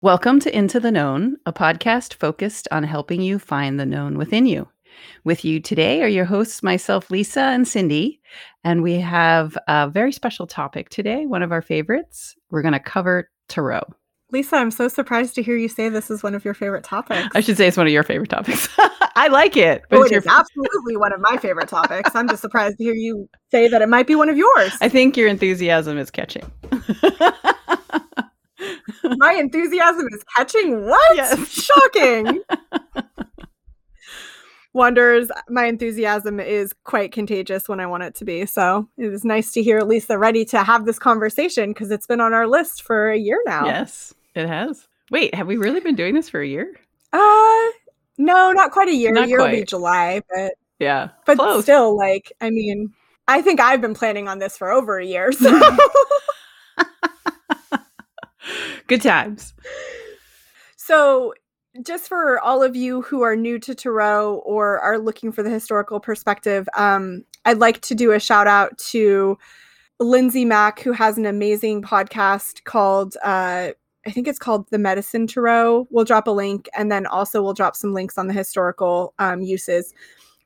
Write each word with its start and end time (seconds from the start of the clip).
Welcome 0.00 0.38
to 0.40 0.56
Into 0.56 0.78
the 0.78 0.92
Known, 0.92 1.38
a 1.44 1.52
podcast 1.52 2.14
focused 2.14 2.68
on 2.70 2.84
helping 2.84 3.20
you 3.20 3.40
find 3.40 3.80
the 3.80 3.84
known 3.84 4.16
within 4.16 4.46
you. 4.46 4.68
With 5.24 5.44
you 5.44 5.58
today 5.58 6.02
are 6.02 6.08
your 6.08 6.24
hosts, 6.24 6.62
myself, 6.62 7.10
Lisa, 7.10 7.40
and 7.40 7.66
Cindy. 7.66 8.20
And 8.62 8.84
we 8.84 9.00
have 9.00 9.58
a 9.66 9.90
very 9.90 10.12
special 10.12 10.46
topic 10.46 10.88
today, 10.88 11.26
one 11.26 11.42
of 11.42 11.50
our 11.50 11.62
favorites. 11.62 12.36
We're 12.48 12.62
going 12.62 12.74
to 12.74 12.78
cover 12.78 13.28
Tarot. 13.48 13.92
Lisa, 14.30 14.54
I'm 14.54 14.70
so 14.70 14.86
surprised 14.86 15.34
to 15.34 15.42
hear 15.42 15.56
you 15.56 15.68
say 15.68 15.88
this 15.88 16.12
is 16.12 16.22
one 16.22 16.36
of 16.36 16.44
your 16.44 16.54
favorite 16.54 16.84
topics. 16.84 17.26
I 17.34 17.40
should 17.40 17.56
say 17.56 17.66
it's 17.66 17.76
one 17.76 17.88
of 17.88 17.92
your 17.92 18.04
favorite 18.04 18.30
topics. 18.30 18.68
I 19.16 19.26
like 19.26 19.56
it. 19.56 19.82
But 19.90 19.98
oh, 19.98 20.02
it 20.04 20.12
is 20.12 20.24
your... 20.24 20.32
absolutely 20.32 20.96
one 20.96 21.12
of 21.12 21.18
my 21.20 21.38
favorite 21.38 21.68
topics. 21.68 22.14
I'm 22.14 22.28
just 22.28 22.42
surprised 22.42 22.78
to 22.78 22.84
hear 22.84 22.94
you 22.94 23.28
say 23.50 23.66
that 23.66 23.82
it 23.82 23.88
might 23.88 24.06
be 24.06 24.14
one 24.14 24.28
of 24.28 24.36
yours. 24.36 24.76
I 24.80 24.88
think 24.88 25.16
your 25.16 25.26
enthusiasm 25.26 25.98
is 25.98 26.12
catching. 26.12 26.48
my 29.16 29.34
enthusiasm 29.34 30.08
is 30.12 30.24
catching 30.36 30.86
what? 30.86 31.16
Yes. 31.16 31.48
Shocking. 31.94 32.42
Wonders, 34.74 35.30
my 35.48 35.64
enthusiasm 35.64 36.38
is 36.38 36.74
quite 36.84 37.10
contagious 37.10 37.68
when 37.68 37.80
I 37.80 37.86
want 37.86 38.02
it 38.02 38.14
to 38.16 38.24
be. 38.24 38.46
So 38.46 38.88
it 38.96 39.12
is 39.12 39.24
nice 39.24 39.52
to 39.52 39.62
hear 39.62 39.80
Lisa 39.80 40.18
ready 40.18 40.44
to 40.46 40.62
have 40.62 40.84
this 40.84 40.98
conversation 40.98 41.70
because 41.70 41.90
it's 41.90 42.06
been 42.06 42.20
on 42.20 42.32
our 42.32 42.46
list 42.46 42.82
for 42.82 43.10
a 43.10 43.18
year 43.18 43.40
now. 43.46 43.66
Yes, 43.66 44.14
it 44.34 44.46
has. 44.46 44.86
Wait, 45.10 45.34
have 45.34 45.46
we 45.46 45.56
really 45.56 45.80
been 45.80 45.96
doing 45.96 46.14
this 46.14 46.28
for 46.28 46.40
a 46.40 46.46
year? 46.46 46.74
Uh, 47.12 47.68
no, 48.18 48.52
not 48.52 48.70
quite 48.72 48.88
a 48.88 48.94
year. 48.94 49.10
Not 49.10 49.24
a 49.24 49.28
year 49.28 49.38
quite. 49.38 49.50
will 49.50 49.58
be 49.60 49.64
July, 49.64 50.22
but 50.30 50.52
yeah, 50.78 51.08
but 51.24 51.38
Close. 51.38 51.62
still, 51.62 51.96
like, 51.96 52.30
I 52.40 52.50
mean, 52.50 52.92
I 53.26 53.40
think 53.40 53.60
I've 53.60 53.80
been 53.80 53.94
planning 53.94 54.28
on 54.28 54.38
this 54.38 54.56
for 54.56 54.70
over 54.70 54.98
a 54.98 55.04
year. 55.04 55.32
So. 55.32 55.58
Good 58.86 59.02
times. 59.02 59.54
So, 60.76 61.34
just 61.84 62.08
for 62.08 62.40
all 62.40 62.62
of 62.62 62.74
you 62.74 63.02
who 63.02 63.22
are 63.22 63.36
new 63.36 63.58
to 63.60 63.74
Tarot 63.74 64.36
or 64.44 64.80
are 64.80 64.98
looking 64.98 65.30
for 65.32 65.42
the 65.42 65.50
historical 65.50 66.00
perspective, 66.00 66.68
um, 66.76 67.24
I'd 67.44 67.58
like 67.58 67.80
to 67.82 67.94
do 67.94 68.12
a 68.12 68.20
shout 68.20 68.46
out 68.46 68.76
to 68.90 69.38
Lindsay 70.00 70.44
Mack, 70.44 70.80
who 70.80 70.92
has 70.92 71.18
an 71.18 71.26
amazing 71.26 71.82
podcast 71.82 72.64
called, 72.64 73.16
uh, 73.22 73.70
I 74.06 74.10
think 74.10 74.28
it's 74.28 74.38
called 74.38 74.66
The 74.70 74.78
Medicine 74.78 75.26
Tarot. 75.26 75.88
We'll 75.90 76.04
drop 76.04 76.26
a 76.26 76.30
link 76.32 76.68
and 76.76 76.90
then 76.90 77.06
also 77.06 77.42
we'll 77.42 77.54
drop 77.54 77.76
some 77.76 77.92
links 77.92 78.16
on 78.16 78.26
the 78.26 78.32
historical 78.32 79.14
um, 79.18 79.42
uses. 79.42 79.92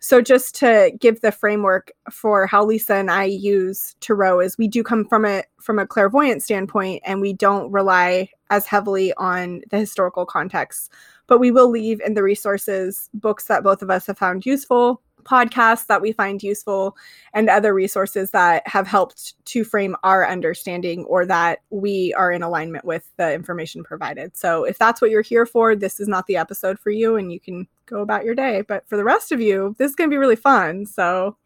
So 0.03 0.21
just 0.21 0.57
to 0.57 0.91
give 0.99 1.21
the 1.21 1.31
framework 1.31 1.93
for 2.11 2.45
how 2.45 2.65
Lisa 2.65 2.95
and 2.97 3.09
I 3.09 3.23
use 3.23 3.95
tarot 4.01 4.41
is 4.41 4.59
we 4.59 4.67
do 4.67 4.83
come 4.83 5.05
from 5.05 5.25
a 5.25 5.45
from 5.61 5.79
a 5.79 5.87
clairvoyant 5.87 6.43
standpoint 6.43 7.03
and 7.07 7.21
we 7.21 7.33
don't 7.33 7.71
rely 7.71 8.29
as 8.51 8.67
heavily 8.67 9.15
on 9.15 9.63
the 9.71 9.79
historical 9.79 10.27
context. 10.27 10.91
But 11.29 11.39
we 11.39 11.53
will 11.53 11.71
leave 11.71 12.01
in 12.01 12.15
the 12.15 12.23
resources 12.25 13.11
books 13.15 13.45
that 13.45 13.63
both 13.63 13.81
of 13.81 13.91
us 13.91 14.09
have 14.09 14.19
found 14.19 14.45
useful, 14.45 15.01
podcasts 15.25 15.87
that 15.87 16.03
we 16.03 16.13
find 16.13 16.43
useful 16.43 16.97
and 17.33 17.49
other 17.49 17.75
resources 17.75 18.31
that 18.31 18.67
have 18.67 18.87
helped 18.87 19.35
to 19.47 19.65
frame 19.65 19.97
our 20.03 20.29
understanding 20.29 21.05
or 21.05 21.27
that 21.27 21.61
we 21.71 22.13
are 22.15 22.31
in 22.31 22.43
alignment 22.43 22.85
with 22.85 23.11
the 23.17 23.33
information 23.33 23.83
provided. 23.83 24.37
So 24.37 24.65
if 24.65 24.79
that's 24.79 25.01
what 25.01 25.11
you're 25.11 25.23
here 25.23 25.47
for, 25.47 25.75
this 25.75 26.01
is 26.01 26.09
not 26.09 26.27
the 26.27 26.37
episode 26.37 26.79
for 26.79 26.91
you 26.91 27.17
and 27.17 27.33
you 27.33 27.41
can 27.41 27.67
go 27.87 28.01
about 28.01 28.25
your 28.25 28.35
day. 28.35 28.63
But 28.63 28.89
for 28.89 28.97
the 28.97 29.05
rest 29.05 29.33
of 29.33 29.41
you, 29.41 29.75
this 29.79 29.91
is 29.91 29.97
going 29.97 30.09
to 30.09 30.15
be 30.15 30.19
really 30.19 30.37
fun. 30.37 30.87
So 30.87 31.37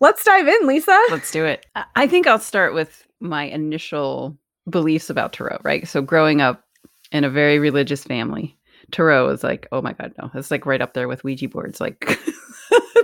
let's 0.00 0.24
dive 0.24 0.48
in, 0.48 0.66
Lisa. 0.66 0.98
Let's 1.10 1.30
do 1.30 1.44
it. 1.44 1.66
I 1.96 2.06
think 2.06 2.26
I'll 2.26 2.38
start 2.38 2.74
with 2.74 3.06
my 3.20 3.44
initial 3.44 4.36
beliefs 4.68 5.10
about 5.10 5.32
tarot, 5.32 5.58
right? 5.62 5.86
So 5.86 6.02
growing 6.02 6.40
up 6.40 6.64
in 7.12 7.24
a 7.24 7.30
very 7.30 7.58
religious 7.58 8.04
family, 8.04 8.56
tarot 8.90 9.28
is 9.30 9.44
like, 9.44 9.66
oh 9.72 9.82
my 9.82 9.92
god, 9.92 10.14
no, 10.18 10.30
it's 10.34 10.50
like 10.50 10.66
right 10.66 10.80
up 10.80 10.94
there 10.94 11.08
with 11.08 11.24
Ouija 11.24 11.48
boards. 11.48 11.80
Like 11.80 12.18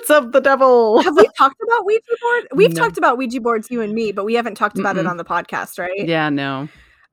it's 0.06 0.25
of 0.25 0.33
the 0.33 0.41
devil. 0.41 1.03
Have 1.03 1.17
we 1.17 1.28
talked 1.37 1.61
about 1.67 1.84
Ouija 1.84 2.03
board? 2.21 2.49
We've 2.55 2.72
no. 2.72 2.83
talked 2.83 2.99
about 2.99 3.19
Ouija 3.19 3.41
boards, 3.41 3.71
you 3.71 3.81
and 3.81 3.93
me, 3.93 4.12
but 4.12 4.25
we 4.25 4.34
haven't 4.34 4.55
talked 4.55 4.78
about 4.78 4.97
Mm-mm. 4.97 5.00
it 5.00 5.06
on 5.06 5.17
the 5.17 5.25
podcast, 5.25 5.78
right? 5.78 6.06
Yeah, 6.06 6.28
no. 6.28 6.69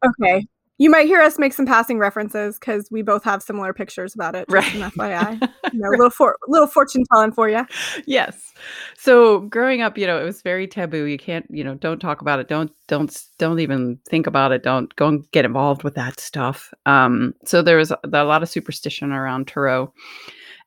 Okay. 0.06 0.46
You 0.78 0.90
might 0.90 1.08
hear 1.08 1.22
us 1.22 1.40
make 1.40 1.54
some 1.54 1.66
passing 1.66 1.98
references 1.98 2.60
because 2.60 2.90
we 2.92 3.02
both 3.02 3.24
have 3.24 3.42
similar 3.42 3.74
pictures 3.74 4.14
about 4.14 4.36
it. 4.36 4.46
Right. 4.50 4.66
FYI. 4.66 5.42
you 5.72 5.80
know, 5.80 5.90
little 5.90 6.10
for 6.10 6.36
little 6.48 6.68
fortune 6.68 7.04
telling 7.12 7.32
for 7.32 7.48
you. 7.48 7.66
Yes. 8.06 8.54
So 8.98 9.42
growing 9.42 9.82
up, 9.82 9.98
you 9.98 10.06
know, 10.06 10.20
it 10.20 10.24
was 10.24 10.42
very 10.42 10.68
taboo. 10.68 11.06
You 11.06 11.18
can't, 11.18 11.46
you 11.50 11.64
know, 11.64 11.76
don't 11.76 12.00
talk 12.00 12.22
about 12.22 12.40
it. 12.40 12.48
Don't 12.48 12.72
don't 12.88 13.16
don't 13.38 13.60
even 13.60 14.00
think 14.10 14.28
about 14.28 14.52
it. 14.52 14.62
Don't 14.62 14.94
go 14.96 15.08
and 15.08 15.32
get 15.32 15.46
involved 15.46 15.84
with 15.84 15.96
that 15.96 16.20
stuff. 16.20 16.74
Um, 16.86 17.34
so 17.46 17.62
there 17.62 17.78
was 17.78 17.92
a, 17.92 18.00
a 18.12 18.24
lot 18.24 18.44
of 18.44 18.50
superstition 18.50 19.12
around 19.12 19.48
tarot 19.48 19.94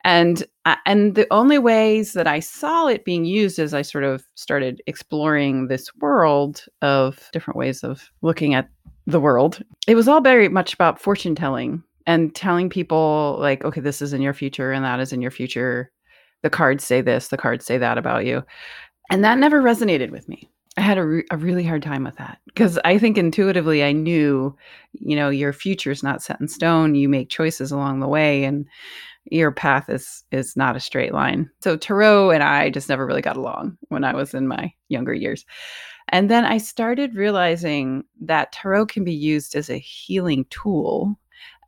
and 0.06 0.44
uh, 0.64 0.76
and 0.86 1.16
the 1.16 1.26
only 1.32 1.58
ways 1.58 2.12
that 2.12 2.28
I 2.28 2.38
saw 2.38 2.86
it 2.86 3.04
being 3.04 3.24
used 3.24 3.58
as 3.58 3.74
I 3.74 3.82
sort 3.82 4.04
of 4.04 4.24
started 4.36 4.80
exploring 4.86 5.66
this 5.66 5.92
world 5.96 6.64
of 6.80 7.28
different 7.32 7.58
ways 7.58 7.82
of 7.82 8.08
looking 8.22 8.54
at 8.54 8.70
the 9.08 9.20
world, 9.20 9.62
it 9.88 9.96
was 9.96 10.06
all 10.06 10.20
very 10.20 10.48
much 10.48 10.72
about 10.72 11.00
fortune 11.00 11.34
telling 11.34 11.82
and 12.06 12.32
telling 12.36 12.70
people 12.70 13.36
like, 13.40 13.64
okay, 13.64 13.80
this 13.80 14.00
is 14.00 14.12
in 14.12 14.22
your 14.22 14.32
future 14.32 14.70
and 14.70 14.84
that 14.84 15.00
is 15.00 15.12
in 15.12 15.20
your 15.20 15.32
future. 15.32 15.90
The 16.42 16.50
cards 16.50 16.84
say 16.84 17.00
this, 17.00 17.28
the 17.28 17.36
cards 17.36 17.66
say 17.66 17.76
that 17.76 17.98
about 17.98 18.24
you, 18.26 18.44
and 19.10 19.24
that 19.24 19.38
never 19.38 19.60
resonated 19.60 20.12
with 20.12 20.28
me. 20.28 20.48
I 20.76 20.82
had 20.82 20.98
a, 20.98 21.04
re- 21.04 21.24
a 21.32 21.36
really 21.36 21.64
hard 21.64 21.82
time 21.82 22.04
with 22.04 22.16
that 22.16 22.38
because 22.44 22.78
I 22.84 22.98
think 22.98 23.18
intuitively 23.18 23.82
I 23.82 23.90
knew, 23.90 24.56
you 24.92 25.16
know, 25.16 25.30
your 25.30 25.52
future 25.52 25.90
is 25.90 26.04
not 26.04 26.22
set 26.22 26.40
in 26.40 26.46
stone. 26.46 26.94
You 26.94 27.08
make 27.08 27.28
choices 27.28 27.72
along 27.72 27.98
the 28.00 28.08
way, 28.08 28.44
and 28.44 28.66
your 29.31 29.50
path 29.50 29.88
is 29.88 30.25
is 30.32 30.56
not 30.56 30.76
a 30.76 30.81
straight 30.81 31.12
line. 31.12 31.50
So 31.60 31.76
tarot 31.76 32.31
and 32.31 32.42
I 32.42 32.70
just 32.70 32.88
never 32.88 33.06
really 33.06 33.22
got 33.22 33.37
along 33.37 33.76
when 33.88 34.04
I 34.04 34.14
was 34.14 34.34
in 34.34 34.48
my 34.48 34.72
younger 34.88 35.14
years. 35.14 35.44
And 36.09 36.31
then 36.31 36.44
I 36.44 36.59
started 36.59 37.16
realizing 37.16 38.04
that 38.20 38.53
tarot 38.53 38.86
can 38.86 39.04
be 39.04 39.15
used 39.15 39.56
as 39.56 39.69
a 39.69 39.78
healing 39.78 40.47
tool, 40.50 41.19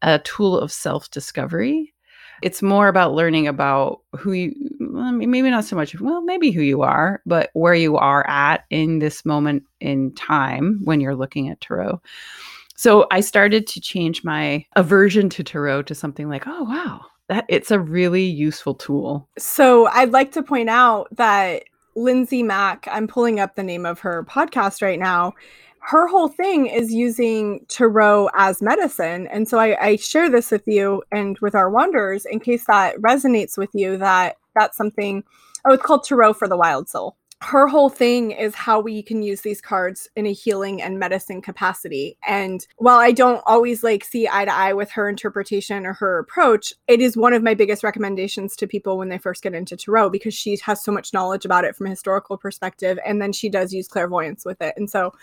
a 0.03 0.21
tool 0.21 0.59
of 0.59 0.71
self-discovery. 0.71 1.93
It's 2.41 2.63
more 2.63 2.87
about 2.87 3.15
learning 3.15 3.49
about 3.49 4.03
who 4.17 4.33
you 4.33 4.55
maybe 4.79 5.51
not 5.51 5.65
so 5.65 5.75
much 5.75 5.99
well 6.01 6.23
maybe 6.23 6.53
who 6.53 6.63
you 6.63 6.83
are, 6.83 7.21
but 7.27 7.51
where 7.55 7.75
you 7.75 7.97
are 7.97 8.25
at 8.29 8.65
in 8.71 9.01
this 9.01 9.25
moment 9.25 9.65
in 9.81 10.15
time 10.15 10.81
when 10.85 11.01
you're 11.01 11.17
looking 11.17 11.49
at 11.49 11.61
tarot. 11.61 12.01
So 12.77 13.09
I 13.11 13.23
started 13.23 13.67
to 13.67 13.81
change 13.81 14.23
my 14.23 14.65
aversion 14.77 15.29
to 15.31 15.43
tarot 15.43 15.83
to 15.83 15.97
something 15.97 16.29
like, 16.29 16.45
oh 16.47 16.63
wow, 16.63 17.07
that 17.29 17.45
it's 17.49 17.71
a 17.71 17.79
really 17.79 18.25
useful 18.25 18.75
tool. 18.75 19.29
So 19.39 19.87
I'd 19.87 20.13
like 20.13 20.33
to 20.33 20.43
point 20.43 20.69
out 20.69 21.09
that 21.17 21.65
Lindsay 21.95 22.43
Mack, 22.43 22.89
I'm 22.91 23.07
pulling 23.07 23.39
up 23.41 23.55
the 23.55 23.63
name 23.63 23.85
of 23.85 24.01
her 24.01 24.25
podcast 24.25 24.83
right 24.83 24.99
now. 24.99 25.35
Her 25.81 26.07
whole 26.07 26.29
thing 26.29 26.67
is 26.67 26.93
using 26.93 27.65
tarot 27.69 28.31
as 28.35 28.63
medicine. 28.63 29.27
And 29.29 29.49
so 29.49 29.59
I, 29.59 29.85
I 29.85 29.97
share 29.97 30.31
this 30.31 30.51
with 30.51 30.67
you 30.67 31.03
and 31.13 31.39
with 31.41 31.55
our 31.55 31.71
wanderers 31.71 32.25
in 32.25 32.41
case 32.41 32.65
that 32.67 32.97
resonates 32.97 33.57
with 33.57 33.71
you 33.75 33.97
that 33.99 34.37
that's 34.55 34.77
something. 34.77 35.23
Oh, 35.65 35.73
it's 35.73 35.83
called 35.83 36.05
Tarot 36.05 36.35
for 36.35 36.49
the 36.49 36.57
Wild 36.57 36.89
Soul 36.89 37.17
her 37.41 37.69
whole 37.69 37.89
thing 37.89 38.33
is 38.33 38.55
how 38.55 38.81
we 38.81 39.03
can 39.03 39.23
use 39.23 39.43
these 39.43 39.61
cards 39.61 40.09
in 40.17 40.27
a 40.27 40.33
healing 40.33 40.83
and 40.83 40.99
medicine 40.99 41.41
capacity. 41.41 42.17
And 42.27 42.67
while 42.79 42.99
I 42.99 43.13
don't 43.13 43.43
always 43.47 43.85
like 43.85 44.03
see 44.05 44.29
eye 44.31 44.45
to 44.45 44.53
eye 44.53 44.73
with 44.73 44.91
her 44.93 45.09
interpretation 45.09 45.87
or 45.87 45.93
her 45.95 46.19
approach, 46.19 46.73
it 46.89 47.01
is 47.01 47.17
one 47.17 47.33
of 47.33 47.43
my 47.43 47.55
biggest 47.55 47.85
recommendations 47.85 48.57
to 48.57 48.67
people 48.67 48.99
when 48.99 49.09
they 49.09 49.19
first 49.19 49.43
get 49.43 49.55
into 49.55 49.77
tarot 49.77 50.11
because 50.11 50.35
she 50.35 50.59
has 50.65 50.83
so 50.83 50.91
much 50.91 51.13
knowledge 51.13 51.45
about 51.45 51.65
it 51.65 51.77
from 51.77 51.87
a 51.87 51.91
historical 51.91 52.37
perspective. 52.37 52.99
And 53.07 53.23
then 53.23 53.33
she 53.33 53.49
does 53.49 53.73
use 53.73 53.87
clairvoyance 53.87 54.45
with 54.45 54.61
it. 54.61 54.75
And 54.77 54.91
so 54.91 55.15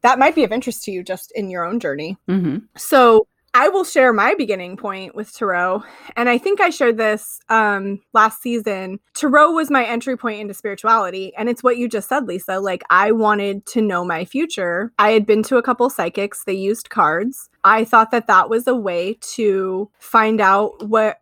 that 0.00 0.18
might 0.18 0.34
be 0.34 0.42
of 0.42 0.50
interest 0.50 0.82
to 0.84 0.90
you 0.90 1.04
just 1.04 1.30
in 1.32 1.48
your 1.48 1.64
own 1.64 1.78
journey. 1.78 2.16
Mm-hmm. 2.28 2.58
So 2.76 3.28
I 3.54 3.68
will 3.68 3.84
share 3.84 4.14
my 4.14 4.34
beginning 4.34 4.78
point 4.78 5.14
with 5.14 5.34
Tarot. 5.34 5.84
And 6.16 6.28
I 6.28 6.38
think 6.38 6.60
I 6.60 6.70
shared 6.70 6.96
this 6.96 7.38
um, 7.50 8.00
last 8.14 8.40
season. 8.40 8.98
Tarot 9.14 9.52
was 9.52 9.70
my 9.70 9.84
entry 9.84 10.16
point 10.16 10.40
into 10.40 10.54
spirituality. 10.54 11.34
And 11.36 11.50
it's 11.50 11.62
what 11.62 11.76
you 11.76 11.86
just 11.86 12.08
said, 12.08 12.26
Lisa. 12.26 12.60
Like, 12.60 12.82
I 12.88 13.12
wanted 13.12 13.66
to 13.66 13.82
know 13.82 14.06
my 14.06 14.24
future. 14.24 14.92
I 14.98 15.10
had 15.10 15.26
been 15.26 15.42
to 15.44 15.58
a 15.58 15.62
couple 15.62 15.90
psychics, 15.90 16.44
they 16.44 16.54
used 16.54 16.88
cards. 16.88 17.50
I 17.62 17.84
thought 17.84 18.10
that 18.10 18.26
that 18.26 18.48
was 18.48 18.66
a 18.66 18.74
way 18.74 19.18
to 19.34 19.90
find 19.98 20.40
out 20.40 20.88
what 20.88 21.18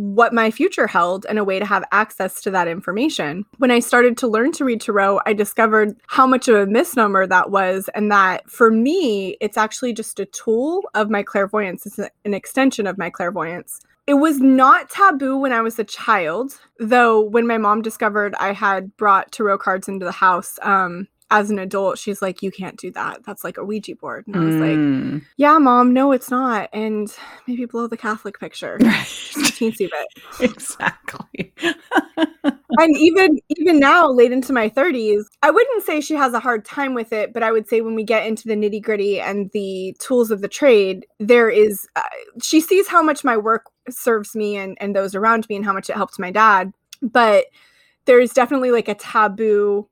what 0.00 0.32
my 0.32 0.50
future 0.50 0.86
held 0.86 1.26
and 1.28 1.38
a 1.38 1.44
way 1.44 1.58
to 1.58 1.66
have 1.66 1.84
access 1.92 2.40
to 2.40 2.50
that 2.50 2.66
information. 2.66 3.44
When 3.58 3.70
I 3.70 3.80
started 3.80 4.16
to 4.18 4.28
learn 4.28 4.50
to 4.52 4.64
read 4.64 4.80
tarot, 4.80 5.20
I 5.26 5.34
discovered 5.34 5.94
how 6.06 6.26
much 6.26 6.48
of 6.48 6.56
a 6.56 6.66
misnomer 6.66 7.26
that 7.26 7.50
was, 7.50 7.90
and 7.94 8.10
that 8.10 8.50
for 8.50 8.70
me, 8.70 9.36
it's 9.42 9.58
actually 9.58 9.92
just 9.92 10.18
a 10.18 10.24
tool 10.24 10.82
of 10.94 11.10
my 11.10 11.22
clairvoyance, 11.22 11.84
it's 11.84 11.98
an 11.98 12.32
extension 12.32 12.86
of 12.86 12.96
my 12.96 13.10
clairvoyance. 13.10 13.80
It 14.06 14.14
was 14.14 14.40
not 14.40 14.88
taboo 14.88 15.36
when 15.36 15.52
I 15.52 15.60
was 15.60 15.78
a 15.78 15.84
child, 15.84 16.58
though, 16.78 17.20
when 17.20 17.46
my 17.46 17.58
mom 17.58 17.82
discovered 17.82 18.34
I 18.40 18.54
had 18.54 18.96
brought 18.96 19.30
tarot 19.32 19.58
cards 19.58 19.86
into 19.86 20.06
the 20.06 20.12
house, 20.12 20.58
um, 20.62 21.08
as 21.30 21.50
an 21.50 21.58
adult, 21.58 21.98
she's 21.98 22.20
like, 22.20 22.42
You 22.42 22.50
can't 22.50 22.76
do 22.76 22.90
that. 22.92 23.24
That's 23.24 23.44
like 23.44 23.56
a 23.56 23.64
Ouija 23.64 23.96
board. 23.96 24.26
And 24.26 24.36
I 24.36 24.40
was 24.40 24.56
like, 24.56 24.78
Mm. 24.78 25.24
Yeah, 25.36 25.58
mom, 25.58 25.92
no, 25.92 26.12
it's 26.12 26.30
not. 26.30 26.68
And 26.72 27.12
maybe 27.46 27.64
blow 27.64 27.86
the 27.86 27.96
Catholic 27.96 28.38
picture. 28.38 28.76
A 28.80 29.42
teensy 29.52 29.88
bit. 29.90 30.22
exactly. 30.40 31.52
and 32.78 32.96
even 32.96 33.38
even 33.48 33.78
now 33.78 34.08
late 34.08 34.32
into 34.32 34.52
my 34.52 34.68
30s 34.68 35.22
i 35.42 35.50
wouldn't 35.50 35.84
say 35.84 36.00
she 36.00 36.14
has 36.14 36.32
a 36.34 36.40
hard 36.40 36.64
time 36.64 36.94
with 36.94 37.12
it 37.12 37.32
but 37.32 37.42
i 37.42 37.50
would 37.50 37.68
say 37.68 37.80
when 37.80 37.94
we 37.94 38.04
get 38.04 38.26
into 38.26 38.46
the 38.46 38.54
nitty 38.54 38.82
gritty 38.82 39.20
and 39.20 39.50
the 39.52 39.94
tools 39.98 40.30
of 40.30 40.40
the 40.40 40.48
trade 40.48 41.06
there 41.18 41.50
is 41.50 41.86
uh, 41.96 42.02
she 42.42 42.60
sees 42.60 42.86
how 42.88 43.02
much 43.02 43.24
my 43.24 43.36
work 43.36 43.66
serves 43.88 44.34
me 44.34 44.56
and, 44.56 44.76
and 44.80 44.94
those 44.94 45.14
around 45.14 45.48
me 45.48 45.56
and 45.56 45.64
how 45.64 45.72
much 45.72 45.90
it 45.90 45.96
helped 45.96 46.18
my 46.18 46.30
dad 46.30 46.72
but 47.02 47.46
there's 48.06 48.32
definitely 48.32 48.70
like 48.70 48.88
a 48.88 48.94
taboo 48.94 49.88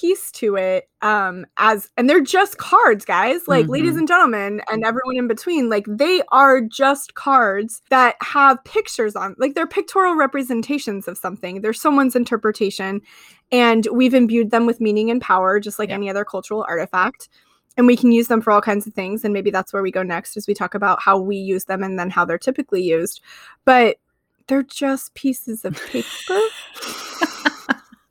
piece 0.00 0.30
to 0.32 0.56
it 0.56 0.88
um 1.02 1.44
as 1.58 1.90
and 1.98 2.08
they're 2.08 2.22
just 2.22 2.56
cards 2.56 3.04
guys 3.04 3.42
like 3.46 3.68
ladies 3.68 3.92
Mhm. 3.94 3.98
and 3.98 4.08
gentlemen 4.08 4.62
and 4.70 4.84
everyone 4.84 5.18
in 5.18 5.28
between 5.28 5.68
like 5.68 5.84
they 5.86 6.22
are 6.32 6.62
just 6.62 7.12
cards 7.14 7.82
that 7.90 8.16
have 8.22 8.64
pictures 8.64 9.14
on 9.14 9.34
like 9.38 9.54
they're 9.54 9.66
pictorial 9.66 10.14
representations 10.16 11.06
of 11.08 11.18
something 11.18 11.60
they're 11.60 11.74
someone's 11.74 12.16
interpretation 12.16 13.02
and 13.50 13.86
we've 13.92 14.14
imbued 14.14 14.50
them 14.50 14.64
with 14.64 14.80
meaning 14.80 15.10
and 15.10 15.20
power 15.20 15.60
just 15.60 15.78
like 15.78 15.90
Yeah. 15.90 15.96
any 15.96 16.08
other 16.08 16.24
cultural 16.24 16.64
artifact 16.66 17.28
and 17.76 17.86
we 17.86 17.96
can 17.96 18.12
use 18.12 18.28
them 18.28 18.40
for 18.40 18.50
all 18.50 18.62
kinds 18.62 18.86
of 18.86 18.94
things 18.94 19.24
and 19.24 19.34
maybe 19.34 19.50
that's 19.50 19.74
where 19.74 19.82
we 19.82 19.90
go 19.90 20.02
next 20.02 20.38
as 20.38 20.46
we 20.46 20.54
talk 20.54 20.74
about 20.74 21.02
how 21.02 21.18
we 21.18 21.36
use 21.36 21.66
them 21.66 21.82
and 21.82 21.98
then 21.98 22.08
how 22.08 22.24
they're 22.24 22.38
typically 22.38 22.82
used 22.82 23.20
but 23.66 23.96
they're 24.46 24.62
just 24.62 25.12
pieces 25.14 25.64
of 25.66 25.74
paper 25.86 26.40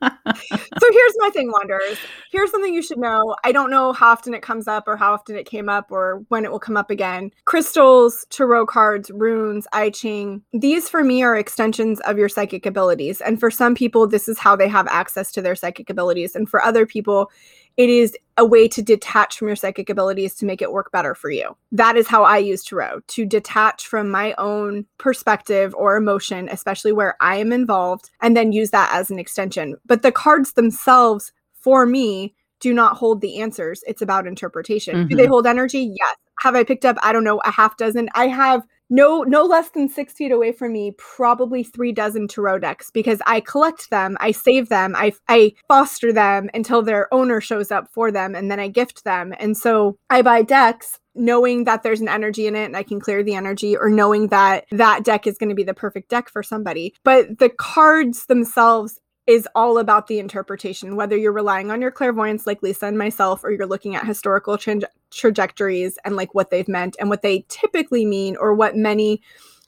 so 0.01 0.87
here's 0.91 1.13
my 1.17 1.29
thing, 1.31 1.51
Wanderers. 1.51 1.97
Here's 2.31 2.51
something 2.51 2.73
you 2.73 2.81
should 2.81 2.97
know. 2.97 3.35
I 3.43 3.51
don't 3.51 3.69
know 3.69 3.93
how 3.93 4.11
often 4.11 4.33
it 4.33 4.41
comes 4.41 4.67
up 4.67 4.87
or 4.87 4.97
how 4.97 5.13
often 5.13 5.35
it 5.35 5.45
came 5.45 5.69
up 5.69 5.91
or 5.91 6.23
when 6.29 6.45
it 6.45 6.51
will 6.51 6.59
come 6.59 6.77
up 6.77 6.89
again. 6.89 7.31
Crystals, 7.45 8.25
tarot 8.29 8.65
cards, 8.65 9.11
runes, 9.11 9.67
I 9.73 9.89
Ching. 9.89 10.41
These 10.53 10.89
for 10.89 11.03
me 11.03 11.23
are 11.23 11.35
extensions 11.35 11.99
of 12.01 12.17
your 12.17 12.29
psychic 12.29 12.65
abilities. 12.65 13.21
And 13.21 13.39
for 13.39 13.51
some 13.51 13.75
people, 13.75 14.07
this 14.07 14.27
is 14.27 14.39
how 14.39 14.55
they 14.55 14.67
have 14.67 14.87
access 14.87 15.31
to 15.33 15.41
their 15.41 15.55
psychic 15.55 15.89
abilities. 15.89 16.35
And 16.35 16.49
for 16.49 16.63
other 16.63 16.85
people, 16.85 17.29
it 17.77 17.89
is 17.89 18.17
a 18.37 18.45
way 18.45 18.67
to 18.67 18.81
detach 18.81 19.37
from 19.37 19.47
your 19.47 19.55
psychic 19.55 19.89
abilities 19.89 20.35
to 20.35 20.45
make 20.45 20.61
it 20.61 20.71
work 20.71 20.91
better 20.91 21.13
for 21.13 21.29
you. 21.29 21.55
That 21.71 21.95
is 21.97 22.07
how 22.07 22.23
I 22.23 22.37
use 22.37 22.63
tarot 22.63 23.01
to 23.07 23.25
detach 23.25 23.87
from 23.87 24.09
my 24.09 24.33
own 24.37 24.85
perspective 24.97 25.75
or 25.75 25.95
emotion, 25.95 26.49
especially 26.49 26.91
where 26.91 27.15
I 27.19 27.37
am 27.37 27.51
involved, 27.51 28.09
and 28.21 28.35
then 28.35 28.51
use 28.51 28.71
that 28.71 28.89
as 28.93 29.11
an 29.11 29.19
extension. 29.19 29.77
But 29.85 30.01
the 30.01 30.11
cards 30.11 30.53
themselves, 30.53 31.31
for 31.53 31.85
me, 31.85 32.33
do 32.59 32.73
not 32.73 32.97
hold 32.97 33.21
the 33.21 33.41
answers. 33.41 33.83
It's 33.87 34.01
about 34.01 34.27
interpretation. 34.27 35.07
Do 35.07 35.15
they 35.15 35.25
Mhm. 35.25 35.29
hold 35.29 35.47
energy? 35.47 35.91
Yes. 35.97 36.15
Have 36.39 36.55
I 36.55 36.63
picked 36.63 36.85
up, 36.85 36.97
I 37.03 37.11
don't 37.11 37.23
know, 37.23 37.39
a 37.45 37.51
half 37.51 37.77
dozen? 37.77 38.09
I 38.15 38.27
have 38.27 38.63
no 38.91 39.23
no 39.23 39.43
less 39.43 39.69
than 39.69 39.89
six 39.89 40.13
feet 40.13 40.31
away 40.31 40.51
from 40.51 40.73
me 40.73 40.93
probably 40.97 41.63
three 41.63 41.91
dozen 41.91 42.27
tarot 42.27 42.59
decks 42.59 42.91
because 42.91 43.19
i 43.25 43.39
collect 43.39 43.89
them 43.89 44.17
i 44.19 44.31
save 44.31 44.69
them 44.69 44.93
i 44.95 45.11
i 45.29 45.51
foster 45.67 46.11
them 46.13 46.49
until 46.53 46.83
their 46.83 47.11
owner 47.13 47.41
shows 47.41 47.71
up 47.71 47.87
for 47.91 48.11
them 48.11 48.35
and 48.35 48.51
then 48.51 48.59
i 48.59 48.67
gift 48.67 49.03
them. 49.03 49.33
And 49.39 49.57
so 49.57 49.97
i 50.09 50.21
buy 50.21 50.41
decks 50.41 50.99
knowing 51.15 51.65
that 51.65 51.83
there's 51.83 52.01
an 52.01 52.07
energy 52.07 52.47
in 52.47 52.55
it 52.55 52.65
and 52.65 52.77
i 52.77 52.83
can 52.83 52.99
clear 52.99 53.23
the 53.23 53.35
energy 53.35 53.75
or 53.75 53.89
knowing 53.89 54.27
that 54.27 54.65
that 54.71 55.03
deck 55.03 55.25
is 55.25 55.37
going 55.37 55.49
to 55.49 55.55
be 55.55 55.63
the 55.63 55.73
perfect 55.73 56.09
deck 56.09 56.29
for 56.29 56.43
somebody. 56.43 56.93
But 57.03 57.39
the 57.39 57.49
cards 57.49 58.25
themselves 58.25 58.99
is 59.31 59.47
all 59.55 59.77
about 59.77 60.07
the 60.07 60.19
interpretation, 60.19 60.97
whether 60.97 61.15
you're 61.15 61.31
relying 61.31 61.71
on 61.71 61.81
your 61.81 61.89
clairvoyance, 61.89 62.45
like 62.45 62.61
Lisa 62.61 62.87
and 62.87 62.97
myself, 62.97 63.45
or 63.45 63.51
you're 63.51 63.65
looking 63.65 63.95
at 63.95 64.05
historical 64.05 64.57
traje- 64.57 64.83
trajectories 65.09 65.97
and 66.03 66.17
like 66.17 66.35
what 66.35 66.49
they've 66.49 66.67
meant 66.67 66.97
and 66.99 67.09
what 67.09 67.21
they 67.21 67.45
typically 67.47 68.05
mean, 68.05 68.35
or 68.35 68.53
what 68.53 68.75
many 68.75 69.21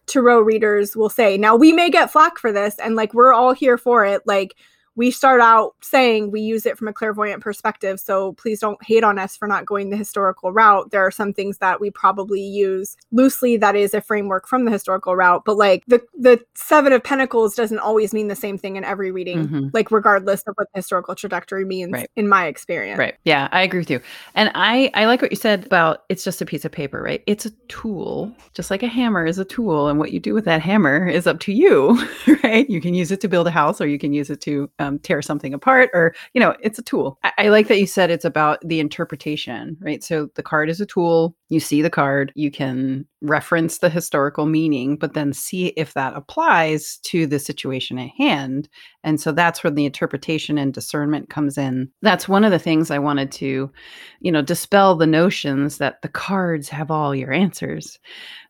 tarot 0.06 0.42
readers 0.42 0.98
will 0.98 1.10
say. 1.10 1.38
Now, 1.38 1.56
we 1.56 1.72
may 1.72 1.90
get 1.90 2.12
flack 2.12 2.38
for 2.38 2.52
this, 2.52 2.78
and 2.78 2.98
like 2.98 3.14
we're 3.14 3.34
all 3.34 3.54
here 3.54 3.78
for 3.78 4.04
it. 4.06 4.22
Like, 4.26 4.56
we 4.96 5.10
start 5.12 5.42
out 5.42 5.74
saying 5.82 6.30
we 6.32 6.42
use 6.42 6.66
it 6.66 6.78
from 6.78 6.88
a 6.88 6.94
clairvoyant 6.94 7.42
perspective. 7.42 8.00
So 8.00 8.34
please 8.34 8.60
don't 8.60 8.82
hate 8.84 9.04
on 9.04 9.18
us 9.18 9.36
for 9.36 9.48
not 9.48 9.66
going 9.66 9.90
the 9.90 9.98
historical 9.98 10.52
route. 10.52 10.92
There 10.92 11.06
are 11.06 11.12
some 11.12 11.34
things 11.34 11.58
that 11.58 11.82
we 11.82 11.90
probably 11.90 12.42
use 12.42 12.96
loosely 13.12 13.58
that 13.58 13.76
is 13.76 13.94
a 13.94 14.02
framework 14.02 14.48
from 14.48 14.66
the 14.66 14.72
historical 14.72 15.16
route. 15.16 15.44
But 15.46 15.58
like 15.58 15.84
the 15.88 16.02
the 16.18 16.44
seven 16.56 16.94
of 16.94 17.04
pentacles 17.04 17.56
doesn't 17.56 17.80
always 17.80 18.14
mean 18.14 18.28
the 18.28 18.36
same 18.36 18.58
thing 18.58 18.76
in 18.76 18.84
every 18.84 19.12
reading, 19.12 19.48
Mhm. 19.48 19.70
like 19.74 19.90
regardless 19.92 20.42
of 20.44 20.54
what 20.56 20.68
the 20.74 20.80
historical 20.80 21.16
trajectory 21.16 21.66
means 21.66 21.92
Right. 21.92 22.10
in 22.16 22.28
my 22.28 22.46
experience. 22.46 23.00
Right. 23.00 23.16
Yeah, 23.26 23.50
I 23.52 23.62
agree 23.64 23.80
with 23.80 23.90
you. 23.90 24.00
And 24.36 24.52
I 24.54 24.92
I 24.94 25.06
like 25.06 25.22
what 25.22 25.32
you 25.32 25.38
said 25.38 25.66
about 25.66 26.04
it's 26.10 26.24
just 26.24 26.42
a 26.42 26.46
piece 26.46 26.66
of 26.66 26.72
paper, 26.72 27.02
right? 27.02 27.24
It's 27.26 27.46
a 27.46 27.52
tool, 27.68 28.32
just 28.54 28.70
like 28.70 28.84
a 28.84 28.88
hammer 28.88 29.26
is 29.26 29.40
a 29.40 29.46
tool 29.46 29.88
and 29.88 29.98
what 29.98 30.12
you 30.12 30.20
do 30.20 30.34
with 30.34 30.46
that 30.46 30.62
hammer 30.62 31.08
is 31.08 31.26
up 31.28 31.40
to 31.42 31.52
you, 31.54 32.00
right? 32.44 32.70
You 32.70 32.80
can 32.80 32.94
use 32.94 33.12
it 33.12 33.22
to 33.22 33.28
build 33.28 33.48
a 33.48 33.52
house 33.52 33.82
or 33.82 33.88
you 33.88 33.98
can 33.98 34.14
use 34.14 34.30
it 34.30 34.40
to 34.42 34.70
um, 34.84 35.00
tear 35.00 35.22
something 35.22 35.54
apart 35.54 35.90
or, 35.94 36.14
you 36.34 36.42
know, 36.42 36.56
it's 36.62 36.80
a 36.80 36.84
tool. 36.84 37.18
I, 37.24 37.32
I 37.38 37.48
like 37.50 37.68
that 37.68 37.80
you 37.80 37.88
said 37.88 38.12
it's 38.12 38.26
about 38.26 38.60
the 38.68 38.80
interpretation, 38.80 39.78
right? 39.80 40.04
So 40.04 40.30
the 40.36 40.44
card 40.44 40.70
is 40.70 40.82
a 40.82 40.86
tool. 40.86 41.36
You 41.50 41.60
see 41.60 41.82
the 41.82 41.90
card, 41.90 42.32
you 42.36 42.52
can 42.52 43.06
reference 43.22 43.78
the 43.78 43.90
historical 43.90 44.46
meaning, 44.46 44.98
but 44.98 45.14
then 45.14 45.32
see 45.34 45.68
if 45.68 45.94
that 45.94 46.16
applies 46.16 46.98
to 47.04 47.26
the 47.26 47.40
situation 47.40 47.98
at 47.98 48.10
hand. 48.18 48.68
And 49.04 49.20
so 49.20 49.32
that's 49.32 49.64
where 49.64 49.72
the 49.72 49.86
interpretation 49.86 50.58
and 50.58 50.74
discernment 50.74 51.30
comes 51.30 51.58
in. 51.58 51.90
That's 52.02 52.28
one 52.28 52.44
of 52.44 52.52
the 52.52 52.60
things 52.60 52.92
I 52.92 53.00
wanted 53.00 53.32
to, 53.34 53.72
you 54.20 54.32
know, 54.32 54.42
dispel 54.42 54.96
the 54.96 55.08
notions 55.08 55.78
that 55.78 56.02
the 56.02 56.10
cards 56.10 56.70
have 56.70 56.92
all 56.92 57.16
your 57.16 57.32
answers. 57.32 58.00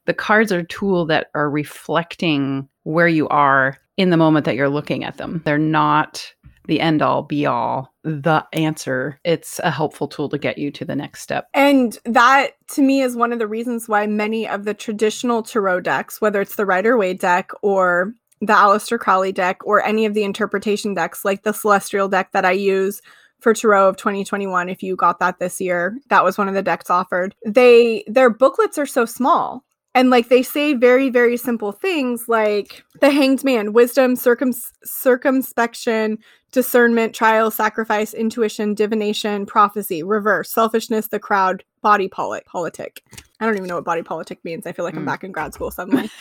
The 0.05 0.13
cards 0.13 0.51
are 0.51 0.59
a 0.59 0.67
tool 0.67 1.05
that 1.05 1.27
are 1.33 1.49
reflecting 1.49 2.67
where 2.83 3.07
you 3.07 3.27
are 3.29 3.77
in 3.97 4.09
the 4.09 4.17
moment 4.17 4.45
that 4.45 4.55
you're 4.55 4.69
looking 4.69 5.03
at 5.03 5.17
them. 5.17 5.41
They're 5.45 5.57
not 5.57 6.33
the 6.65 6.79
end 6.79 7.01
all 7.01 7.23
be 7.23 7.45
all, 7.45 7.93
the 8.03 8.45
answer. 8.53 9.19
It's 9.23 9.59
a 9.59 9.71
helpful 9.71 10.07
tool 10.07 10.29
to 10.29 10.37
get 10.37 10.57
you 10.57 10.71
to 10.71 10.85
the 10.85 10.95
next 10.95 11.21
step. 11.21 11.47
And 11.53 11.97
that 12.05 12.51
to 12.69 12.81
me 12.81 13.01
is 13.01 13.15
one 13.15 13.33
of 13.33 13.39
the 13.39 13.47
reasons 13.47 13.89
why 13.89 14.07
many 14.07 14.47
of 14.47 14.63
the 14.63 14.73
traditional 14.73 15.43
tarot 15.43 15.81
decks, 15.81 16.21
whether 16.21 16.41
it's 16.41 16.55
the 16.55 16.65
Rider 16.65 16.97
Waite 16.97 17.19
deck 17.19 17.51
or 17.61 18.13
the 18.39 18.53
Aleister 18.53 18.99
Crowley 18.99 19.31
deck 19.31 19.59
or 19.65 19.83
any 19.83 20.05
of 20.05 20.13
the 20.13 20.23
interpretation 20.23 20.93
decks 20.93 21.23
like 21.23 21.43
the 21.43 21.53
Celestial 21.53 22.07
deck 22.07 22.31
that 22.31 22.45
I 22.45 22.51
use 22.51 23.01
for 23.39 23.53
Tarot 23.53 23.89
of 23.89 23.97
2021 23.97 24.69
if 24.69 24.81
you 24.81 24.95
got 24.95 25.19
that 25.19 25.39
this 25.39 25.59
year, 25.59 25.97
that 26.09 26.23
was 26.23 26.37
one 26.37 26.47
of 26.47 26.53
the 26.53 26.61
decks 26.61 26.89
offered. 26.89 27.35
They 27.45 28.05
their 28.07 28.29
booklets 28.29 28.77
are 28.77 28.85
so 28.85 29.05
small 29.05 29.63
and 29.95 30.09
like 30.09 30.29
they 30.29 30.41
say 30.43 30.73
very 30.73 31.09
very 31.09 31.37
simple 31.37 31.71
things 31.71 32.27
like 32.27 32.83
the 33.01 33.11
hanged 33.11 33.43
man 33.43 33.73
wisdom 33.73 34.15
circum- 34.15 34.53
circumspection 34.83 36.17
discernment 36.51 37.13
trial 37.15 37.49
sacrifice 37.51 38.13
intuition 38.13 38.73
divination 38.73 39.45
prophecy 39.45 40.03
reverse 40.03 40.51
selfishness 40.51 41.07
the 41.07 41.19
crowd 41.19 41.63
body 41.81 42.07
polit- 42.07 42.45
politic. 42.45 43.01
I 43.41 43.45
don't 43.45 43.55
even 43.57 43.67
know 43.67 43.75
what 43.75 43.83
body 43.83 44.03
politic 44.03 44.39
means. 44.45 44.65
I 44.65 44.71
feel 44.71 44.85
like 44.85 44.95
i'm 44.95 45.03
Mm. 45.03 45.07
back 45.07 45.23
in 45.23 45.31
grad 45.31 45.53
school 45.53 45.69
suddenly. 45.71 46.09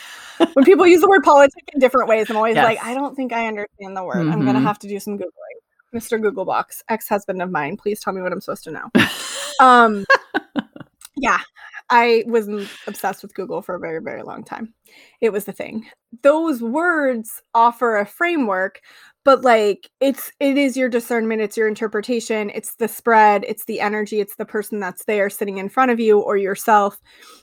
When 0.53 0.65
people 0.65 0.85
use 0.87 0.99
the 1.01 1.07
word 1.07 1.23
politic 1.23 1.63
in 1.73 1.79
different 1.79 2.09
ways 2.09 2.29
i'm 2.29 2.35
always 2.37 2.55
like 2.55 2.83
i 2.83 2.93
don't 2.95 3.15
think 3.15 3.31
i 3.33 3.47
understand 3.47 3.95
the 3.95 4.03
word. 4.03 4.27
I'm 4.27 4.43
gonna 4.45 4.59
Mhm. 4.59 4.63
have 4.63 4.79
to 4.79 4.87
do 4.87 4.99
some 4.99 5.17
googling. 5.17 5.57
Mr 5.95 6.19
google 6.21 6.43
box 6.45 6.83
ex-husband 6.89 7.41
of 7.41 7.51
mine 7.51 7.77
please 7.77 7.99
tell 8.01 8.13
me 8.13 8.21
what 8.21 8.31
i'm 8.33 8.41
supposed 8.41 8.63
to 8.65 8.71
know. 8.71 8.89
Um 9.59 10.05
yeah 11.17 11.39
i 11.93 12.23
was 12.27 12.49
obsessed 12.87 13.21
with 13.21 13.33
google 13.35 13.61
for 13.61 13.75
a 13.75 13.79
very 13.79 14.01
very 14.01 14.23
long 14.23 14.43
time. 14.43 14.73
It 15.21 15.31
was 15.31 15.45
the 15.45 15.53
thing. 15.53 15.87
Those 16.21 16.61
words 16.61 17.41
offer 17.53 17.97
a 17.97 18.05
framework 18.05 18.81
but 19.25 19.41
like 19.41 19.89
it's 20.01 20.31
it 20.39 20.57
is 20.57 20.75
your 20.75 20.89
discernment 20.89 21.41
it's 21.41 21.55
your 21.55 21.67
interpretation 21.67 22.51
it's 22.53 22.75
the 22.75 22.87
spread 22.87 23.45
it's 23.47 23.63
the 23.65 23.79
energy 23.79 24.19
it's 24.19 24.35
the 24.35 24.45
person 24.45 24.81
that's 24.81 25.05
there 25.05 25.29
sitting 25.29 25.57
in 25.57 25.69
front 25.69 25.91
of 25.91 25.99
you 25.99 26.19
or 26.19 26.35
yourself. 26.37 26.99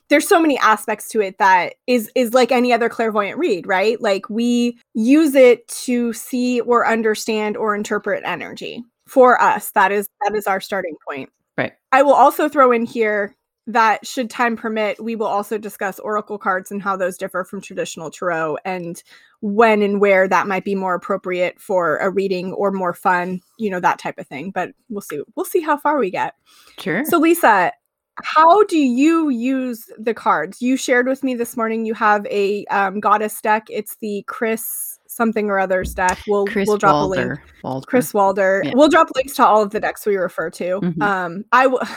There's 0.08 0.28
so 0.28 0.40
many 0.40 0.58
aspects 0.58 1.08
to 1.10 1.20
it 1.20 1.38
that 1.38 1.74
is 1.86 2.10
is 2.14 2.34
like 2.34 2.52
any 2.52 2.72
other 2.72 2.88
clairvoyant 2.88 3.38
read 3.38 3.66
right? 3.66 4.00
Like 4.00 4.28
we 4.28 4.78
use 4.94 5.34
it 5.34 5.66
to 5.68 6.12
see 6.12 6.60
or 6.60 6.86
understand 6.86 7.56
or 7.56 7.74
interpret 7.74 8.22
energy 8.24 8.84
for 9.06 9.40
us. 9.40 9.70
That 9.72 9.92
is 9.92 10.08
that 10.24 10.36
is 10.36 10.46
our 10.46 10.60
starting 10.60 10.96
point. 11.08 11.30
Right. 11.58 11.72
i 11.92 12.00
will 12.02 12.14
also 12.14 12.48
throw 12.48 12.72
in 12.72 12.86
here 12.86 13.36
that 13.66 14.04
should 14.06 14.30
time 14.30 14.56
permit 14.56 15.02
we 15.02 15.14
will 15.14 15.26
also 15.26 15.58
discuss 15.58 15.98
oracle 16.00 16.38
cards 16.38 16.70
and 16.70 16.82
how 16.82 16.96
those 16.96 17.16
differ 17.18 17.44
from 17.44 17.60
traditional 17.60 18.10
tarot 18.10 18.56
and 18.64 19.02
when 19.40 19.82
and 19.82 20.00
where 20.00 20.26
that 20.26 20.46
might 20.46 20.64
be 20.64 20.74
more 20.74 20.94
appropriate 20.94 21.60
for 21.60 21.98
a 21.98 22.10
reading 22.10 22.52
or 22.54 22.72
more 22.72 22.94
fun 22.94 23.40
you 23.58 23.70
know 23.70 23.78
that 23.78 23.98
type 23.98 24.18
of 24.18 24.26
thing 24.26 24.50
but 24.50 24.70
we'll 24.88 25.00
see 25.02 25.20
we'll 25.36 25.44
see 25.44 25.60
how 25.60 25.76
far 25.76 25.98
we 25.98 26.10
get 26.10 26.34
Sure. 26.78 27.04
so 27.04 27.18
lisa 27.18 27.70
how 28.22 28.64
do 28.64 28.78
you 28.78 29.28
use 29.28 29.88
the 29.98 30.14
cards 30.14 30.60
you 30.60 30.76
shared 30.76 31.06
with 31.06 31.22
me 31.22 31.34
this 31.34 31.56
morning 31.56 31.84
you 31.84 31.94
have 31.94 32.26
a 32.26 32.64
um, 32.66 32.98
goddess 32.98 33.40
deck 33.40 33.66
it's 33.70 33.96
the 34.00 34.24
chris 34.26 34.98
something 35.06 35.50
or 35.50 35.58
other 35.58 35.82
deck. 35.82 36.18
We'll 36.28 36.46
Kris 36.46 36.68
we'll 36.68 36.78
drop 36.78 36.94
Waldherr. 36.94 37.04
a 37.04 37.28
link. 37.28 37.40
Waldherr. 37.64 37.86
Kris 37.86 38.12
Waldherr. 38.12 38.64
Yeah. 38.64 38.72
We'll 38.76 38.88
drop 38.88 39.08
links 39.16 39.34
to 39.34 39.44
all 39.44 39.60
of 39.60 39.70
the 39.70 39.80
decks 39.80 40.06
we 40.06 40.16
refer 40.16 40.50
to. 40.50 40.80
Mhm. 40.80 41.02
Um, 41.02 41.44
I 41.50 41.66
will. 41.66 41.82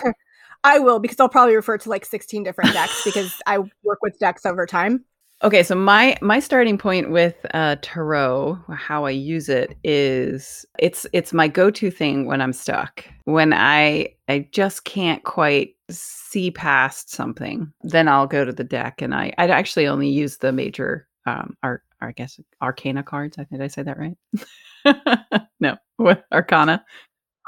I 0.63 0.79
will 0.79 1.00
because 1.00 1.20
I'll 1.20 1.29
probably 1.29 1.55
refer 1.55 1.77
to 1.77 1.89
like 1.89 2.05
16 2.05 2.43
different 2.43 2.74
decks 2.74 3.01
because 3.05 3.34
I 3.46 3.60
work 3.84 4.00
with 4.01 4.17
decks 4.20 4.46
over 4.46 4.65
time. 4.65 5.05
Okay, 5.43 5.62
so 5.62 5.75
my 5.75 6.15
my 6.22 6.39
starting 6.39 6.77
point 6.77 7.12
with 7.12 7.36
uh, 7.53 7.75
tarot, 7.82 8.58
how 8.74 9.03
I 9.03 9.10
use 9.10 9.50
it 9.50 9.77
is 9.84 10.65
it's 10.79 11.05
it's 11.12 11.34
my 11.34 11.50
go 11.50 11.70
to 11.70 11.91
thing 11.91 12.27
when 12.27 12.39
I'm 12.39 12.53
stuck. 12.53 13.03
When 13.25 13.51
I 13.51 14.15
I 14.29 14.48
just 14.51 14.86
can't 14.86 15.22
quite 15.25 15.75
see 15.89 16.50
past 16.51 17.12
something, 17.12 17.74
then 17.82 18.08
I'll 18.08 18.27
go 18.27 18.46
to 18.46 18.53
the 18.53 18.63
deck, 18.63 19.01
and 19.01 19.13
I 19.13 19.34
I 19.38 19.48
actually 19.50 19.86
only 19.86 20.08
use 20.08 20.38
the 20.38 20.53
major 20.53 21.10
um 21.25 21.58
ar- 21.62 21.84
I 22.00 22.13
guess 22.13 22.39
arcana 22.62 23.03
cards. 23.03 23.38
I 23.38 23.43
think 23.43 23.62
I 23.62 23.67
say 23.67 23.84
that 23.84 23.98
right. 23.98 25.46
no, 25.60 25.75
what 25.98 26.24
arcana? 26.32 26.86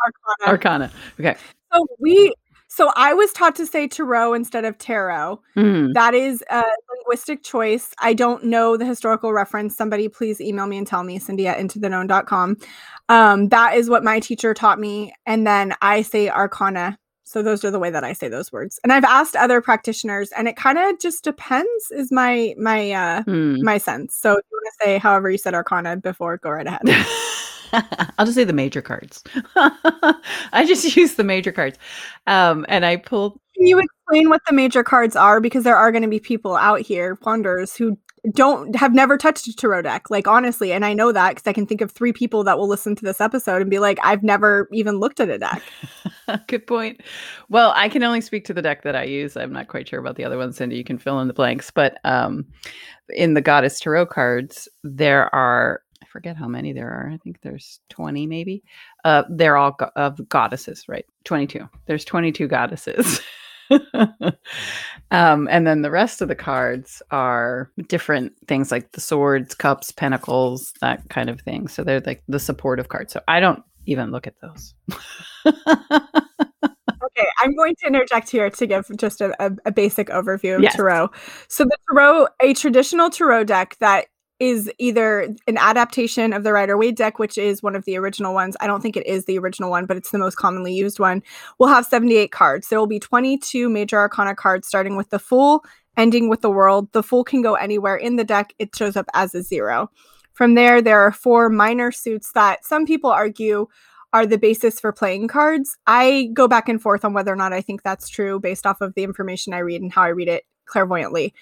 Arcana. 0.03 0.51
Arcana. 0.51 0.91
Okay. 1.17 1.37
So 1.73 1.85
we. 1.99 2.33
So 2.75 2.91
I 2.97 3.13
was 3.13 3.31
taught 3.31 3.55
to 3.55 3.65
say 3.65 3.87
tarot 3.87 4.33
instead 4.33 4.65
of 4.65 4.77
tarot. 4.77 5.41
Mm, 5.55 5.93
That 5.93 6.13
is 6.13 6.43
a 6.49 6.61
linguistic 6.93 7.41
choice. 7.41 7.93
I 7.99 8.13
don't 8.13 8.43
know 8.43 8.75
the 8.75 8.85
historical 8.85 9.31
reference. 9.31 9.77
Somebody 9.77 10.09
please 10.09 10.41
email 10.41 10.67
me 10.67 10.77
and 10.77 10.85
tell 10.85 11.03
me, 11.03 11.17
Cindy 11.17 11.47
at 11.47 11.57
intotheknown.com. 11.57 12.57
Um, 13.07 13.47
that 13.47 13.77
is 13.77 13.89
what 13.89 14.03
my 14.03 14.19
teacher 14.19 14.53
taught 14.53 14.77
me. 14.77 15.13
And 15.25 15.47
then 15.47 15.73
I 15.81 16.01
say 16.01 16.27
arcana. 16.27 16.99
So 17.23 17.41
those 17.41 17.63
are 17.63 17.71
the 17.71 17.79
way 17.79 17.91
that 17.91 18.03
I 18.03 18.11
say 18.11 18.27
those 18.27 18.51
words. 18.51 18.77
And 18.83 18.91
I've 18.91 19.05
asked 19.05 19.37
other 19.37 19.61
practitioners, 19.61 20.31
and 20.33 20.49
it 20.49 20.57
kind 20.57 20.77
of 20.77 20.99
just 20.99 21.23
depends, 21.23 21.91
is 21.91 22.11
my 22.11 22.55
my 22.57 22.91
uh 22.91 23.23
mm. 23.23 23.61
my 23.61 23.77
sense. 23.77 24.17
So 24.17 24.33
if 24.33 24.43
you 24.51 24.59
want 24.61 24.73
to 24.79 24.85
say 24.85 24.97
however 24.97 25.31
you 25.31 25.37
said 25.37 25.53
arcana 25.53 25.95
before, 25.95 26.35
go 26.37 26.49
right 26.49 26.67
ahead. 26.67 26.81
I'll 28.17 28.25
just 28.25 28.35
say 28.35 28.43
the 28.43 28.53
major 28.53 28.81
cards. 28.81 29.23
I 29.55 30.65
just 30.67 30.95
use 30.95 31.15
the 31.15 31.23
major 31.23 31.51
cards. 31.51 31.77
Um, 32.27 32.65
and 32.69 32.85
I 32.85 32.97
pulled 32.97 33.39
Can 33.55 33.67
you 33.67 33.79
explain 33.79 34.29
what 34.29 34.41
the 34.47 34.53
major 34.53 34.83
cards 34.83 35.15
are? 35.15 35.41
Because 35.41 35.63
there 35.63 35.75
are 35.75 35.91
going 35.91 36.03
to 36.03 36.09
be 36.09 36.19
people 36.19 36.55
out 36.55 36.81
here, 36.81 37.17
wanderers, 37.23 37.75
who 37.75 37.97
don't 38.33 38.75
have 38.75 38.93
never 38.93 39.17
touched 39.17 39.47
a 39.47 39.53
tarot 39.53 39.83
deck. 39.83 40.09
Like 40.09 40.27
honestly, 40.27 40.71
and 40.71 40.83
I 40.83 40.93
know 40.93 41.11
that 41.11 41.35
because 41.35 41.47
I 41.47 41.53
can 41.53 41.67
think 41.67 41.81
of 41.81 41.91
three 41.91 42.13
people 42.13 42.43
that 42.45 42.57
will 42.57 42.67
listen 42.67 42.95
to 42.95 43.05
this 43.05 43.21
episode 43.21 43.61
and 43.61 43.69
be 43.69 43.79
like, 43.79 43.99
"I've 44.03 44.23
never 44.23 44.67
even 44.71 44.99
looked 44.99 45.19
at 45.19 45.29
a 45.29 45.37
deck." 45.37 45.61
Good 46.47 46.65
point. 46.65 47.01
Well, 47.49 47.71
I 47.75 47.87
can 47.89 48.03
only 48.03 48.21
speak 48.21 48.45
to 48.45 48.53
the 48.53 48.61
deck 48.61 48.83
that 48.83 48.95
I 48.95 49.03
use. 49.03 49.37
I'm 49.37 49.53
not 49.53 49.67
quite 49.67 49.87
sure 49.87 49.99
about 49.99 50.15
the 50.15 50.25
other 50.25 50.37
ones, 50.37 50.57
Cindy. 50.57 50.75
You 50.75 50.83
can 50.83 50.97
fill 50.97 51.19
in 51.19 51.27
the 51.27 51.33
blanks. 51.33 51.69
But 51.69 51.99
um, 52.03 52.45
in 53.09 53.35
the 53.35 53.41
Goddess 53.41 53.79
Tarot 53.79 54.07
cards, 54.07 54.67
there 54.83 55.33
are, 55.33 55.81
forget 56.15 56.37
how 56.37 56.47
many 56.47 56.71
there 56.71 56.89
are. 56.89 57.09
I 57.13 57.17
think 57.17 57.41
there's 57.41 57.81
20 57.89 58.25
maybe. 58.25 58.63
Uh, 59.03 59.23
they're 59.29 59.57
all 59.57 59.71
go- 59.73 59.91
of 59.97 60.29
goddesses, 60.29 60.85
right? 60.87 61.05
22. 61.25 61.67
There's 61.87 62.05
22 62.05 62.47
goddesses. 62.47 63.19
um, 65.11 65.49
and 65.51 65.67
then 65.67 65.81
the 65.81 65.91
rest 65.91 66.21
of 66.21 66.29
the 66.29 66.35
cards 66.35 67.01
are 67.11 67.69
different 67.89 68.31
things 68.47 68.71
like 68.71 68.93
the 68.93 69.01
swords, 69.01 69.55
cups, 69.55 69.91
pentacles, 69.91 70.73
that 70.79 71.03
kind 71.09 71.29
of 71.29 71.41
thing. 71.41 71.67
So 71.67 71.83
they're 71.83 71.99
like 71.99 72.23
the 72.29 72.39
supportive 72.39 72.87
cards. 72.87 73.11
So 73.11 73.19
I 73.27 73.41
don't 73.41 73.61
even 73.85 74.11
look 74.11 74.25
at 74.25 74.35
those. 74.41 74.73
Okay, 77.17 77.27
I'm 77.41 77.55
going 77.55 77.75
to 77.81 77.87
interject 77.87 78.29
here 78.29 78.49
to 78.49 78.67
give 78.67 78.89
just 78.97 79.21
a, 79.21 79.31
a, 79.43 79.51
a 79.67 79.71
basic 79.71 80.07
overview 80.09 80.55
of 80.57 80.61
Yes. 80.63 80.75
tarot. 80.75 81.09
So 81.47 81.63
the 81.63 81.77
tarot, 81.89 82.27
a 82.41 82.53
traditional 82.53 83.09
tarot 83.09 83.45
deck 83.45 83.77
that 83.79 84.07
is 84.39 84.71
either 84.79 85.33
an 85.47 85.57
adaptation 85.57 86.33
of 86.33 86.43
the 86.43 86.51
Rider 86.51 86.77
Waite 86.77 86.97
deck, 86.97 87.19
which 87.19 87.37
is 87.37 87.63
one 87.63 87.75
of 87.75 87.85
the 87.85 87.97
original 87.97 88.33
ones. 88.33 88.57
I 88.59 88.67
don't 88.67 88.81
think 88.81 88.97
it 88.97 89.07
is 89.07 89.25
the 89.25 89.39
original 89.39 89.69
one, 89.69 89.85
but 89.85 89.97
it's 89.97 90.11
the 90.11 90.17
most 90.17 90.35
commonly 90.35 90.73
used 90.73 90.99
one. 90.99 91.23
We'll 91.57 91.69
have 91.69 91.85
78 91.85 92.31
cards. 92.31 92.67
There 92.67 92.79
will 92.79 92.87
be 92.87 92.99
22 92.99 93.69
major 93.69 93.97
arcana 93.97 94.35
cards, 94.35 94.67
starting 94.67 94.97
with 94.97 95.09
the 95.09 95.19
Fool, 95.19 95.63
ending 95.95 96.27
with 96.29 96.41
the 96.41 96.49
World. 96.49 96.91
The 96.91 97.03
Fool 97.03 97.23
can 97.23 97.41
go 97.41 97.55
anywhere 97.55 97.95
in 97.95 98.17
the 98.17 98.25
deck. 98.25 98.53
It 98.59 98.75
shows 98.75 98.97
up 98.97 99.07
as 99.13 99.33
a 99.33 99.41
zero. 99.41 99.89
From 100.33 100.55
there, 100.55 100.81
there 100.81 100.99
are 100.99 101.13
four 101.13 101.49
minor 101.49 101.93
suits 101.93 102.33
that 102.33 102.65
some 102.65 102.85
people 102.85 103.09
argue 103.09 103.67
are 104.11 104.25
the 104.25 104.37
basis 104.37 104.79
for 104.79 104.91
playing 104.91 105.27
cards. 105.27 105.77
I 105.87 106.29
go 106.33 106.47
back 106.47 106.69
and 106.69 106.81
forth 106.81 107.03
on 107.05 107.13
whether 107.13 107.31
or 107.31 107.37
not 107.37 107.53
I 107.53 107.61
think 107.61 107.83
that's 107.83 108.09
true 108.09 108.39
based 108.39 108.65
off 108.65 108.81
of 108.81 108.93
the 108.95 109.03
information 109.03 109.53
I 109.53 109.59
read 109.59 109.81
and 109.81 109.91
how 109.91 110.03
I 110.03 110.09
read 110.09 110.27
it 110.27 110.45
clairvoyantly. 110.65 111.33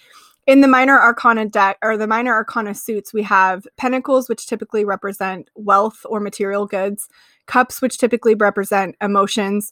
In 0.45 0.59
the 0.59 0.67
minor 0.67 1.00
arcana 1.00 1.45
deck 1.45 1.77
or 1.81 1.97
the 1.97 2.07
minor 2.07 2.33
arcana 2.33 2.75
suits, 2.75 3.13
we 3.13 3.23
have 3.23 3.65
pentacles, 3.77 4.27
which 4.27 4.45
typically 4.45 4.83
represent 4.83 5.50
wealth 5.55 6.05
or 6.05 6.19
material 6.19 6.65
goods, 6.65 7.07
cups, 7.45 7.81
which 7.81 7.97
typically 7.97 8.35
represent 8.35 8.95
emotions, 9.01 9.71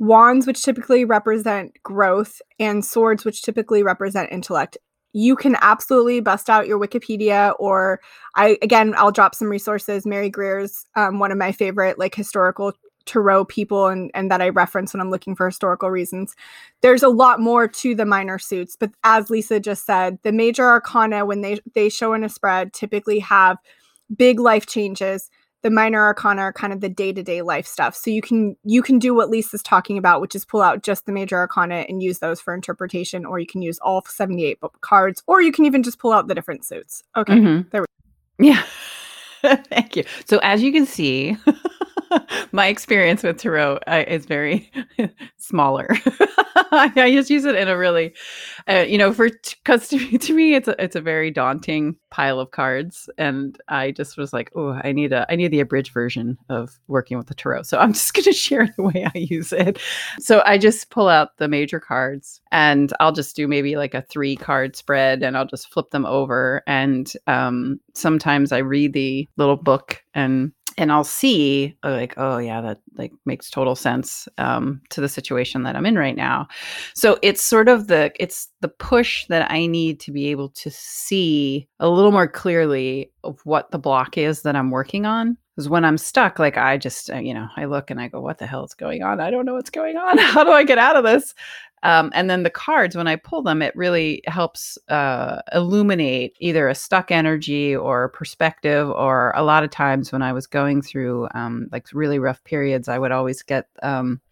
wands, 0.00 0.48
which 0.48 0.62
typically 0.62 1.04
represent 1.04 1.80
growth, 1.84 2.42
and 2.58 2.84
swords, 2.84 3.24
which 3.24 3.42
typically 3.42 3.84
represent 3.84 4.32
intellect. 4.32 4.76
You 5.12 5.36
can 5.36 5.56
absolutely 5.60 6.18
bust 6.18 6.50
out 6.50 6.66
your 6.66 6.80
Wikipedia, 6.80 7.54
or 7.60 8.00
I 8.34 8.58
again, 8.62 8.94
I'll 8.96 9.12
drop 9.12 9.36
some 9.36 9.48
resources. 9.48 10.04
Mary 10.04 10.28
Greer's 10.28 10.86
um, 10.96 11.20
one 11.20 11.30
of 11.30 11.38
my 11.38 11.52
favorite 11.52 12.00
like 12.00 12.16
historical 12.16 12.72
tarot 13.06 13.46
people, 13.46 13.86
and 13.86 14.10
and 14.14 14.30
that 14.30 14.42
I 14.42 14.48
reference 14.50 14.92
when 14.94 15.00
I'm 15.00 15.10
looking 15.10 15.34
for 15.36 15.46
historical 15.46 15.90
reasons. 15.90 16.34
There's 16.80 17.02
a 17.02 17.08
lot 17.08 17.40
more 17.40 17.68
to 17.68 17.94
the 17.94 18.04
minor 18.06 18.38
suits, 18.38 18.76
but 18.76 18.90
as 19.04 19.30
Lisa 19.30 19.60
just 19.60 19.86
said, 19.86 20.18
the 20.22 20.32
major 20.32 20.64
arcana 20.64 21.24
when 21.24 21.40
they 21.40 21.60
they 21.74 21.88
show 21.88 22.14
in 22.14 22.24
a 22.24 22.28
spread 22.28 22.72
typically 22.72 23.18
have 23.18 23.58
big 24.16 24.38
life 24.38 24.66
changes 24.66 25.30
the 25.62 25.70
minor 25.70 25.98
arcana 26.04 26.42
are 26.42 26.52
kind 26.52 26.74
of 26.74 26.82
the 26.82 26.90
day-to-day 26.90 27.40
life 27.40 27.66
stuff 27.66 27.96
so 27.96 28.10
you 28.10 28.20
can 28.20 28.54
you 28.64 28.82
can 28.82 28.98
do 28.98 29.14
what 29.14 29.30
lisa's 29.30 29.62
talking 29.62 29.96
about 29.96 30.20
which 30.20 30.34
is 30.34 30.44
pull 30.44 30.60
out 30.60 30.82
just 30.82 31.06
the 31.06 31.10
major 31.12 31.38
arcana 31.38 31.86
and 31.88 32.02
use 32.02 32.18
those 32.18 32.38
for 32.38 32.54
interpretation 32.54 33.24
or 33.24 33.38
you 33.38 33.46
can 33.46 33.62
use 33.62 33.78
all 33.78 34.04
78 34.06 34.60
bu- 34.60 34.68
cards 34.82 35.22
or 35.26 35.40
you 35.40 35.50
can 35.50 35.64
even 35.64 35.82
just 35.82 35.98
pull 35.98 36.12
out 36.12 36.28
the 36.28 36.34
different 36.34 36.66
suits 36.66 37.02
okay 37.16 37.32
Mhm. 37.36 37.70
there 37.70 37.80
we 37.80 37.86
go. 37.86 38.46
Yeah. 38.46 38.62
Thank 39.68 39.96
you. 39.96 40.04
So, 40.26 40.38
as 40.42 40.62
you 40.62 40.72
can 40.72 40.86
see, 40.86 41.36
my 42.52 42.66
experience 42.66 43.22
with 43.22 43.38
tarot 43.38 43.78
uh, 43.86 44.04
is 44.06 44.26
very 44.26 44.70
smaller. 45.36 45.88
I 46.76 47.12
just 47.12 47.30
use 47.30 47.44
it 47.44 47.54
in 47.54 47.68
a 47.68 47.76
really, 47.76 48.14
uh, 48.68 48.84
you 48.86 48.98
know, 48.98 49.12
for 49.12 49.28
because 49.28 49.88
to 49.88 49.98
me, 49.98 50.18
to 50.18 50.34
me, 50.34 50.54
it's 50.54 50.68
a 50.68 50.82
it's 50.82 50.96
a 50.96 51.00
very 51.00 51.30
daunting 51.30 51.96
pile 52.10 52.40
of 52.40 52.50
cards, 52.50 53.08
and 53.18 53.58
I 53.68 53.92
just 53.92 54.16
was 54.16 54.32
like, 54.32 54.50
oh, 54.54 54.80
I 54.82 54.92
need 54.92 55.12
a 55.12 55.26
I 55.30 55.36
need 55.36 55.48
the 55.48 55.60
abridged 55.60 55.92
version 55.92 56.38
of 56.48 56.78
working 56.88 57.16
with 57.16 57.26
the 57.28 57.34
tarot. 57.34 57.62
So 57.62 57.78
I'm 57.78 57.92
just 57.92 58.12
going 58.14 58.24
to 58.24 58.32
share 58.32 58.68
the 58.76 58.82
way 58.82 59.06
I 59.14 59.18
use 59.18 59.52
it. 59.52 59.78
So 60.18 60.42
I 60.44 60.58
just 60.58 60.90
pull 60.90 61.08
out 61.08 61.36
the 61.38 61.48
major 61.48 61.80
cards, 61.80 62.40
and 62.50 62.92
I'll 63.00 63.12
just 63.12 63.36
do 63.36 63.46
maybe 63.46 63.76
like 63.76 63.94
a 63.94 64.02
three 64.02 64.36
card 64.36 64.76
spread, 64.76 65.22
and 65.22 65.36
I'll 65.36 65.46
just 65.46 65.72
flip 65.72 65.90
them 65.90 66.06
over, 66.06 66.62
and 66.66 67.12
um, 67.26 67.80
sometimes 67.94 68.52
I 68.52 68.58
read 68.58 68.92
the 68.92 69.28
little 69.36 69.56
book 69.56 70.02
and 70.14 70.52
and 70.76 70.92
I'll 70.92 71.04
see 71.04 71.76
uh, 71.84 71.90
like, 71.92 72.14
oh 72.16 72.38
yeah, 72.38 72.60
that 72.60 72.80
like 72.96 73.12
makes 73.24 73.50
total 73.50 73.74
sense 73.74 74.28
um, 74.38 74.80
to 74.90 75.00
the 75.00 75.08
situation 75.08 75.62
that 75.62 75.76
I'm 75.76 75.86
in 75.86 75.96
right 75.96 76.16
now. 76.16 76.48
So 76.94 77.18
it's 77.22 77.42
sort 77.42 77.68
of 77.68 77.86
the 77.86 78.12
it's 78.18 78.48
the 78.60 78.68
push 78.68 79.26
that 79.28 79.50
I 79.50 79.66
need 79.66 80.00
to 80.00 80.12
be 80.12 80.28
able 80.28 80.50
to 80.50 80.70
see 80.70 81.68
a 81.80 81.88
little 81.88 82.12
more 82.12 82.28
clearly 82.28 83.12
of 83.22 83.40
what 83.44 83.70
the 83.70 83.78
block 83.78 84.18
is 84.18 84.42
that 84.42 84.56
I'm 84.56 84.70
working 84.70 85.06
on. 85.06 85.36
Because 85.54 85.68
when 85.68 85.84
I'm 85.84 85.98
stuck, 85.98 86.38
like 86.38 86.56
I 86.56 86.76
just 86.76 87.10
uh, 87.10 87.18
you 87.18 87.34
know 87.34 87.48
I 87.56 87.66
look 87.66 87.90
and 87.90 88.00
I 88.00 88.08
go, 88.08 88.20
what 88.20 88.38
the 88.38 88.46
hell 88.46 88.64
is 88.64 88.74
going 88.74 89.02
on? 89.02 89.20
I 89.20 89.30
don't 89.30 89.46
know 89.46 89.54
what's 89.54 89.70
going 89.70 89.96
on. 89.96 90.18
How 90.18 90.44
do 90.44 90.50
I 90.50 90.64
get 90.64 90.78
out 90.78 90.96
of 90.96 91.04
this? 91.04 91.34
Um, 91.84 92.10
and 92.14 92.30
then 92.30 92.44
the 92.44 92.50
cards, 92.50 92.96
when 92.96 93.06
I 93.06 93.16
pull 93.16 93.42
them, 93.42 93.60
it 93.60 93.76
really 93.76 94.22
helps 94.26 94.78
uh, 94.88 95.42
illuminate 95.52 96.34
either 96.40 96.66
a 96.66 96.74
stuck 96.74 97.10
energy 97.10 97.76
or 97.76 98.08
perspective. 98.08 98.88
Or 98.88 99.32
a 99.36 99.44
lot 99.44 99.64
of 99.64 99.70
times 99.70 100.10
when 100.10 100.22
I 100.22 100.32
was 100.32 100.46
going 100.46 100.80
through 100.80 101.28
um, 101.34 101.68
like 101.70 101.86
really 101.92 102.18
rough 102.18 102.42
periods, 102.44 102.88
I 102.88 102.98
would 102.98 103.12
always 103.12 103.42
get 103.42 103.68
um, 103.82 104.22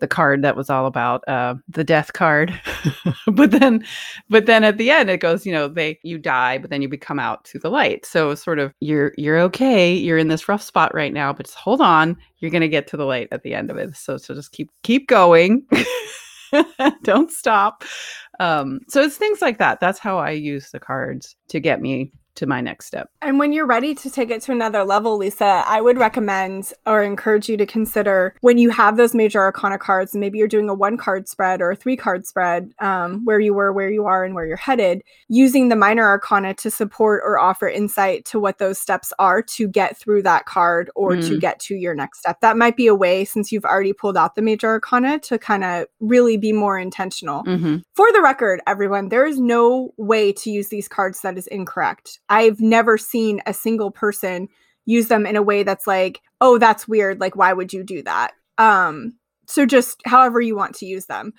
the 0.00 0.08
card 0.08 0.42
that 0.42 0.56
was 0.56 0.70
all 0.70 0.86
about 0.86 1.26
uh, 1.28 1.54
the 1.68 1.84
death 1.84 2.12
card. 2.12 2.58
but 3.26 3.50
then, 3.50 3.84
but 4.28 4.46
then 4.46 4.64
at 4.64 4.78
the 4.78 4.90
end, 4.90 5.10
it 5.10 5.20
goes, 5.20 5.46
you 5.46 5.52
know, 5.52 5.68
they 5.68 5.98
you 6.02 6.18
die, 6.18 6.58
but 6.58 6.70
then 6.70 6.82
you 6.82 6.88
become 6.88 7.18
out 7.18 7.44
to 7.44 7.58
the 7.58 7.70
light. 7.70 8.04
So 8.04 8.34
sort 8.34 8.58
of 8.58 8.72
you're 8.80 9.12
you're 9.16 9.40
okay. 9.40 9.94
You're 9.94 10.18
in 10.18 10.28
this 10.28 10.48
rough 10.48 10.62
spot 10.62 10.94
right 10.94 11.12
now, 11.12 11.32
but 11.32 11.46
just 11.46 11.58
hold 11.58 11.80
on. 11.80 12.16
You're 12.38 12.50
gonna 12.50 12.68
get 12.68 12.86
to 12.88 12.96
the 12.96 13.06
light 13.06 13.28
at 13.30 13.42
the 13.42 13.54
end 13.54 13.70
of 13.70 13.76
it. 13.76 13.96
So 13.96 14.16
so 14.16 14.34
just 14.34 14.52
keep 14.52 14.70
keep 14.82 15.08
going. 15.08 15.66
don't 17.02 17.32
stop 17.32 17.82
um 18.38 18.78
so 18.88 19.02
it's 19.02 19.16
things 19.16 19.42
like 19.42 19.58
that 19.58 19.80
that's 19.80 19.98
how 19.98 20.18
i 20.18 20.30
use 20.30 20.70
the 20.70 20.78
cards 20.78 21.34
to 21.48 21.58
get 21.58 21.80
me 21.80 22.12
to 22.36 22.46
my 22.46 22.60
next 22.60 22.86
step. 22.86 23.10
And 23.22 23.38
when 23.38 23.52
you're 23.52 23.66
ready 23.66 23.94
to 23.94 24.10
take 24.10 24.30
it 24.30 24.42
to 24.42 24.52
another 24.52 24.84
level, 24.84 25.16
Lisa, 25.16 25.62
I 25.66 25.80
would 25.80 25.98
recommend 25.98 26.72
or 26.86 27.02
encourage 27.02 27.48
you 27.48 27.56
to 27.56 27.66
consider 27.66 28.34
when 28.40 28.58
you 28.58 28.70
have 28.70 28.96
those 28.96 29.14
major 29.14 29.40
arcana 29.40 29.78
cards, 29.78 30.14
maybe 30.14 30.38
you're 30.38 30.48
doing 30.48 30.68
a 30.68 30.74
one 30.74 30.96
card 30.96 31.28
spread 31.28 31.60
or 31.60 31.70
a 31.70 31.76
three 31.76 31.96
card 31.96 32.26
spread, 32.26 32.72
um, 32.80 33.24
where 33.24 33.40
you 33.40 33.54
were, 33.54 33.72
where 33.72 33.90
you 33.90 34.06
are, 34.06 34.24
and 34.24 34.34
where 34.34 34.46
you're 34.46 34.56
headed, 34.56 35.02
using 35.28 35.68
the 35.68 35.76
minor 35.76 36.04
arcana 36.04 36.54
to 36.54 36.70
support 36.70 37.22
or 37.24 37.38
offer 37.38 37.68
insight 37.68 38.24
to 38.24 38.40
what 38.40 38.58
those 38.58 38.78
steps 38.78 39.12
are 39.18 39.42
to 39.42 39.68
get 39.68 39.96
through 39.96 40.22
that 40.22 40.46
card 40.46 40.90
or 40.94 41.12
mm. 41.12 41.28
to 41.28 41.38
get 41.38 41.58
to 41.60 41.74
your 41.74 41.94
next 41.94 42.20
step. 42.20 42.40
That 42.40 42.56
might 42.56 42.76
be 42.76 42.86
a 42.86 42.94
way, 42.94 43.24
since 43.24 43.52
you've 43.52 43.64
already 43.64 43.92
pulled 43.92 44.16
out 44.16 44.34
the 44.34 44.42
major 44.42 44.68
arcana, 44.68 45.18
to 45.20 45.38
kind 45.38 45.64
of 45.64 45.86
really 46.00 46.36
be 46.36 46.52
more 46.52 46.78
intentional. 46.78 47.44
Mm-hmm. 47.44 47.76
For 47.94 48.12
the 48.12 48.22
record, 48.22 48.60
everyone, 48.66 49.08
there 49.08 49.26
is 49.26 49.38
no 49.38 49.92
way 49.96 50.32
to 50.32 50.50
use 50.50 50.68
these 50.68 50.88
cards 50.88 51.20
that 51.22 51.38
is 51.38 51.46
incorrect. 51.48 52.20
I've 52.28 52.60
never 52.60 52.98
seen 52.98 53.40
a 53.46 53.54
single 53.54 53.90
person 53.90 54.48
use 54.86 55.08
them 55.08 55.26
in 55.26 55.36
a 55.36 55.42
way 55.42 55.62
that's 55.62 55.86
like, 55.86 56.20
oh, 56.40 56.58
that's 56.58 56.88
weird. 56.88 57.20
Like, 57.20 57.36
why 57.36 57.52
would 57.52 57.72
you 57.72 57.82
do 57.82 58.02
that? 58.02 58.32
Um, 58.58 59.14
so 59.46 59.66
just 59.66 60.00
however 60.06 60.40
you 60.40 60.56
want 60.56 60.74
to 60.76 60.86
use 60.86 61.06
them. 61.06 61.32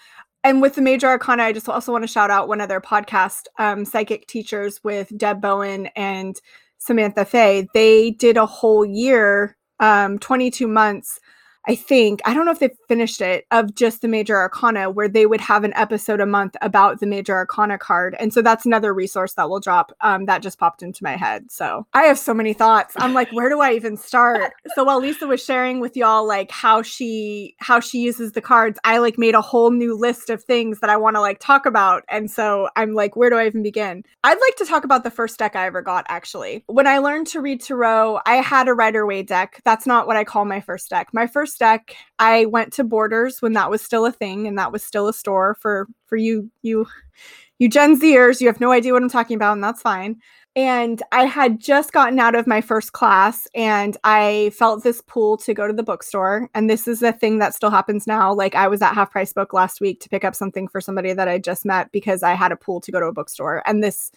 And 0.44 0.62
with 0.62 0.76
the 0.76 0.82
major 0.82 1.08
arcana, 1.08 1.44
I 1.44 1.54
just 1.54 1.68
also 1.68 1.92
want 1.92 2.04
to 2.04 2.08
shout 2.08 2.30
out 2.30 2.48
one 2.48 2.62
of 2.62 2.70
their 2.70 2.82
podcast, 2.82 3.46
um, 3.58 3.84
Psychic 3.84 4.28
Teachers 4.28 4.80
with 4.84 5.16
Deb 5.18 5.42
Bowen 5.42 5.88
and 5.96 6.40
Samantha 6.78 7.26
Fey. 7.26 7.68
They 7.74 8.12
did 8.12 8.38
a 8.38 8.46
whole 8.46 8.86
year, 8.86 9.58
um, 9.80 10.20
22 10.20 10.68
months 10.68 11.20
I 11.68 11.76
think, 11.76 12.22
I 12.26 12.34
don't 12.34 12.46
know 12.46 12.52
if 12.52 12.60
they 12.60 12.70
finished 12.88 13.22
it, 13.22 13.46
of 13.52 13.76
just 13.76 14.02
the 14.02 14.08
Major 14.08 14.38
Arcana, 14.38 14.90
where 14.90 15.08
they 15.08 15.26
would 15.26 15.42
have 15.42 15.64
an 15.64 15.74
episode 15.76 16.20
a 16.20 16.26
month 16.26 16.56
about 16.62 17.00
the 17.00 17.08
Major 17.08 17.36
Arcana 17.36 17.78
card. 17.78 18.16
And 18.20 18.34
so 18.34 18.42
that's 18.42 18.66
another 18.66 18.94
resource 18.94 19.34
that 19.34 19.50
will 19.50 19.60
drop 19.60 19.92
um, 20.02 20.26
that 20.26 20.42
just 20.42 20.60
popped 20.60 20.84
into 20.84 21.04
my 21.04 21.16
head. 21.16 21.52
So 21.52 21.86
I 21.94 22.04
have 22.04 22.20
so 22.20 22.34
many 22.34 22.54
thoughts. 22.54 22.94
I'm 22.98 23.14
like, 23.14 23.32
where 23.32 23.50
do 23.50 23.62
I 23.62 23.74
even 23.74 23.98
start? 23.98 24.54
So 24.76 24.84
while 24.84 25.00
Lisa 25.00 25.28
was 25.28 25.44
sharing 25.44 25.80
with 25.80 25.98
y'all 25.98 26.26
like 26.26 26.52
how 26.52 26.82
she 26.82 27.56
how 27.60 27.80
she 27.80 28.00
uses 28.00 28.34
the 28.34 28.42
cards, 28.42 28.80
I 28.84 29.00
like 29.00 29.18
made 29.18 29.36
a 29.36 29.42
whole 29.42 29.72
new 29.72 29.98
list 29.98 30.30
of 30.30 30.44
things 30.44 30.80
that 30.80 30.90
I 30.90 30.98
want 30.98 31.16
to 31.16 31.22
like 31.22 31.40
talk 31.40 31.66
about. 31.66 32.04
And 32.10 32.30
so 32.30 32.70
I'm 32.76 32.94
like, 32.94 33.16
where 33.16 33.30
do 33.30 33.38
I 33.38 33.46
even 33.46 33.64
begin? 33.64 34.04
I'd 34.24 34.40
like 34.40 34.56
to 34.58 34.66
talk 34.66 34.84
about 34.84 35.04
the 35.04 35.12
first 35.12 35.40
deck 35.40 35.56
I 35.56 35.66
ever 35.66 35.82
got 35.82 36.06
actually. 36.10 36.64
When 36.68 36.88
I 36.88 37.00
learned 37.00 37.28
to 37.28 37.42
read 37.42 37.62
Tarot, 37.62 38.20
I 38.26 38.36
had 38.36 38.68
a 38.68 38.74
Rider 38.74 39.06
Waite 39.06 39.28
deck. 39.28 39.62
That's 39.66 39.86
not 39.86 40.08
what 40.08 40.18
I 40.18 40.24
call 40.24 40.46
my 40.46 40.62
first 40.62 40.90
deck. 40.90 41.10
My 41.14 41.28
first 41.28 41.55
I 42.20 42.46
went 42.46 42.74
to 42.74 42.84
Borders 42.84 43.42
when 43.42 43.54
that 43.54 43.70
was 43.70 43.82
still 43.82 44.06
a 44.06 44.12
thing 44.12 44.48
and 44.48 44.58
that 44.58 44.72
was 44.72 44.84
still 44.84 45.08
a 45.08 45.14
store 45.14 45.58
for 45.62 45.88
for 46.08 46.16
you 46.18 46.50
you 46.62 46.88
you 47.60 47.70
Gen 47.70 48.00
Zers. 48.00 48.42
You 48.42 48.48
have 48.48 48.60
no 48.60 48.72
idea 48.72 48.94
what 48.94 49.02
I'm 49.02 49.10
talking 49.10 49.36
about, 49.36 49.54
and 49.54 49.64
that's 49.64 49.82
fine. 49.82 50.18
And 50.58 51.04
I 51.12 51.26
had 51.26 51.60
just 51.60 51.92
gotten 51.92 52.18
out 52.18 52.34
of 52.34 52.48
my 52.48 52.62
first 52.62 52.94
class 52.94 53.46
and 53.54 53.98
I 54.06 54.52
felt 54.54 54.84
this 54.84 55.02
pull 55.02 55.36
to 55.38 55.54
go 55.54 55.68
to 55.68 55.74
the 55.74 55.84
bookstore. 55.84 56.50
And 56.56 56.70
this 56.70 56.88
is 56.88 57.04
a 57.04 57.12
thing 57.12 57.40
that 57.40 57.54
still 57.54 57.70
happens 57.70 58.08
now. 58.08 58.34
Like 58.34 58.56
I 58.56 58.70
was 58.70 58.82
at 58.82 58.94
Half 58.94 59.12
Price 59.12 59.34
Book 59.34 59.52
last 59.52 59.82
week 59.82 60.00
to 60.00 60.10
pick 60.10 60.24
up 60.24 60.34
something 60.34 60.70
for 60.70 60.80
somebody 60.80 61.12
that 61.12 61.28
I 61.28 61.40
just 61.40 61.66
met 61.66 61.92
because 61.92 62.24
I 62.24 62.36
had 62.36 62.54
a 62.54 62.56
pull 62.56 62.80
to 62.82 62.92
go 62.92 63.02
to 63.02 63.08
a 63.08 63.12
bookstore. 63.12 63.64
And 63.66 63.84
this 63.84 64.14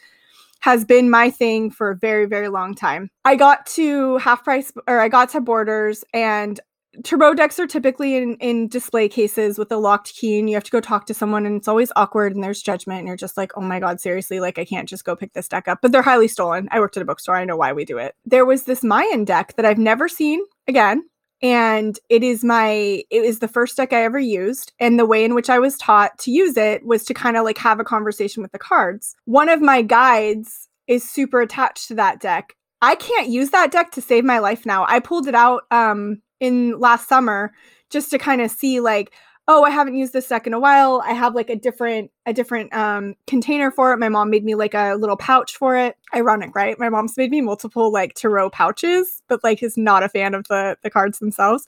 has 0.61 0.85
been 0.85 1.11
my 1.11 1.29
thing 1.29 1.73
for 1.73 1.91
a 1.91 1.97
very, 1.97 2.27
very 2.27 2.49
long 2.49 2.75
time. 2.75 3.11
I 3.25 3.35
got 3.35 3.67
to 3.67 4.19
half 4.19 4.45
price 4.45 4.73
or 4.87 5.01
I 5.01 5.09
got 5.09 5.31
to 5.31 5.41
Borders 5.41 6.05
and 6.15 6.61
tarot 7.05 7.35
decks 7.35 7.59
are 7.59 7.67
typically 7.67 8.17
in, 8.17 8.35
in 8.37 8.69
display 8.69 9.09
cases 9.09 9.59
with 9.59 9.71
a 9.73 9.77
locked 9.77 10.15
key 10.15 10.39
and 10.39 10.49
you 10.49 10.57
have 10.57 10.65
to 10.65 10.71
go 10.71 10.81
talk 10.81 11.07
to 11.07 11.15
someone 11.15 11.47
and 11.47 11.57
it's 11.57 11.69
always 11.69 11.93
awkward 11.97 12.35
and 12.35 12.43
there's 12.43 12.63
judgment 12.63 13.01
and 13.01 13.09
you're 13.09 13.17
just 13.17 13.37
like 13.37 13.53
oh 13.57 13.61
my 13.61 13.81
god 13.81 14.01
seriously 14.01 14.41
like 14.41 14.59
i 14.59 14.65
can't 14.65 14.89
just 14.89 15.05
go 15.05 15.17
pick 15.17 15.33
this 15.33 15.49
deck 15.49 15.69
up. 15.69 15.81
But 15.83 15.93
they're 15.93 16.03
highly 16.03 16.29
stolen. 16.29 16.69
I 16.71 16.81
worked 16.81 16.97
at 16.97 17.03
a 17.03 17.07
bookstore. 17.07 17.37
I 17.37 17.45
know 17.45 17.57
why 17.57 17.73
we 17.73 17.85
do 17.85 17.99
it. 17.99 18.15
There 18.25 18.45
was 18.45 18.65
this 18.65 18.83
mayan 18.83 19.25
deck 19.25 19.55
that 19.57 19.67
i've 19.67 19.79
never 19.79 20.09
seen 20.09 20.41
again 20.67 21.03
and 21.41 21.99
it 22.09 22.23
is 22.23 22.43
my 22.45 22.69
it 23.11 23.23
is 23.25 23.39
the 23.39 23.49
first 23.49 23.77
deck 23.77 23.93
i 23.93 24.03
ever 24.03 24.19
used 24.19 24.73
and 24.81 24.99
the 24.99 25.07
way 25.07 25.25
in 25.25 25.35
which 25.35 25.49
i 25.49 25.59
was 25.59 25.77
taught 25.77 26.19
to 26.19 26.33
use 26.33 26.57
it 26.57 26.85
was 26.85 27.05
to 27.05 27.15
kind 27.15 27.37
of 27.37 27.45
like 27.45 27.59
have 27.59 27.79
a 27.79 27.85
conversation 27.85 28.43
with 28.43 28.53
the 28.53 28.59
cards. 28.59 29.15
One 29.25 29.49
of 29.49 29.61
my 29.61 29.83
guides 29.83 30.69
is 30.87 31.09
super 31.09 31.41
attached 31.41 31.89
to 31.89 31.95
that 31.95 32.21
deck 32.21 32.57
i 32.83 32.95
can't 32.95 33.29
use 33.29 33.51
that 33.51 33.71
deck 33.71 33.91
to 33.93 34.01
save 34.03 34.25
my 34.25 34.39
life 34.39 34.65
now. 34.67 34.85
I 34.89 35.01
pulled 35.01 35.27
it 35.29 35.35
out 35.35 35.63
um 35.71 36.23
in 36.41 36.79
last 36.79 37.09
summer 37.09 37.53
just 37.91 38.11
to 38.11 38.19
kind 38.19 38.41
of 38.41 38.51
see 38.51 38.81
like 38.81 39.13
oh 39.51 39.65
i 39.65 39.71
haven't 39.71 39.97
used 39.97 40.13
this 40.13 40.29
deck 40.29 40.47
in 40.47 40.55
a 40.55 40.61
while. 40.61 41.03
I 41.05 41.13
have 41.13 41.35
like 41.35 41.51
a 41.51 41.57
different 41.57 42.11
a 42.27 42.33
different 42.33 42.73
um 42.75 43.15
container 43.27 43.71
for 43.71 43.93
it. 43.93 43.99
My 43.99 44.09
mom 44.09 44.31
made 44.31 44.45
me 44.45 44.55
like 44.55 44.75
a 44.75 44.95
little 44.95 45.17
pouch 45.17 45.57
for 45.57 45.77
it. 45.77 45.97
Ironic 46.15 46.55
right? 46.55 46.79
My 46.79 46.89
mom's 46.89 47.17
made 47.17 47.31
me 47.31 47.41
multiple 47.41 47.91
like 47.93 48.15
tarot 48.15 48.51
pouches 48.51 49.23
but 49.29 49.43
like 49.43 49.63
is 49.63 49.77
not 49.77 50.03
a 50.03 50.09
fan 50.09 50.35
of 50.35 50.47
the 50.49 50.77
the 50.83 50.91
cards 50.91 51.19
themselves 51.19 51.67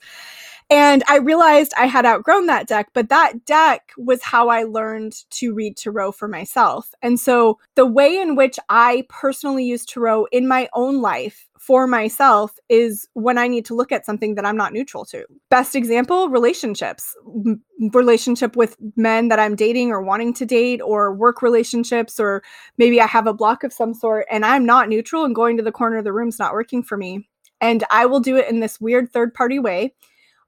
and 0.71 1.03
I 1.09 1.17
realized 1.17 1.73
I 1.77 1.85
had 1.85 2.05
outgrown 2.05 2.45
that 2.45 2.65
deck, 2.65 2.91
but 2.93 3.09
that 3.09 3.43
deck 3.43 3.91
was 3.97 4.23
how 4.23 4.47
I 4.47 4.63
learned 4.63 5.13
to 5.31 5.53
read 5.53 5.75
Tarot 5.75 6.13
for 6.13 6.29
myself. 6.29 6.93
And 7.01 7.19
so 7.19 7.59
the 7.75 7.85
way 7.85 8.17
in 8.17 8.37
which 8.37 8.57
I 8.69 9.03
personally 9.09 9.65
use 9.65 9.85
Tarot 9.85 10.27
in 10.31 10.47
my 10.47 10.69
own 10.73 11.01
life 11.01 11.49
for 11.59 11.87
myself 11.87 12.57
is 12.69 13.05
when 13.15 13.37
I 13.37 13.49
need 13.49 13.65
to 13.65 13.75
look 13.75 13.91
at 13.91 14.05
something 14.05 14.35
that 14.35 14.45
I'm 14.45 14.55
not 14.55 14.71
neutral 14.71 15.03
to. 15.07 15.25
Best 15.49 15.75
example 15.75 16.29
relationships, 16.29 17.17
M- 17.27 17.61
relationship 17.93 18.55
with 18.55 18.77
men 18.95 19.27
that 19.27 19.39
I'm 19.39 19.57
dating 19.57 19.91
or 19.91 20.01
wanting 20.01 20.33
to 20.35 20.45
date, 20.45 20.79
or 20.81 21.13
work 21.13 21.41
relationships, 21.41 22.17
or 22.17 22.43
maybe 22.77 23.01
I 23.01 23.07
have 23.07 23.27
a 23.27 23.33
block 23.33 23.65
of 23.65 23.73
some 23.73 23.93
sort 23.93 24.25
and 24.31 24.45
I'm 24.45 24.65
not 24.65 24.87
neutral 24.87 25.25
and 25.25 25.35
going 25.35 25.57
to 25.57 25.63
the 25.63 25.71
corner 25.73 25.97
of 25.97 26.05
the 26.05 26.13
room 26.13 26.29
is 26.29 26.39
not 26.39 26.53
working 26.53 26.81
for 26.81 26.95
me. 26.95 27.27
And 27.59 27.83
I 27.91 28.05
will 28.05 28.21
do 28.21 28.37
it 28.37 28.49
in 28.49 28.61
this 28.61 28.79
weird 28.79 29.11
third 29.11 29.33
party 29.33 29.59
way 29.59 29.93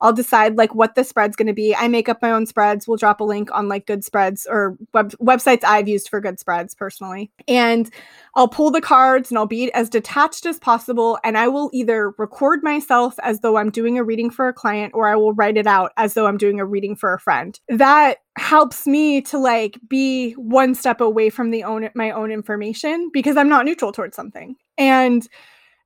I'll 0.04 0.14
decide 0.14 0.58
like 0.58 0.76
what 0.76 0.96
the 0.96 1.04
spread's 1.06 1.38
going 1.38 1.48
to 1.48 1.54
be. 1.54 1.74
I 1.74 1.88
make 1.88 2.10
up 2.10 2.22
my 2.22 2.30
own 2.30 2.46
spreads. 2.46 2.88
We'll 2.88 2.98
drop 2.98 3.22
a 3.22 3.24
link 3.24 3.50
on 3.54 3.70
like 3.70 3.88
good 3.88 4.04
spreads 4.04 4.46
or 4.48 4.78
web- 4.94 5.16
websites 5.22 5.64
I've 5.64 5.88
used 5.88 6.10
for 6.10 6.20
good 6.20 6.40
spreads 6.40 6.76
personally. 6.76 7.32
And 7.48 7.90
I'll 8.36 8.50
pull 8.50 8.70
the 8.70 8.82
cards 8.82 9.32
and 9.32 9.38
I'll 9.38 9.46
be 9.46 9.72
as 9.74 9.90
detached 9.90 10.46
as 10.46 10.60
possible. 10.60 11.18
And 11.24 11.38
I 11.38 11.48
will 11.48 11.70
either 11.72 12.14
record 12.18 12.64
myself 12.64 13.16
as 13.24 13.40
though 13.40 13.56
I'm 13.56 13.70
doing 13.70 13.98
a 13.98 14.04
reading 14.04 14.30
for 14.30 14.50
a 14.50 14.54
client 14.54 14.94
or 14.94 15.08
I 15.08 15.16
will 15.16 15.34
write 15.34 15.56
it 15.56 15.68
out 15.68 15.94
as 15.96 16.16
though 16.16 16.28
I'm 16.28 16.38
doing 16.38 16.60
a 16.60 16.66
reading 16.66 16.98
for 16.98 17.14
a 17.14 17.20
friend. 17.20 17.58
That 17.70 18.18
helps 18.38 18.86
me 18.86 19.22
to 19.22 19.38
like 19.38 19.80
be 19.88 20.34
one 20.34 20.76
step 20.76 21.00
away 21.00 21.30
from 21.30 21.52
the 21.52 21.64
own 21.64 21.90
my 21.96 22.12
own 22.12 22.30
information 22.30 23.10
because 23.14 23.38
I'm 23.38 23.50
not 23.50 23.64
neutral 23.64 23.94
towards 23.94 24.18
something. 24.18 24.56
And 24.78 25.26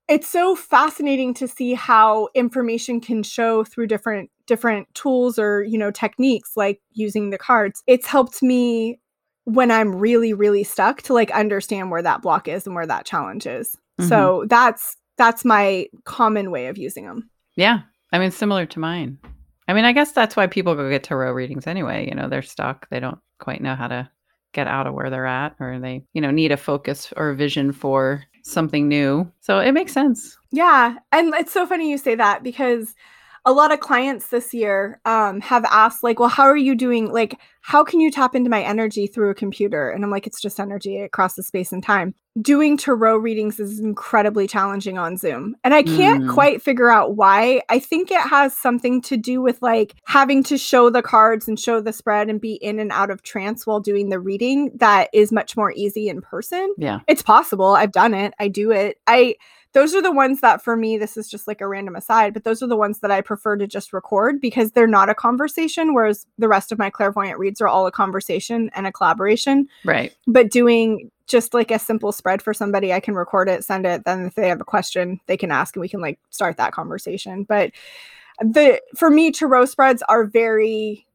it's 0.08 0.28
so 0.28 0.56
fascinating 0.56 1.34
to 1.36 1.48
see 1.48 1.74
how 1.74 2.30
information 2.34 3.02
can 3.02 3.24
show 3.24 3.64
through 3.64 3.88
different 3.88 4.30
different 4.46 4.94
tools 4.94 5.38
or 5.38 5.64
you 5.64 5.78
know 5.78 5.92
techniques 5.92 6.52
like 6.56 6.82
using 6.94 7.30
the 7.30 7.38
cards. 7.38 7.84
It's 7.88 8.08
helped 8.08 8.42
me 8.42 9.00
when 9.48 9.72
i'm 9.72 9.96
really 9.96 10.34
really 10.34 10.62
stuck 10.62 11.02
to 11.02 11.14
like 11.14 11.32
understand 11.32 11.90
where 11.90 12.02
that 12.02 12.22
block 12.22 12.50
is 12.50 12.66
and 12.66 12.76
where 12.76 12.86
that 12.86 13.06
challenge 13.06 13.48
is. 13.48 13.78
Mm-hmm. 13.98 14.10
so 14.10 14.46
that's 14.48 14.98
that's 15.18 15.46
my 15.46 15.88
common 16.04 16.52
way 16.52 16.68
of 16.68 16.78
using 16.78 17.06
them 17.06 17.30
yeah. 17.56 17.80
I 18.14 18.20
mean 18.20 18.30
similar 18.32 18.66
to 18.68 18.80
mine. 18.80 19.18
I 19.68 19.74
mean 19.74 19.86
i 19.86 19.94
guess 19.94 20.12
that's 20.12 20.36
why 20.36 20.48
people 20.48 20.76
go 20.76 20.90
get 20.90 21.04
tarot 21.04 21.32
readings 21.32 21.66
anyway 21.66 22.08
you 22.08 22.14
know 22.14 22.28
they're 22.28 22.42
stuck. 22.42 22.90
They 22.90 23.00
don't 23.00 23.20
quite 23.40 23.62
know 23.62 23.76
how 23.76 23.88
to 23.88 24.10
get 24.54 24.68
out 24.68 24.86
of 24.86 24.94
where 24.94 25.10
they're 25.10 25.26
at 25.26 25.56
or 25.62 25.80
they 25.80 26.04
you 26.14 26.22
know 26.22 26.32
need 26.32 26.52
a 26.52 26.58
focus 26.58 27.14
or 27.16 27.30
a 27.30 27.36
vision 27.36 27.72
for 27.72 28.24
something 28.52 28.88
new. 28.88 29.32
So 29.40 29.60
it 29.60 29.72
makes 29.72 29.94
sense. 29.94 30.38
Yeah. 30.52 30.96
And 31.12 31.34
it's 31.36 31.52
so 31.52 31.66
funny 31.66 31.90
you 31.90 31.98
say 31.98 32.16
that 32.16 32.44
because 32.44 32.96
a 33.46 33.54
lot 33.54 33.72
of 33.72 33.80
clients 33.80 34.28
this 34.28 34.54
year 34.54 35.00
um, 35.06 35.40
have 35.40 35.64
asked, 35.66 36.04
like, 36.04 36.20
well, 36.20 36.28
how 36.28 36.44
are 36.44 36.58
you 36.58 36.76
doing? 36.76 37.12
Like, 37.12 37.40
how 37.62 37.84
can 37.84 38.02
you 38.02 38.12
tap 38.12 38.36
into 38.36 38.50
my 38.50 38.62
energy 38.62 39.08
through 39.08 39.30
a 39.30 39.36
computer? 39.36 39.90
And 39.90 40.04
I'm 40.04 40.12
like, 40.12 40.28
it's 40.28 40.42
just 40.42 40.60
energy 40.60 41.00
across 41.00 41.36
the 41.36 41.44
space 41.44 41.72
and 41.72 41.82
time. 41.82 42.14
Doing 42.42 42.78
tarot 42.78 43.18
readings 43.18 43.60
is 43.60 43.80
incredibly 43.80 44.48
challenging 44.48 44.98
on 44.98 45.18
Zoom. 45.18 45.56
And 45.64 45.74
I 45.74 45.82
can't 45.82 46.26
mm. 46.26 46.34
quite 46.34 46.62
figure 46.62 46.90
out 46.90 47.16
why. 47.16 47.62
I 47.70 47.80
think 47.80 48.12
it 48.12 48.22
has 48.22 48.56
something 48.56 49.02
to 49.04 49.18
do 49.18 49.42
with 49.42 49.62
like 49.62 49.96
having 50.06 50.44
to 50.44 50.58
show 50.58 50.90
the 50.90 51.02
cards 51.02 51.48
and 51.48 51.60
show 51.60 51.82
the 51.82 51.94
spread 51.94 52.30
and 52.30 52.40
be 52.40 52.54
in 52.56 52.80
and 52.80 52.92
out 52.92 53.10
of 53.10 53.24
trance 53.24 53.66
while 53.66 53.80
doing 53.80 54.10
the 54.10 54.20
reading 54.20 54.72
that 54.76 55.10
is 55.14 55.32
much 55.32 55.58
more 55.58 55.72
easy 55.76 56.10
in 56.10 56.22
person. 56.22 56.74
Yeah. 56.78 57.00
It's 57.08 57.22
possible. 57.22 57.76
I've 57.76 57.92
done 57.92 58.14
it. 58.14 58.34
I 58.40 58.50
do 58.50 58.72
it. 58.72 59.00
I, 59.08 59.36
those 59.74 59.94
are 59.94 60.02
the 60.02 60.12
ones 60.12 60.42
that 60.42 60.64
for 60.64 60.76
me 60.76 60.98
this 60.98 61.18
is 61.18 61.30
just 61.30 61.48
like 61.48 61.62
a 61.62 61.68
random 61.68 61.96
aside 61.96 62.34
but 62.34 62.44
those 62.44 62.64
are 62.64 62.68
the 62.68 62.76
ones 62.76 63.00
that 63.00 63.12
i 63.12 63.22
prefer 63.22 63.56
to 63.56 63.68
just 63.68 63.94
record 63.94 64.42
because 64.42 64.72
they're 64.72 64.88
not 64.88 65.10
a 65.10 65.14
conversation 65.14 65.94
whereas 65.94 66.26
the 66.40 66.48
rest 66.48 66.72
of 66.72 66.80
my 66.80 66.90
clairvoyant 66.90 67.38
reads 67.38 67.62
are 67.62 67.68
all 67.68 67.86
a 67.86 67.92
conversation 67.92 68.72
and 68.74 68.88
a 68.88 68.92
collaboration 68.92 69.68
right 69.86 70.16
but 70.26 70.50
doing 70.50 71.12
just 71.28 71.54
like 71.54 71.72
a 71.72 71.80
simple 71.80 72.12
spread 72.12 72.42
for 72.42 72.54
somebody 72.54 72.94
i 72.94 73.00
can 73.00 73.14
record 73.14 73.50
it 73.50 73.64
send 73.64 73.86
it 73.86 74.04
then 74.06 74.26
if 74.26 74.36
they 74.36 74.48
have 74.48 74.62
a 74.62 74.66
question 74.66 75.20
they 75.28 75.38
can 75.38 75.52
ask 75.52 75.76
and 75.76 75.82
we 75.82 75.90
can 75.90 76.02
like 76.02 76.20
start 76.30 76.58
that 76.58 76.74
conversation. 76.74 77.44
But 77.44 77.72
the 78.40 78.82
for 78.96 79.10
me 79.10 79.32
tarot 79.32 79.66
spreads 79.66 80.04
are 80.04 80.26
very 80.26 81.06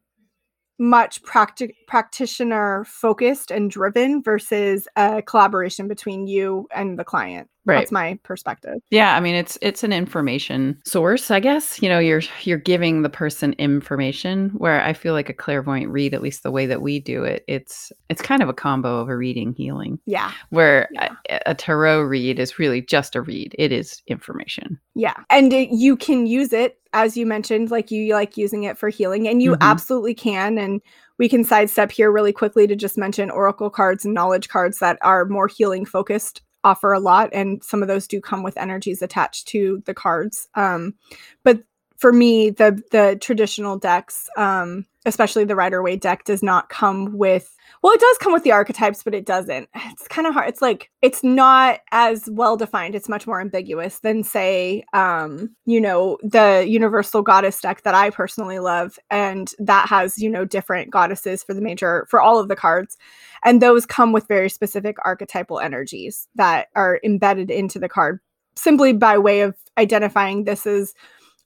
much 0.78 1.22
practi- 1.22 1.74
practitioner 1.86 2.84
focused 2.84 3.50
and 3.50 3.70
driven 3.70 4.22
versus 4.22 4.88
a 4.96 5.22
collaboration 5.22 5.86
between 5.86 6.26
you 6.26 6.66
and 6.74 6.98
the 6.98 7.04
client 7.04 7.48
Right. 7.64 7.78
That's 7.78 7.92
my 7.92 8.18
perspective. 8.24 8.74
Yeah, 8.90 9.16
I 9.16 9.20
mean 9.20 9.34
it's 9.36 9.56
it's 9.62 9.84
an 9.84 9.92
information 9.92 10.80
source, 10.84 11.30
I 11.30 11.38
guess. 11.38 11.80
You 11.80 11.88
know, 11.88 12.00
you're 12.00 12.22
you're 12.42 12.58
giving 12.58 13.02
the 13.02 13.08
person 13.08 13.52
information 13.54 14.50
where 14.50 14.80
I 14.82 14.92
feel 14.92 15.12
like 15.14 15.28
a 15.28 15.32
clairvoyant 15.34 15.90
read, 15.92 16.12
at 16.12 16.22
least 16.22 16.42
the 16.42 16.50
way 16.50 16.66
that 16.66 16.82
we 16.82 16.98
do 16.98 17.22
it, 17.22 17.44
it's 17.46 17.92
it's 18.08 18.20
kind 18.22 18.42
of 18.42 18.48
a 18.48 18.52
combo 18.54 18.98
of 18.98 19.08
a 19.08 19.16
reading 19.16 19.52
healing. 19.52 19.98
Yeah. 20.06 20.32
Where 20.50 20.88
Yeah. 20.92 21.14
a, 21.30 21.40
a 21.50 21.54
tarot 21.54 22.02
read 22.02 22.38
is 22.40 22.58
really 22.58 22.82
just 22.82 23.14
a 23.14 23.22
read. 23.22 23.54
It 23.58 23.70
is 23.70 24.02
information. 24.08 24.78
Yeah. 24.94 25.14
And 25.30 25.52
it, 25.52 25.68
you 25.70 25.96
can 25.96 26.26
use 26.26 26.52
it, 26.52 26.80
as 26.92 27.16
you 27.16 27.26
mentioned, 27.26 27.70
like 27.70 27.90
you 27.92 28.12
like 28.12 28.36
using 28.36 28.64
it 28.64 28.76
for 28.76 28.88
healing, 28.88 29.28
and 29.28 29.40
you 29.40 29.52
Mhm. 29.52 29.58
absolutely 29.60 30.14
can. 30.14 30.58
And 30.58 30.80
we 31.18 31.28
can 31.28 31.44
sidestep 31.44 31.92
here 31.92 32.10
really 32.10 32.32
quickly 32.32 32.66
to 32.66 32.74
just 32.74 32.98
mention 32.98 33.30
oracle 33.30 33.70
cards 33.70 34.04
and 34.04 34.12
knowledge 34.14 34.48
cards 34.48 34.80
that 34.80 34.98
are 35.02 35.24
more 35.26 35.46
healing 35.46 35.84
focused 35.84 36.42
offer 36.64 36.92
a 36.92 37.00
lot. 37.00 37.30
And 37.32 37.62
some 37.62 37.82
of 37.82 37.88
those 37.88 38.06
do 38.06 38.20
come 38.20 38.42
with 38.42 38.56
energies 38.56 39.02
attached 39.02 39.48
to 39.48 39.82
the 39.86 39.94
cards. 39.94 40.48
Um, 40.54 40.94
but 41.42 41.62
for 41.96 42.12
me, 42.12 42.50
the 42.50 42.82
the 42.90 43.16
traditional 43.20 43.78
decks, 43.78 44.28
um, 44.36 44.86
especially 45.06 45.44
the 45.44 45.56
Rider 45.56 45.82
Waite 45.82 46.00
deck, 46.00 46.24
does 46.24 46.42
not 46.42 46.68
come 46.68 47.16
with 47.16 47.54
well, 47.82 47.92
it 47.92 48.00
does 48.00 48.18
come 48.18 48.32
with 48.32 48.44
the 48.44 48.52
archetypes, 48.52 49.02
but 49.02 49.14
it 49.14 49.26
doesn't. 49.26 49.68
It's 49.92 50.08
kind 50.08 50.26
of 50.26 50.34
hard. 50.34 50.48
It's 50.48 50.62
like 50.62 50.90
it's 51.02 51.22
not 51.22 51.80
as 51.90 52.28
well 52.30 52.56
defined. 52.56 52.94
It's 52.94 53.08
much 53.08 53.26
more 53.26 53.40
ambiguous 53.40 53.98
than, 53.98 54.22
say, 54.24 54.84
um, 54.94 55.54
you 55.66 55.80
know, 55.80 56.18
the 56.22 56.64
Universal 56.66 57.22
Goddess 57.22 57.60
deck 57.60 57.82
that 57.82 57.94
I 57.94 58.10
personally 58.10 58.58
love, 58.58 58.98
and 59.10 59.52
that 59.58 59.88
has 59.88 60.18
you 60.18 60.30
know 60.30 60.44
different 60.44 60.90
goddesses 60.90 61.42
for 61.42 61.54
the 61.54 61.60
major 61.60 62.06
for 62.10 62.20
all 62.20 62.38
of 62.38 62.48
the 62.48 62.56
cards, 62.56 62.96
and 63.44 63.60
those 63.60 63.86
come 63.86 64.12
with 64.12 64.26
very 64.28 64.48
specific 64.48 64.96
archetypal 65.04 65.60
energies 65.60 66.26
that 66.36 66.68
are 66.74 66.98
embedded 67.04 67.50
into 67.50 67.78
the 67.78 67.88
card 67.88 68.20
simply 68.56 68.92
by 68.92 69.18
way 69.18 69.40
of 69.40 69.54
identifying 69.78 70.44
this 70.44 70.66
as 70.66 70.94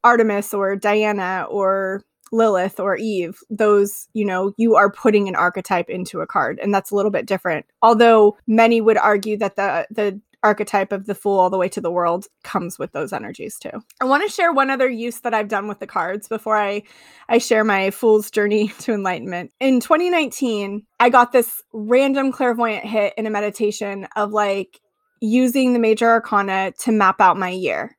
Artemis 0.04 0.52
or 0.54 0.76
Diana 0.76 1.46
or 1.48 2.02
Lilith 2.32 2.80
or 2.80 2.96
Eve, 2.96 3.38
those, 3.50 4.08
you 4.12 4.24
know, 4.24 4.52
you 4.56 4.74
are 4.74 4.90
putting 4.90 5.28
an 5.28 5.36
archetype 5.36 5.88
into 5.88 6.20
a 6.20 6.26
card 6.26 6.58
and 6.62 6.74
that's 6.74 6.90
a 6.90 6.94
little 6.94 7.10
bit 7.10 7.26
different. 7.26 7.66
Although 7.82 8.36
many 8.46 8.80
would 8.80 8.98
argue 8.98 9.36
that 9.38 9.56
the 9.56 9.86
the 9.90 10.20
archetype 10.42 10.92
of 10.92 11.06
the 11.06 11.14
fool 11.14 11.38
all 11.38 11.50
the 11.50 11.58
way 11.58 11.68
to 11.68 11.80
the 11.80 11.90
world 11.90 12.26
comes 12.44 12.78
with 12.78 12.92
those 12.92 13.12
energies 13.12 13.58
too. 13.58 13.82
I 14.00 14.04
want 14.04 14.22
to 14.22 14.32
share 14.32 14.52
one 14.52 14.70
other 14.70 14.88
use 14.88 15.20
that 15.20 15.34
I've 15.34 15.48
done 15.48 15.66
with 15.66 15.80
the 15.80 15.86
cards 15.86 16.28
before 16.28 16.56
I 16.56 16.82
I 17.28 17.38
share 17.38 17.64
my 17.64 17.90
fool's 17.90 18.30
journey 18.30 18.68
to 18.80 18.92
enlightenment. 18.92 19.52
In 19.58 19.80
2019, 19.80 20.86
I 21.00 21.10
got 21.10 21.32
this 21.32 21.62
random 21.72 22.30
clairvoyant 22.30 22.84
hit 22.84 23.14
in 23.16 23.26
a 23.26 23.30
meditation 23.30 24.06
of 24.14 24.32
like 24.32 24.80
using 25.20 25.72
the 25.72 25.78
major 25.78 26.08
arcana 26.08 26.72
to 26.80 26.92
map 26.92 27.20
out 27.20 27.36
my 27.36 27.48
year 27.48 27.96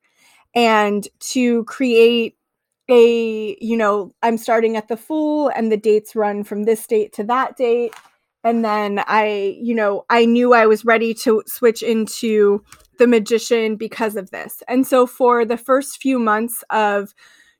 and 0.55 1.07
to 1.19 1.65
create 1.65 2.36
a 2.89 3.57
you 3.59 3.75
know 3.75 4.13
i'm 4.23 4.37
starting 4.37 4.77
at 4.77 4.87
the 4.87 4.97
full 4.97 5.49
and 5.49 5.71
the 5.71 5.77
dates 5.77 6.15
run 6.15 6.43
from 6.43 6.63
this 6.63 6.85
date 6.87 7.13
to 7.13 7.23
that 7.23 7.57
date. 7.57 7.93
And 8.43 8.63
then 8.63 9.03
i 9.07 9.57
you 9.61 9.75
know 9.75 10.05
i 10.09 10.25
knew 10.25 10.53
i 10.53 10.65
was 10.65 10.85
ready 10.85 11.13
to 11.15 11.43
switch 11.47 11.81
into 11.81 12.63
the 12.97 13.07
magician 13.07 13.75
because 13.75 14.15
of 14.15 14.31
this. 14.31 14.63
And 14.67 14.87
so 14.87 15.05
for 15.05 15.45
the 15.45 15.57
first 15.57 16.01
few 16.01 16.17
months 16.17 16.63
of 16.69 17.13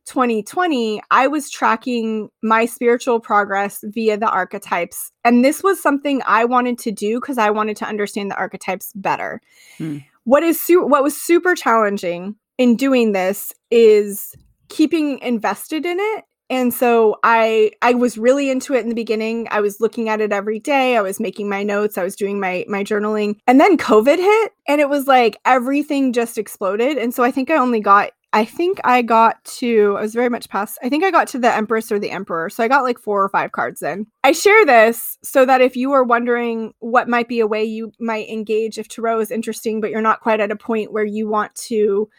2020 0.06 1.02
i 1.12 1.28
was 1.28 1.50
tracking 1.50 2.30
my 2.42 2.66
spiritual 2.66 3.20
progress 3.20 3.84
via 3.84 4.18
the 4.18 4.30
archetypes. 4.30 5.12
And 5.26 5.44
this 5.44 5.62
was 5.62 5.82
something 5.82 6.22
i 6.26 6.46
wanted 6.46 6.80
to 6.80 6.92
do 6.92 7.20
because 7.20 7.38
i 7.38 7.50
wanted 7.50 7.76
to 7.78 7.86
understand 7.86 8.32
the 8.32 8.38
archetypes 8.38 8.94
better. 8.96 9.42
Hmm. 9.78 9.98
what 10.24 10.44
is 10.44 10.62
su- 10.62 10.86
what 10.86 11.04
was 11.04 11.22
super 11.22 11.54
challenging 11.56 12.36
in 12.58 12.76
doing 12.78 13.12
this 13.12 13.52
is 13.70 14.34
keeping 14.70 15.20
invested 15.20 15.86
in 15.86 15.98
it. 16.00 16.26
And 16.50 16.74
so 16.74 17.18
i 17.24 17.72
i 17.82 17.94
was 17.94 18.18
really 18.18 18.50
into 18.50 18.74
it 18.74 18.82
in 18.82 18.90
the 18.90 18.96
beginning. 18.96 19.48
I 19.52 19.62
was 19.62 19.80
looking 19.80 20.10
at 20.10 20.22
it 20.22 20.32
every 20.32 20.60
day. 20.60 20.96
I 20.96 21.02
was 21.02 21.20
making 21.20 21.50
my 21.50 21.64
notes. 21.64 21.98
I 21.98 22.04
was 22.04 22.16
doing 22.16 22.40
my 22.40 22.66
my 22.68 22.84
journaling. 22.84 23.38
And 23.48 23.60
then 23.60 23.78
covid 23.78 24.18
hit 24.18 24.54
and 24.68 24.80
it 24.80 24.90
was 24.90 25.08
like 25.08 25.38
everything 25.46 26.14
just 26.14 26.38
exploded. 26.38 26.98
And 26.98 27.14
so 27.14 27.24
i 27.24 27.32
think 27.32 27.50
i 27.50 27.58
only 27.58 27.80
got 27.80 28.12
i 28.34 28.44
think 28.44 28.80
i 28.84 29.02
got 29.02 29.44
to 29.46 29.96
i 29.98 30.02
was 30.02 30.14
very 30.14 30.28
much 30.28 30.50
past 30.50 30.78
i 30.84 30.90
think 30.90 31.02
i 31.02 31.10
got 31.10 31.30
to 31.30 31.40
the 31.40 31.54
empress 31.54 31.92
or 31.92 32.00
the 32.00 32.12
emperor. 32.12 32.50
So 32.50 32.64
i 32.64 32.68
got 32.70 32.84
like 32.84 33.00
four 33.00 33.22
or 33.24 33.30
five 33.30 33.52
cards 33.52 33.82
in. 33.82 34.08
I 34.24 34.32
share 34.32 34.66
this 34.66 35.18
so 35.24 35.46
that 35.46 35.62
if 35.62 35.76
you 35.76 35.92
are 35.92 36.04
wondering 36.04 36.74
what 36.80 37.10
might 37.10 37.28
be 37.28 37.42
a 37.42 37.48
way 37.48 37.66
you 37.66 37.92
might 38.00 38.30
engage 38.30 38.78
if 38.78 38.88
tarot 38.88 39.20
is 39.20 39.32
interesting 39.32 39.82
but 39.82 39.92
you're 39.92 40.02
not 40.02 40.22
quite 40.22 40.40
at 40.40 40.52
a 40.52 40.56
point 40.56 40.94
where 40.94 41.06
you 41.06 41.28
want 41.28 41.54
to 41.56 42.10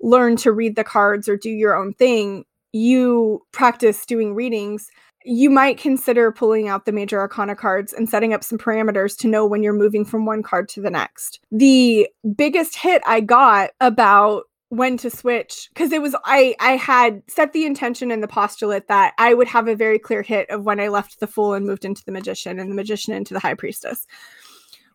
learn 0.00 0.36
to 0.36 0.52
read 0.52 0.76
the 0.76 0.84
cards 0.84 1.28
or 1.28 1.36
do 1.36 1.50
your 1.50 1.74
own 1.74 1.92
thing, 1.94 2.44
you 2.72 3.42
practice 3.52 4.04
doing 4.04 4.34
readings, 4.34 4.90
you 5.24 5.50
might 5.50 5.78
consider 5.78 6.30
pulling 6.30 6.68
out 6.68 6.84
the 6.84 6.92
major 6.92 7.18
arcana 7.18 7.56
cards 7.56 7.92
and 7.92 8.08
setting 8.08 8.32
up 8.32 8.44
some 8.44 8.58
parameters 8.58 9.16
to 9.18 9.28
know 9.28 9.44
when 9.44 9.62
you're 9.62 9.72
moving 9.72 10.04
from 10.04 10.24
one 10.24 10.42
card 10.42 10.68
to 10.68 10.80
the 10.80 10.90
next. 10.90 11.40
The 11.50 12.08
biggest 12.36 12.76
hit 12.76 13.02
I 13.06 13.20
got 13.20 13.70
about 13.80 14.44
when 14.68 14.96
to 14.98 15.10
switch 15.10 15.68
because 15.72 15.92
it 15.92 16.02
was 16.02 16.14
I 16.24 16.54
I 16.60 16.72
had 16.72 17.22
set 17.28 17.52
the 17.52 17.66
intention 17.66 18.10
and 18.10 18.22
the 18.22 18.28
postulate 18.28 18.88
that 18.88 19.14
I 19.18 19.32
would 19.34 19.48
have 19.48 19.68
a 19.68 19.76
very 19.76 19.98
clear 19.98 20.22
hit 20.22 20.50
of 20.50 20.64
when 20.64 20.80
I 20.80 20.88
left 20.88 21.20
the 21.20 21.26
fool 21.26 21.54
and 21.54 21.66
moved 21.66 21.84
into 21.84 22.04
the 22.04 22.12
magician 22.12 22.58
and 22.58 22.70
the 22.70 22.74
magician 22.74 23.14
into 23.14 23.34
the 23.34 23.40
high 23.40 23.54
priestess. 23.54 24.06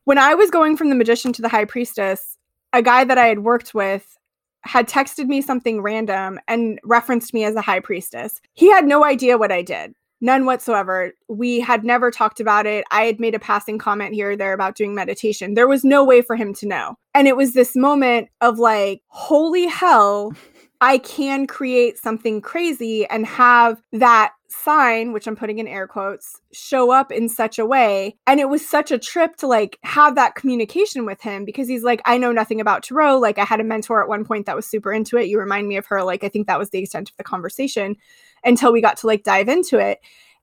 When 0.04 0.18
I 0.18 0.34
was 0.34 0.50
going 0.50 0.78
from 0.78 0.90
the 0.90 0.96
magician 0.96 1.32
to 1.34 1.42
the 1.42 1.50
high 1.50 1.66
priestess, 1.66 2.38
a 2.74 2.82
guy 2.82 3.04
that 3.04 3.18
I 3.18 3.28
had 3.28 3.40
worked 3.40 3.74
with 3.74 4.18
had 4.64 4.88
texted 4.88 5.28
me 5.28 5.42
something 5.42 5.82
random 5.82 6.40
and 6.48 6.80
referenced 6.84 7.34
me 7.34 7.44
as 7.44 7.56
a 7.56 7.62
high 7.62 7.80
priestess. 7.80 8.42
He 8.54 8.70
had 8.70 8.86
no 8.86 9.04
idea 9.04 9.38
what 9.38 9.52
I 9.52 9.62
did. 9.62 9.94
None 10.24 10.46
whatsoever. 10.46 11.14
We 11.30 11.60
had 11.60 11.84
never 11.84 12.12
talked 12.12 12.40
about 12.40 12.68
it. 12.68 12.86
I 12.92 13.06
had 13.06 13.20
made 13.20 13.34
a 13.34 13.40
passing 13.40 13.80
comment 13.80 14.14
here 14.14 14.32
or 14.32 14.36
there 14.36 14.54
about 14.54 14.76
doing 14.76 14.94
meditation. 14.94 15.56
There 15.56 15.68
was 15.68 15.84
no 15.84 16.04
way 16.04 16.22
for 16.22 16.36
him 16.36 16.54
to 16.56 16.68
know. 16.68 16.96
And 17.16 17.28
it 17.28 17.36
was 17.36 17.54
this 17.54 17.76
moment 17.76 18.30
of 18.40 18.60
like, 18.60 19.02
holy 19.08 19.66
hell, 19.66 20.34
I 20.82 20.98
can 20.98 21.46
create 21.46 22.00
something 22.00 22.42
crazy 22.42 23.06
and 23.06 23.26
have 23.28 23.80
that 23.94 24.34
sign, 24.50 25.14
which 25.14 25.28
I'm 25.28 25.36
putting 25.36 25.60
in 25.60 25.68
air 25.68 25.88
quotes, 25.88 26.42
show 26.52 26.92
up 26.92 27.12
in 27.12 27.30
such 27.30 27.60
a 27.60 27.66
way. 27.66 28.18
And 28.26 28.40
it 28.40 28.50
was 28.50 28.68
such 28.68 28.92
a 28.92 28.98
trip 28.98 29.36
to 29.38 29.48
like 29.48 29.78
have 29.84 30.16
that 30.16 30.34
communication 30.34 31.06
with 31.06 31.22
him 31.22 31.46
because 31.46 31.68
he's 31.68 31.84
like, 31.84 32.02
I 32.06 32.18
know 32.18 32.32
nothing 32.32 32.60
about 32.60 32.82
tarot. 32.82 33.20
Like, 33.20 33.38
I 33.38 33.46
had 33.46 33.60
a 33.60 33.64
mentor 33.64 34.02
at 34.02 34.10
one 34.10 34.26
point 34.26 34.48
that 34.48 34.56
was 34.56 34.66
super 34.66 34.92
into 34.92 35.18
it. 35.18 35.28
You 35.28 35.40
remind 35.40 35.68
me 35.68 35.78
of 35.78 35.86
her. 35.86 36.04
Like, 36.04 36.24
I 36.24 36.30
think 36.30 36.48
that 36.48 36.60
was 36.60 36.72
the 36.72 36.80
extent 36.80 37.12
of 37.12 37.18
the 37.18 37.24
conversation 37.24 37.96
until 38.44 38.74
we 38.74 38.82
got 38.82 38.98
to 38.98 39.08
like 39.08 39.24
dive 39.24 39.50
into 39.50 39.78
it. 39.78 40.00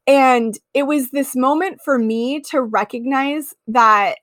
And 0.07 0.57
it 0.73 0.85
was 0.85 1.11
this 1.11 1.35
moment 1.35 1.81
for 1.85 1.99
me 1.99 2.41
to 2.43 2.63
recognize 2.63 3.55
that 3.67 4.19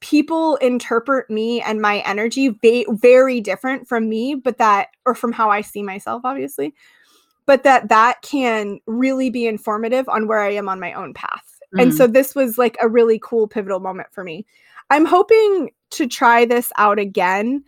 people 0.00 0.56
interpret 0.56 1.28
me 1.30 1.60
and 1.62 1.80
my 1.80 1.98
energy 2.00 2.48
va- 2.48 2.84
very 2.90 3.40
different 3.40 3.88
from 3.88 4.08
me 4.08 4.34
but 4.34 4.58
that 4.58 4.88
or 5.06 5.14
from 5.14 5.32
how 5.32 5.50
i 5.50 5.60
see 5.60 5.82
myself 5.82 6.22
obviously 6.24 6.74
but 7.46 7.62
that 7.62 7.88
that 7.88 8.20
can 8.22 8.78
really 8.86 9.30
be 9.30 9.46
informative 9.46 10.08
on 10.08 10.26
where 10.28 10.40
i 10.40 10.50
am 10.52 10.68
on 10.68 10.78
my 10.80 10.92
own 10.92 11.14
path 11.14 11.58
and 11.78 11.92
Mm. 11.92 11.96
so 11.96 12.06
this 12.06 12.34
was 12.34 12.58
like 12.58 12.76
a 12.82 12.88
really 12.88 13.18
cool 13.22 13.48
pivotal 13.48 13.80
moment 13.80 14.08
for 14.12 14.22
me 14.22 14.46
i'm 14.90 15.04
hoping 15.06 15.70
to 15.90 16.06
try 16.06 16.44
this 16.44 16.72
out 16.76 16.98
again 16.98 17.64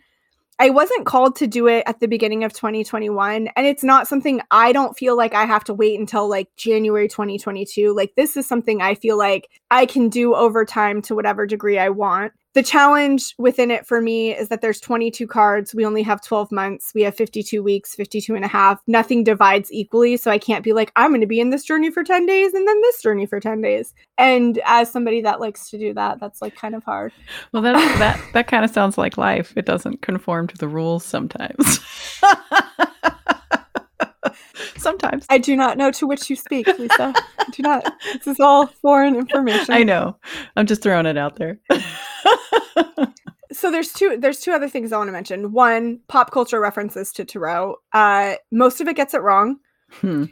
I 0.61 0.69
wasn't 0.69 1.05
called 1.05 1.37
to 1.37 1.47
do 1.47 1.67
it 1.67 1.83
at 1.87 2.01
the 2.01 2.07
beginning 2.07 2.43
of 2.43 2.51
2021 2.51 3.47
and 3.55 3.65
it's 3.65 3.83
not 3.83 4.09
something 4.09 4.41
I 4.51 4.73
don't 4.73 4.97
feel 4.97 5.15
like 5.15 5.33
I 5.33 5.45
have 5.45 5.63
to 5.65 5.73
wait 5.73 5.97
until 5.97 6.27
like 6.27 6.53
January 6.57 7.07
2022 7.07 7.93
like 7.95 8.13
this 8.15 8.35
is 8.35 8.45
something 8.45 8.81
I 8.81 8.95
feel 8.95 9.17
like 9.17 9.49
I 9.71 9.85
can 9.85 10.09
do 10.09 10.35
over 10.35 10.65
time 10.65 11.01
to 11.03 11.15
whatever 11.15 11.47
degree 11.47 11.79
I 11.79 11.87
want. 11.87 12.33
The 12.59 12.63
challenge 12.63 13.35
within 13.37 13.71
it 13.71 13.87
for 13.87 14.01
me 14.01 14.35
is 14.35 14.49
that 14.49 14.59
there's 14.59 14.81
22 14.81 15.25
cards. 15.27 15.73
We 15.73 15.85
only 15.85 16.03
have 16.03 16.21
12 16.21 16.51
months. 16.51 16.91
We 16.93 17.03
have 17.03 17.15
52 17.15 17.63
weeks, 17.63 17.95
52 17.95 18.35
and 18.35 18.43
a 18.43 18.49
half. 18.49 18.81
Nothing 18.85 19.23
divides 19.23 19.71
equally. 19.71 20.17
So 20.17 20.29
I 20.29 20.39
can't 20.39 20.61
be 20.61 20.73
like, 20.73 20.91
I'm 20.97 21.11
going 21.11 21.21
to 21.21 21.25
be 21.25 21.39
in 21.39 21.51
this 21.51 21.63
journey 21.63 21.89
for 21.89 22.03
10 22.03 22.25
days 22.25 22.53
and 22.53 22.67
then 22.67 22.81
this 22.81 23.01
journey 23.01 23.25
for 23.25 23.39
10 23.39 23.61
days. 23.61 23.93
And 24.17 24.59
as 24.65 24.91
somebody 24.91 25.21
that 25.21 25.39
likes 25.39 25.69
to 25.69 25.77
do 25.77 25.93
that, 25.93 26.19
that's 26.19 26.41
like 26.41 26.57
kind 26.57 26.75
of 26.75 26.83
hard. 26.83 27.13
Well, 27.53 27.61
that 27.61 27.75
that 27.99 28.21
that 28.33 28.47
kind 28.47 28.65
of 28.65 28.71
sounds 28.71 28.97
like 28.97 29.17
life. 29.17 29.53
It 29.55 29.65
doesn't 29.65 30.01
conform 30.01 30.47
to 30.47 30.57
the 30.57 30.67
rules 30.67 31.05
sometimes. 31.05 31.79
sometimes. 34.77 35.25
I 35.29 35.37
do 35.37 35.55
not 35.55 35.77
know 35.77 35.91
to 35.91 36.07
which 36.07 36.29
you 36.29 36.35
speak, 36.35 36.67
Lisa. 36.67 37.13
I 37.15 37.45
do 37.51 37.63
not. 37.63 37.93
This 38.13 38.27
is 38.27 38.39
all 38.39 38.67
foreign 38.67 39.15
information. 39.15 39.73
I 39.73 39.83
know. 39.83 40.17
I'm 40.55 40.65
just 40.65 40.81
throwing 40.81 41.05
it 41.05 41.17
out 41.17 41.35
there. 41.35 41.59
So 43.51 43.71
there's 43.71 43.91
two 43.91 44.17
there's 44.17 44.41
two 44.41 44.51
other 44.51 44.69
things 44.69 44.91
I 44.91 44.97
want 44.97 45.07
to 45.07 45.11
mention. 45.11 45.51
One, 45.51 45.99
pop 46.07 46.31
culture 46.31 46.59
references 46.59 47.11
to 47.13 47.25
Tarot. 47.25 47.77
Uh, 47.93 48.35
most 48.51 48.79
of 48.79 48.87
it 48.87 48.95
gets 48.95 49.13
it 49.13 49.21
wrong. 49.21 49.57
Hmm. 49.91 50.25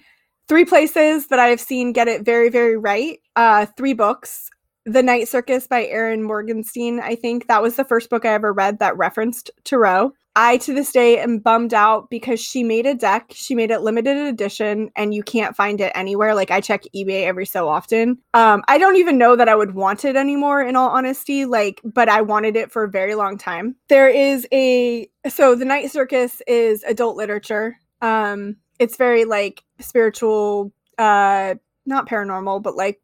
Three 0.48 0.66
places 0.66 1.28
that 1.28 1.40
I 1.40 1.48
have 1.48 1.60
seen 1.60 1.94
get 1.94 2.08
it 2.08 2.24
very 2.24 2.50
very 2.50 2.78
right. 2.78 3.20
Uh, 3.36 3.66
three 3.76 3.94
books. 3.94 4.50
The 4.86 5.04
Night 5.04 5.28
Circus 5.28 5.68
by 5.68 5.86
Erin 5.86 6.24
Morgenstern, 6.24 7.02
I 7.02 7.16
think. 7.16 7.48
That 7.48 7.62
was 7.62 7.76
the 7.76 7.84
first 7.84 8.10
book 8.10 8.24
I 8.24 8.30
ever 8.30 8.54
read 8.54 8.80
that 8.80 8.96
referenced 8.96 9.52
Tarot. 9.66 10.14
I 10.40 10.58
to 10.58 10.74
this 10.74 10.92
day 10.92 11.18
am 11.18 11.40
bummed 11.40 11.74
out 11.74 12.12
because 12.12 12.40
she 12.40 12.64
made 12.64 12.86
a 12.86 12.94
deck, 12.94 13.32
she 13.34 13.56
made 13.56 13.72
it 13.72 13.82
limited 13.82 14.18
edition, 14.18 14.92
and 14.96 15.12
you 15.12 15.24
can't 15.24 15.56
find 15.56 15.82
it 15.82 15.92
anywhere. 15.96 16.36
Like 16.36 16.52
I 16.52 16.62
check 16.62 16.84
eBay 16.96 17.24
every 17.24 17.48
so 17.48 17.68
often. 17.68 18.20
Um, 18.36 18.64
I 18.68 18.78
don't 18.78 18.98
even 18.98 19.18
know 19.18 19.36
that 19.36 19.50
I 19.50 19.56
would 19.56 19.74
want 19.74 20.06
it 20.06 20.16
anymore, 20.16 20.62
in 20.62 20.76
all 20.76 20.90
honesty. 20.90 21.46
Like, 21.46 21.82
but 21.84 22.08
I 22.08 22.22
wanted 22.22 22.56
it 22.56 22.72
for 22.72 22.84
a 22.84 22.90
very 22.90 23.16
long 23.16 23.40
time. 23.40 23.78
There 23.88 24.08
is 24.08 24.48
a 24.54 25.10
so 25.28 25.56
the 25.56 25.66
Night 25.66 25.90
Circus 25.90 26.40
is 26.46 26.84
adult 26.84 27.18
literature. 27.18 27.76
Um, 28.04 28.58
it's 28.78 28.96
very 28.96 29.26
like 29.26 29.64
spiritual, 29.80 30.72
uh, 31.00 31.56
not 31.88 32.08
paranormal, 32.08 32.62
but 32.62 32.76
like 32.76 33.02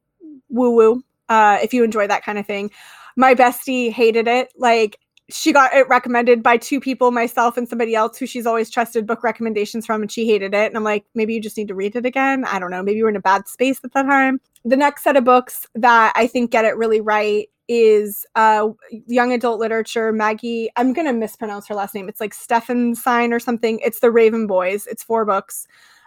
woo 0.49 0.75
woo. 0.75 1.03
Uh, 1.29 1.57
if 1.63 1.73
you 1.73 1.83
enjoy 1.83 2.05
that 2.05 2.23
kind 2.23 2.37
of 2.37 2.45
thing. 2.45 2.69
My 3.15 3.33
bestie 3.33 3.91
hated 3.91 4.27
it. 4.27 4.53
Like 4.55 4.99
she 5.29 5.53
got 5.53 5.73
it 5.73 5.87
recommended 5.87 6.43
by 6.43 6.57
two 6.57 6.79
people, 6.79 7.11
myself 7.11 7.57
and 7.57 7.67
somebody 7.67 7.95
else 7.95 8.17
who 8.17 8.25
she's 8.25 8.45
always 8.45 8.69
trusted 8.69 9.07
book 9.07 9.23
recommendations 9.23 9.85
from, 9.85 10.01
and 10.01 10.11
she 10.11 10.27
hated 10.27 10.53
it. 10.53 10.67
And 10.67 10.75
I'm 10.75 10.83
like, 10.83 11.05
maybe 11.15 11.33
you 11.33 11.41
just 11.41 11.57
need 11.57 11.69
to 11.69 11.75
read 11.75 11.95
it 11.95 12.05
again. 12.05 12.45
I 12.45 12.59
don't 12.59 12.71
know. 12.71 12.83
Maybe 12.83 12.97
you 12.97 13.03
were 13.03 13.09
in 13.09 13.15
a 13.15 13.21
bad 13.21 13.47
space 13.47 13.79
at 13.83 13.93
that 13.93 14.03
time. 14.03 14.41
The 14.65 14.77
next 14.77 15.03
set 15.03 15.15
of 15.15 15.23
books 15.23 15.65
that 15.75 16.13
I 16.15 16.27
think 16.27 16.51
get 16.51 16.65
it 16.65 16.77
really 16.77 17.01
right 17.01 17.47
is 17.69 18.25
uh 18.35 18.67
young 19.07 19.31
adult 19.31 19.57
literature 19.57 20.11
maggie 20.11 20.69
i'm 20.75 20.91
gonna 20.91 21.13
mispronounce 21.13 21.65
her 21.65 21.73
last 21.73 21.95
name 21.95 22.09
it's 22.09 22.19
like 22.19 22.33
stefan 22.33 22.93
sign 22.93 23.31
or 23.31 23.39
something 23.39 23.79
it's 23.81 24.01
the 24.01 24.11
raven 24.11 24.47
boys 24.47 24.85
it's 24.85 25.01
four 25.01 25.23
books 25.23 25.65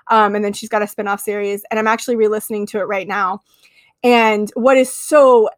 um 0.08 0.34
and 0.34 0.44
then 0.44 0.52
she's 0.52 0.68
got 0.68 0.82
a 0.82 0.86
spin-off 0.86 1.18
series 1.18 1.64
and 1.70 1.80
i'm 1.80 1.86
actually 1.86 2.14
re-listening 2.14 2.66
to 2.66 2.78
it 2.78 2.82
right 2.82 3.08
now 3.08 3.40
and 4.04 4.50
what 4.54 4.76
is 4.76 4.92
so 4.92 5.48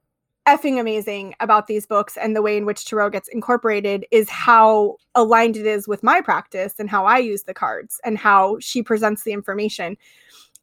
effing 0.49 0.81
amazing 0.81 1.35
about 1.41 1.67
these 1.67 1.85
books 1.85 2.17
and 2.17 2.35
the 2.35 2.41
way 2.41 2.57
in 2.57 2.65
which 2.65 2.87
tarot 2.87 3.11
gets 3.11 3.29
incorporated 3.29 4.07
is 4.11 4.31
how 4.31 4.97
aligned 5.15 5.59
it 5.59 5.67
is 5.67 5.87
with 5.87 6.03
my 6.03 6.23
practice 6.23 6.77
and 6.79 6.89
how 6.89 7.05
I 7.05 7.19
use 7.19 7.43
the 7.43 7.53
cards 7.53 8.01
and 8.03 8.17
how 8.17 8.59
she 8.59 8.83
presents 8.83 9.25
the 9.25 9.33
information. 9.33 9.99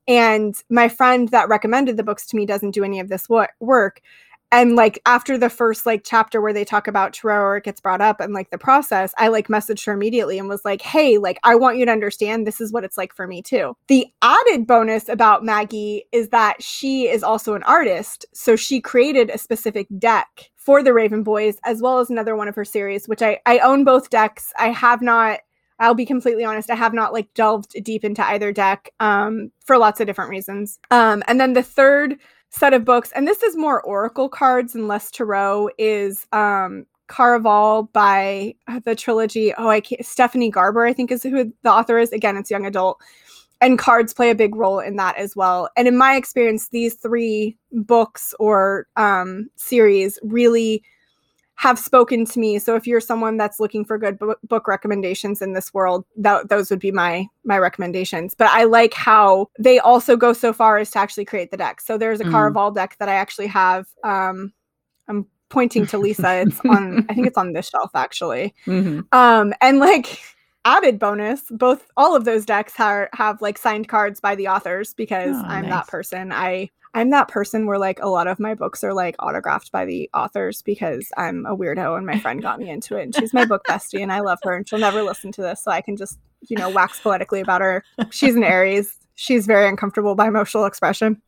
And 0.08 0.56
my 0.72 0.90
friend 0.90 1.30
that 1.30 1.50
recommended 1.50 1.98
the 1.98 2.04
books 2.04 2.26
to 2.28 2.36
me 2.36 2.48
doesn't 2.48 2.72
do 2.72 2.84
any 2.84 3.00
of 3.00 3.10
this 3.10 3.30
work 3.30 4.02
and 4.56 4.78
like 4.78 5.02
after 5.06 5.38
the 5.38 5.50
first 5.50 5.86
like 5.86 6.04
chapter 6.06 6.40
where 6.40 6.54
they 6.54 6.64
talk 6.64 6.88
about 6.88 7.12
tarot 7.12 7.42
or 7.42 7.58
it 7.58 7.66
gets 7.66 7.82
brought 7.82 8.00
up 8.00 8.22
and 8.22 8.34
like 8.34 8.50
the 8.52 8.58
process 8.58 9.14
i 9.18 9.28
like 9.28 9.50
messaged 9.50 9.86
her 9.86 9.94
immediately 9.94 10.40
and 10.40 10.48
was 10.48 10.64
like 10.64 10.82
hey 10.82 11.18
like 11.18 11.38
i 11.44 11.54
want 11.54 11.78
you 11.78 11.86
to 11.86 11.92
understand 11.92 12.48
this 12.48 12.62
is 12.62 12.72
what 12.72 12.84
it's 12.84 12.98
like 12.98 13.14
for 13.14 13.28
me 13.28 13.42
too 13.42 13.76
the 13.88 14.08
added 14.22 14.66
bonus 14.66 15.10
about 15.10 15.44
maggie 15.44 16.06
is 16.12 16.30
that 16.30 16.62
she 16.64 17.08
is 17.08 17.22
also 17.22 17.54
an 17.54 17.64
artist 17.64 18.26
so 18.34 18.56
she 18.56 18.80
created 18.80 19.30
a 19.30 19.38
specific 19.38 19.88
deck 20.00 20.50
for 20.56 20.82
the 20.82 20.94
raven 20.94 21.22
boys 21.22 21.58
as 21.66 21.82
well 21.82 22.00
as 22.00 22.10
another 22.10 22.36
one 22.36 22.48
of 22.48 22.56
her 22.56 22.66
series 22.66 23.08
which 23.08 23.22
i 23.22 23.38
i 23.46 23.60
own 23.60 23.84
both 23.84 24.10
decks 24.10 24.54
i 24.58 24.70
have 24.70 25.02
not 25.02 25.40
I'll 25.78 25.94
be 25.94 26.06
completely 26.06 26.46
honest, 26.46 26.70
I 26.70 26.76
have 26.76 26.94
not 26.94 27.12
like 27.12 27.34
delved 27.34 27.76
deep 27.84 28.06
into 28.06 28.26
either 28.26 28.54
deck 28.54 28.92
um, 29.02 29.52
for 29.66 29.78
lots 29.78 30.00
of 30.00 30.08
different 30.08 30.30
reasons. 30.30 30.80
Um, 30.90 31.22
and 31.28 31.38
then 31.38 31.52
the 31.52 31.62
third 31.62 32.18
set 32.56 32.74
of 32.74 32.86
books, 32.86 33.12
and 33.12 33.28
this 33.28 33.44
is 33.44 33.58
more 33.58 33.82
oracle 33.82 34.30
cards 34.30 34.76
and 34.76 34.88
less 34.88 35.12
tarot, 35.12 35.70
is 35.78 36.26
um, 36.32 36.86
Caraval 37.10 37.92
by 37.92 38.56
uh, 38.68 38.80
the 38.86 38.96
trilogy. 38.96 39.54
Oh, 39.58 39.68
I 39.68 39.82
can't, 39.82 40.06
Stephanie 40.06 40.50
Garber, 40.50 40.86
I 40.86 40.94
think 40.94 41.12
is 41.12 41.24
who 41.24 41.54
the 41.64 41.72
author 41.72 42.00
is. 42.00 42.12
Again, 42.12 42.38
it's 42.38 42.50
young 42.50 42.66
adult. 42.66 43.00
And 43.62 43.80
cards 43.80 44.14
play 44.14 44.30
a 44.30 44.36
big 44.36 44.56
role 44.56 44.80
in 44.80 44.96
that 44.98 45.18
as 45.18 45.36
well. 45.36 45.70
And 45.78 45.88
in 45.88 45.98
my 45.98 46.16
experience, 46.16 46.70
these 46.70 46.96
three 46.96 47.58
books 47.72 48.34
or 48.40 48.88
um, 48.96 49.50
series 49.56 50.20
really 50.24 50.84
have 51.56 51.80
spoken 51.80 52.26
to 52.26 52.40
me. 52.40 52.60
So 52.60 52.76
if 52.76 52.86
you're 52.86 53.00
someone 53.00 53.38
that's 53.38 53.60
looking 53.60 53.86
for 53.86 53.98
good 53.98 54.20
book, 54.20 54.40
book 54.44 54.68
recommendations 54.68 55.42
in 55.42 55.54
this 55.54 55.74
world, 55.74 56.06
that 56.18 56.50
those 56.50 56.70
would 56.70 56.80
be 56.80 56.92
my 56.92 57.28
my 57.44 57.58
recommendations. 57.58 58.36
But 58.36 58.48
I 58.48 58.66
like 58.66 58.94
how 58.94 59.50
they 59.58 59.80
also 59.80 60.18
go 60.18 60.34
so 60.34 60.52
far 60.52 60.78
as 60.78 60.92
to 60.92 61.00
actually 61.00 61.26
create 61.26 61.52
the 61.52 61.58
deck. 61.58 61.82
So 61.82 61.98
there's 61.98 62.20
a 62.20 62.26
mm. 62.26 62.32
Caraval 62.32 62.76
deck 62.76 62.98
that 63.00 63.10
I 63.10 63.16
actually 63.16 63.48
have. 63.48 63.88
Um, 64.04 64.54
I'm 65.08 65.26
pointing 65.50 65.86
to 65.88 65.98
Lisa. 65.98 66.42
It's 66.42 66.60
on. 66.62 67.06
I 67.10 67.14
think 67.14 67.28
it's 67.28 67.38
on 67.38 67.54
this 67.54 67.70
shelf 67.70 67.92
actually. 67.96 68.54
Mm-hmm. 68.66 69.02
Um, 69.12 69.54
and 69.62 69.80
like 69.80 70.20
added 70.66 71.00
bonus, 71.00 71.44
both 71.52 71.88
all 71.96 72.16
of 72.16 72.26
those 72.26 72.46
decks 72.46 72.76
have 72.76 73.08
have 73.14 73.42
like 73.42 73.58
signed 73.58 73.88
cards 73.88 74.20
by 74.20 74.36
the 74.36 74.48
authors 74.48 74.94
because 74.94 75.36
oh, 75.36 75.44
I'm 75.46 75.64
nice. 75.64 75.72
that 75.72 75.88
person. 75.88 76.32
I 76.32 76.70
I'm 76.96 77.10
that 77.10 77.28
person 77.28 77.68
where 77.68 77.78
like 77.78 78.00
a 78.02 78.08
lot 78.08 78.26
of 78.26 78.40
my 78.40 78.54
books 78.54 78.82
are 78.82 78.94
like 78.94 79.18
autographed 79.20 79.70
by 79.72 79.84
the 79.84 80.10
authors 80.14 80.62
because 80.62 81.12
I'm 81.18 81.46
a 81.46 81.56
weirdo 81.56 81.98
and 81.98 82.06
my 82.08 82.18
friend 82.20 82.42
got 82.42 82.58
me 82.58 82.70
into 82.70 82.96
it 82.96 83.04
and 83.04 83.14
she's 83.16 83.34
my 83.34 83.44
book 83.44 83.66
bestie 83.68 84.02
and 84.02 84.14
I 84.14 84.22
love 84.22 84.40
her 84.44 84.56
and 84.56 84.68
she'll 84.68 84.80
never 84.80 85.04
listen 85.04 85.34
to 85.34 85.42
this 85.42 85.62
so 85.62 85.72
I 85.72 85.82
can 85.82 85.98
just, 85.98 86.18
you 86.48 86.58
know, 86.58 86.70
wax 86.70 87.02
poetically 87.02 87.42
about 87.42 87.60
her. 87.60 87.84
She's 88.12 88.36
an 88.36 88.46
Aries. 88.46 88.98
She's 89.16 89.46
very 89.46 89.68
uncomfortable 89.68 90.16
by 90.16 90.28
emotional 90.28 90.64
expression. 90.66 91.22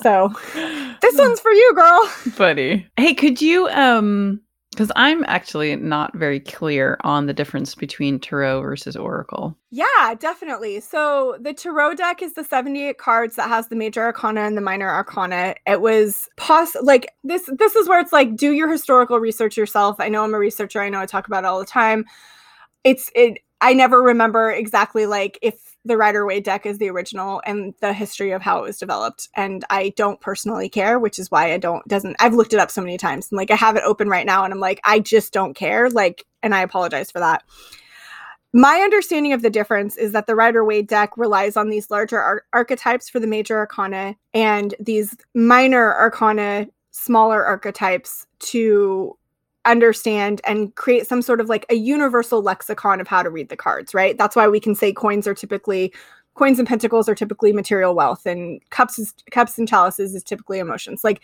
So 0.00 0.32
this 0.54 1.14
one's 1.18 1.40
for 1.40 1.50
you, 1.50 1.74
girl. 1.74 2.12
Buddy. 2.38 2.86
Hey, 2.96 3.12
could 3.12 3.42
you 3.42 3.68
um 3.68 4.40
because 4.76 4.92
I'm 4.94 5.24
actually 5.24 5.74
not 5.76 6.14
very 6.14 6.38
clear 6.38 6.98
on 7.00 7.24
the 7.24 7.32
difference 7.32 7.74
between 7.74 8.20
Tarot 8.20 8.60
versus 8.60 8.94
Oracle. 8.94 9.56
Yeah, 9.70 10.14
definitely. 10.18 10.80
So 10.80 11.38
the 11.40 11.54
Tarot 11.54 11.94
deck 11.94 12.20
is 12.20 12.34
the 12.34 12.44
78 12.44 12.98
cards 12.98 13.36
that 13.36 13.48
has 13.48 13.68
the 13.68 13.76
major 13.76 14.02
arcana 14.02 14.42
and 14.42 14.54
the 14.54 14.60
minor 14.60 14.90
arcana. 14.90 15.54
It 15.66 15.80
was 15.80 16.28
pos 16.36 16.76
like 16.82 17.08
this 17.24 17.48
this 17.58 17.74
is 17.74 17.88
where 17.88 18.00
it's 18.00 18.12
like 18.12 18.36
do 18.36 18.52
your 18.52 18.70
historical 18.70 19.18
research 19.18 19.56
yourself. 19.56 19.96
I 19.98 20.10
know 20.10 20.24
I'm 20.24 20.34
a 20.34 20.38
researcher. 20.38 20.82
I 20.82 20.90
know 20.90 21.00
I 21.00 21.06
talk 21.06 21.26
about 21.26 21.44
it 21.44 21.46
all 21.46 21.58
the 21.58 21.64
time. 21.64 22.04
It's 22.84 23.10
it 23.14 23.38
I 23.62 23.72
never 23.72 24.02
remember 24.02 24.50
exactly 24.50 25.06
like 25.06 25.38
if 25.40 25.65
the 25.86 25.96
Rider 25.96 26.26
Waite 26.26 26.44
deck 26.44 26.66
is 26.66 26.78
the 26.78 26.90
original 26.90 27.40
and 27.46 27.74
the 27.80 27.92
history 27.92 28.32
of 28.32 28.42
how 28.42 28.58
it 28.58 28.62
was 28.62 28.78
developed. 28.78 29.28
And 29.34 29.64
I 29.70 29.90
don't 29.96 30.20
personally 30.20 30.68
care, 30.68 30.98
which 30.98 31.18
is 31.18 31.30
why 31.30 31.52
I 31.52 31.58
don't 31.58 31.86
doesn't 31.88 32.16
I've 32.18 32.34
looked 32.34 32.52
it 32.52 32.58
up 32.58 32.70
so 32.70 32.82
many 32.82 32.98
times 32.98 33.30
and 33.30 33.36
like 33.36 33.50
I 33.50 33.56
have 33.56 33.76
it 33.76 33.84
open 33.84 34.08
right 34.08 34.26
now 34.26 34.44
and 34.44 34.52
I'm 34.52 34.60
like, 34.60 34.80
I 34.84 34.98
just 34.98 35.32
don't 35.32 35.54
care. 35.54 35.88
Like, 35.88 36.24
and 36.42 36.54
I 36.54 36.62
apologize 36.62 37.10
for 37.10 37.20
that. 37.20 37.42
My 38.52 38.80
understanding 38.80 39.32
of 39.32 39.42
the 39.42 39.50
difference 39.50 39.96
is 39.96 40.12
that 40.12 40.26
the 40.26 40.34
Rider 40.34 40.64
Waite 40.64 40.88
deck 40.88 41.16
relies 41.16 41.56
on 41.56 41.68
these 41.68 41.90
larger 41.90 42.18
ar- 42.18 42.44
archetypes 42.52 43.08
for 43.08 43.20
the 43.20 43.26
major 43.26 43.58
arcana 43.58 44.16
and 44.32 44.74
these 44.80 45.14
minor 45.34 45.94
arcana, 45.94 46.66
smaller 46.90 47.44
archetypes 47.44 48.26
to 48.38 49.16
understand 49.66 50.40
and 50.44 50.74
create 50.74 51.06
some 51.06 51.22
sort 51.22 51.40
of 51.40 51.48
like 51.48 51.66
a 51.68 51.74
universal 51.74 52.42
lexicon 52.42 53.00
of 53.00 53.08
how 53.08 53.22
to 53.22 53.30
read 53.30 53.48
the 53.48 53.56
cards, 53.56 53.92
right? 53.94 54.16
That's 54.16 54.36
why 54.36 54.48
we 54.48 54.60
can 54.60 54.74
say 54.74 54.92
coins 54.92 55.26
are 55.26 55.34
typically 55.34 55.92
coins 56.34 56.58
and 56.58 56.68
pentacles 56.68 57.08
are 57.08 57.14
typically 57.14 57.52
material 57.52 57.94
wealth 57.94 58.26
and 58.26 58.60
cups 58.70 58.98
is, 58.98 59.14
cups 59.30 59.58
and 59.58 59.66
chalices 59.66 60.14
is 60.14 60.22
typically 60.22 60.58
emotions. 60.58 61.02
Like 61.02 61.22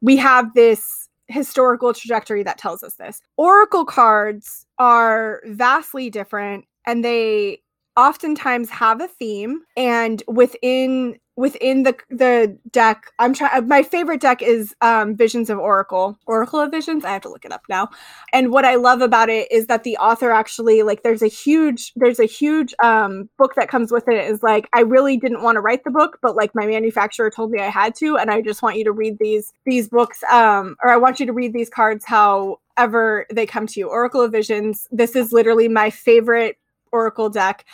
we 0.00 0.16
have 0.16 0.52
this 0.54 1.08
historical 1.28 1.94
trajectory 1.94 2.42
that 2.42 2.58
tells 2.58 2.82
us 2.82 2.94
this. 2.94 3.22
Oracle 3.36 3.84
cards 3.84 4.66
are 4.78 5.40
vastly 5.46 6.10
different 6.10 6.64
and 6.86 7.04
they 7.04 7.62
oftentimes 7.96 8.70
have 8.70 9.00
a 9.00 9.08
theme 9.08 9.60
and 9.76 10.22
within 10.26 11.18
within 11.40 11.84
the 11.84 11.96
the 12.10 12.58
deck. 12.70 13.06
I'm 13.18 13.32
trying 13.32 13.66
my 13.66 13.82
favorite 13.82 14.20
deck 14.20 14.42
is 14.42 14.74
um 14.82 15.16
visions 15.16 15.48
of 15.48 15.58
oracle 15.58 16.18
oracle 16.26 16.60
of 16.60 16.70
visions. 16.70 17.02
I 17.04 17.12
have 17.12 17.22
to 17.22 17.30
look 17.30 17.46
it 17.46 17.52
up 17.52 17.62
now. 17.68 17.88
And 18.32 18.52
what 18.52 18.66
i 18.66 18.74
love 18.74 19.00
about 19.00 19.30
it 19.30 19.50
is 19.50 19.66
that 19.66 19.82
the 19.82 19.96
author 19.96 20.30
actually 20.30 20.82
like 20.82 21.02
there's 21.02 21.22
a 21.22 21.28
huge 21.28 21.92
there's 21.96 22.20
a 22.20 22.26
huge 22.26 22.74
um 22.82 23.30
book 23.38 23.54
that 23.54 23.68
comes 23.70 23.90
with 23.90 24.06
it 24.06 24.22
is 24.30 24.42
like 24.42 24.68
i 24.74 24.80
really 24.80 25.16
didn't 25.16 25.42
want 25.42 25.56
to 25.56 25.60
write 25.60 25.82
the 25.84 25.90
book 25.90 26.18
but 26.20 26.36
like 26.36 26.54
my 26.54 26.66
manufacturer 26.66 27.30
told 27.30 27.50
me 27.50 27.60
i 27.60 27.70
had 27.70 27.94
to 27.94 28.18
and 28.18 28.30
i 28.30 28.42
just 28.42 28.60
want 28.62 28.76
you 28.76 28.84
to 28.84 28.92
read 28.92 29.16
these 29.18 29.54
these 29.64 29.88
books 29.88 30.22
um 30.30 30.76
or 30.82 30.90
i 30.90 30.96
want 30.96 31.20
you 31.20 31.26
to 31.26 31.32
read 31.32 31.54
these 31.54 31.70
cards 31.70 32.04
however 32.04 33.26
they 33.32 33.46
come 33.46 33.66
to 33.66 33.80
you. 33.80 33.88
Oracle 33.88 34.20
of 34.20 34.30
visions 34.32 34.86
this 34.90 35.16
is 35.16 35.32
literally 35.32 35.68
my 35.68 35.88
favorite 35.88 36.56
oracle 36.92 37.30
deck 37.30 37.64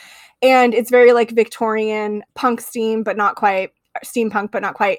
and 0.42 0.74
it's 0.74 0.90
very 0.90 1.12
like 1.12 1.30
Victorian 1.30 2.22
punk 2.34 2.60
steam, 2.60 3.02
but 3.02 3.16
not 3.16 3.36
quite 3.36 3.70
steampunk, 4.04 4.50
but 4.50 4.62
not 4.62 4.74
quite. 4.74 4.98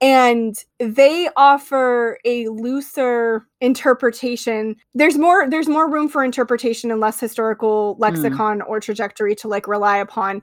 And 0.00 0.54
they 0.78 1.28
offer 1.36 2.18
a 2.24 2.46
looser 2.48 3.46
interpretation. 3.60 4.76
There's 4.94 5.18
more 5.18 5.50
there's 5.50 5.68
more 5.68 5.90
room 5.90 6.08
for 6.08 6.22
interpretation 6.22 6.90
and 6.90 7.00
less 7.00 7.18
historical 7.18 7.96
lexicon 7.98 8.60
mm. 8.60 8.68
or 8.68 8.78
trajectory 8.80 9.34
to 9.36 9.48
like 9.48 9.66
rely 9.66 9.98
upon. 9.98 10.42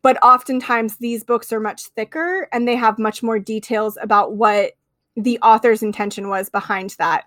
But 0.00 0.22
oftentimes 0.22 0.96
these 0.98 1.22
books 1.22 1.52
are 1.52 1.60
much 1.60 1.82
thicker 1.96 2.48
and 2.52 2.66
they 2.66 2.76
have 2.76 2.98
much 2.98 3.22
more 3.22 3.38
details 3.38 3.98
about 4.00 4.36
what 4.36 4.72
the 5.16 5.38
author's 5.40 5.82
intention 5.82 6.28
was 6.28 6.48
behind 6.48 6.94
that. 6.98 7.24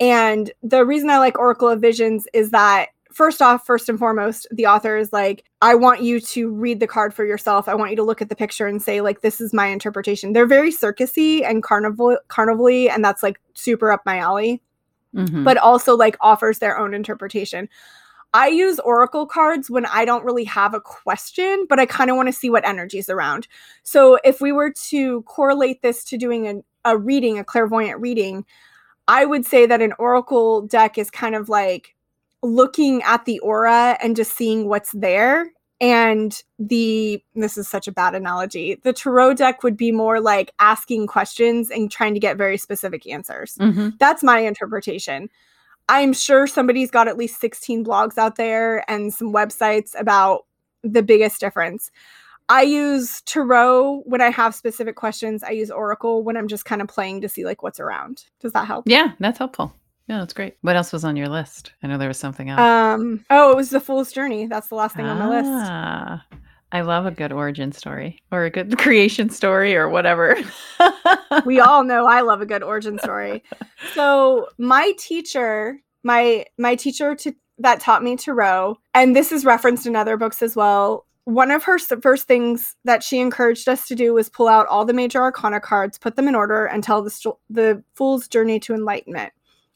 And 0.00 0.52
the 0.62 0.84
reason 0.84 1.10
I 1.10 1.18
like 1.18 1.38
Oracle 1.38 1.68
of 1.68 1.80
Visions 1.80 2.26
is 2.32 2.50
that 2.50 2.88
first 3.14 3.40
off, 3.40 3.64
first 3.64 3.88
and 3.88 3.98
foremost, 3.98 4.46
the 4.50 4.66
author 4.66 4.96
is 4.96 5.12
like, 5.12 5.44
I 5.62 5.74
want 5.74 6.02
you 6.02 6.20
to 6.20 6.50
read 6.50 6.80
the 6.80 6.86
card 6.86 7.14
for 7.14 7.24
yourself. 7.24 7.68
I 7.68 7.74
want 7.74 7.90
you 7.90 7.96
to 7.96 8.02
look 8.02 8.20
at 8.20 8.28
the 8.28 8.36
picture 8.36 8.66
and 8.66 8.82
say, 8.82 9.00
like, 9.00 9.20
this 9.22 9.40
is 9.40 9.54
my 9.54 9.68
interpretation. 9.68 10.32
They're 10.32 10.46
very 10.46 10.72
circusy 10.72 11.42
and 11.42 11.62
carnival 11.62 12.18
carnivally, 12.28 12.90
and 12.90 13.04
that's 13.04 13.22
like 13.22 13.40
super 13.54 13.92
up 13.92 14.02
my 14.04 14.18
alley. 14.18 14.60
Mm-hmm. 15.14 15.44
But 15.44 15.58
also 15.58 15.96
like 15.96 16.16
offers 16.20 16.58
their 16.58 16.76
own 16.76 16.92
interpretation. 16.92 17.68
I 18.32 18.48
use 18.48 18.80
oracle 18.80 19.26
cards 19.26 19.70
when 19.70 19.86
I 19.86 20.04
don't 20.04 20.24
really 20.24 20.42
have 20.42 20.74
a 20.74 20.80
question, 20.80 21.66
but 21.68 21.78
I 21.78 21.86
kind 21.86 22.10
of 22.10 22.16
want 22.16 22.26
to 22.26 22.32
see 22.32 22.50
what 22.50 22.66
energy's 22.66 23.08
around. 23.08 23.46
So 23.84 24.18
if 24.24 24.40
we 24.40 24.50
were 24.50 24.72
to 24.88 25.22
correlate 25.22 25.82
this 25.82 26.02
to 26.06 26.18
doing 26.18 26.48
a, 26.48 26.90
a 26.90 26.98
reading, 26.98 27.38
a 27.38 27.44
clairvoyant 27.44 28.00
reading, 28.00 28.44
I 29.06 29.24
would 29.24 29.46
say 29.46 29.66
that 29.66 29.80
an 29.80 29.92
oracle 30.00 30.62
deck 30.62 30.98
is 30.98 31.12
kind 31.12 31.36
of 31.36 31.48
like 31.48 31.93
looking 32.44 33.02
at 33.02 33.24
the 33.24 33.38
aura 33.40 33.96
and 34.02 34.14
just 34.14 34.36
seeing 34.36 34.68
what's 34.68 34.92
there. 34.92 35.50
And 35.80 36.40
the, 36.58 37.22
this 37.34 37.58
is 37.58 37.68
such 37.68 37.88
a 37.88 37.92
bad 37.92 38.14
analogy, 38.14 38.80
the 38.84 38.92
tarot 38.92 39.34
deck 39.34 39.62
would 39.62 39.76
be 39.76 39.90
more 39.90 40.20
like 40.20 40.52
asking 40.60 41.08
questions 41.08 41.70
and 41.70 41.90
trying 41.90 42.14
to 42.14 42.20
get 42.20 42.36
very 42.36 42.56
specific 42.56 43.06
answers. 43.06 43.56
Mm-hmm. 43.60 43.90
That's 43.98 44.22
my 44.22 44.38
interpretation. 44.38 45.28
I'm 45.88 46.12
sure 46.12 46.46
somebody's 46.46 46.90
got 46.90 47.08
at 47.08 47.18
least 47.18 47.40
16 47.40 47.84
blogs 47.84 48.16
out 48.16 48.36
there 48.36 48.88
and 48.90 49.12
some 49.12 49.32
websites 49.32 49.98
about 49.98 50.46
the 50.82 51.02
biggest 51.02 51.40
difference. 51.40 51.90
I 52.48 52.62
use 52.62 53.22
Tarot 53.22 54.02
when 54.04 54.20
I 54.20 54.30
have 54.30 54.54
specific 54.54 54.96
questions. 54.96 55.42
I 55.42 55.50
use 55.50 55.70
Oracle 55.70 56.22
when 56.22 56.36
I'm 56.36 56.48
just 56.48 56.64
kind 56.66 56.82
of 56.82 56.88
playing 56.88 57.22
to 57.22 57.28
see 57.28 57.44
like 57.44 57.62
what's 57.62 57.80
around. 57.80 58.24
Does 58.40 58.52
that 58.52 58.66
help? 58.66 58.84
Yeah, 58.86 59.12
that's 59.18 59.38
helpful. 59.38 59.74
Yeah, 60.06 60.18
that's 60.18 60.34
great. 60.34 60.56
What 60.60 60.76
else 60.76 60.92
was 60.92 61.04
on 61.04 61.16
your 61.16 61.28
list? 61.28 61.72
I 61.82 61.86
know 61.86 61.96
there 61.96 62.08
was 62.08 62.18
something 62.18 62.50
else. 62.50 62.60
Um, 62.60 63.24
oh, 63.30 63.52
it 63.52 63.56
was 63.56 63.70
the 63.70 63.80
Fool's 63.80 64.12
Journey. 64.12 64.46
That's 64.46 64.68
the 64.68 64.74
last 64.74 64.94
thing 64.94 65.06
ah, 65.06 65.10
on 65.10 65.18
my 65.18 65.28
list. 65.28 65.50
Ah, 65.50 66.26
I 66.72 66.82
love 66.82 67.06
a 67.06 67.10
good 67.10 67.32
origin 67.32 67.72
story 67.72 68.18
or 68.30 68.44
a 68.44 68.50
good 68.50 68.76
creation 68.78 69.30
story 69.30 69.74
or 69.74 69.88
whatever. 69.88 70.36
we 71.46 71.60
all 71.60 71.84
know 71.84 72.06
I 72.06 72.20
love 72.20 72.42
a 72.42 72.46
good 72.46 72.62
origin 72.62 72.98
story. 72.98 73.42
So 73.94 74.48
my 74.58 74.92
teacher, 74.98 75.78
my 76.02 76.44
my 76.58 76.74
teacher 76.74 77.14
to 77.14 77.34
that 77.58 77.80
taught 77.80 78.02
me 78.02 78.16
to 78.16 78.34
row, 78.34 78.76
and 78.92 79.16
this 79.16 79.32
is 79.32 79.44
referenced 79.44 79.86
in 79.86 79.96
other 79.96 80.16
books 80.16 80.42
as 80.42 80.54
well 80.54 81.06
one 81.24 81.50
of 81.50 81.64
her 81.64 81.78
first 81.78 82.26
things 82.26 82.76
that 82.84 83.02
she 83.02 83.18
encouraged 83.18 83.68
us 83.68 83.86
to 83.88 83.94
do 83.94 84.12
was 84.12 84.28
pull 84.28 84.46
out 84.46 84.66
all 84.66 84.84
the 84.84 84.92
major 84.92 85.22
arcana 85.22 85.58
cards, 85.58 85.98
put 85.98 86.16
them 86.16 86.28
in 86.28 86.34
order, 86.34 86.66
and 86.66 86.84
tell 86.84 87.02
the, 87.02 87.10
st- 87.10 87.36
the 87.48 87.82
fool's 87.94 88.28
journey 88.28 88.60
to 88.60 88.74
enlightenment. 88.74 89.32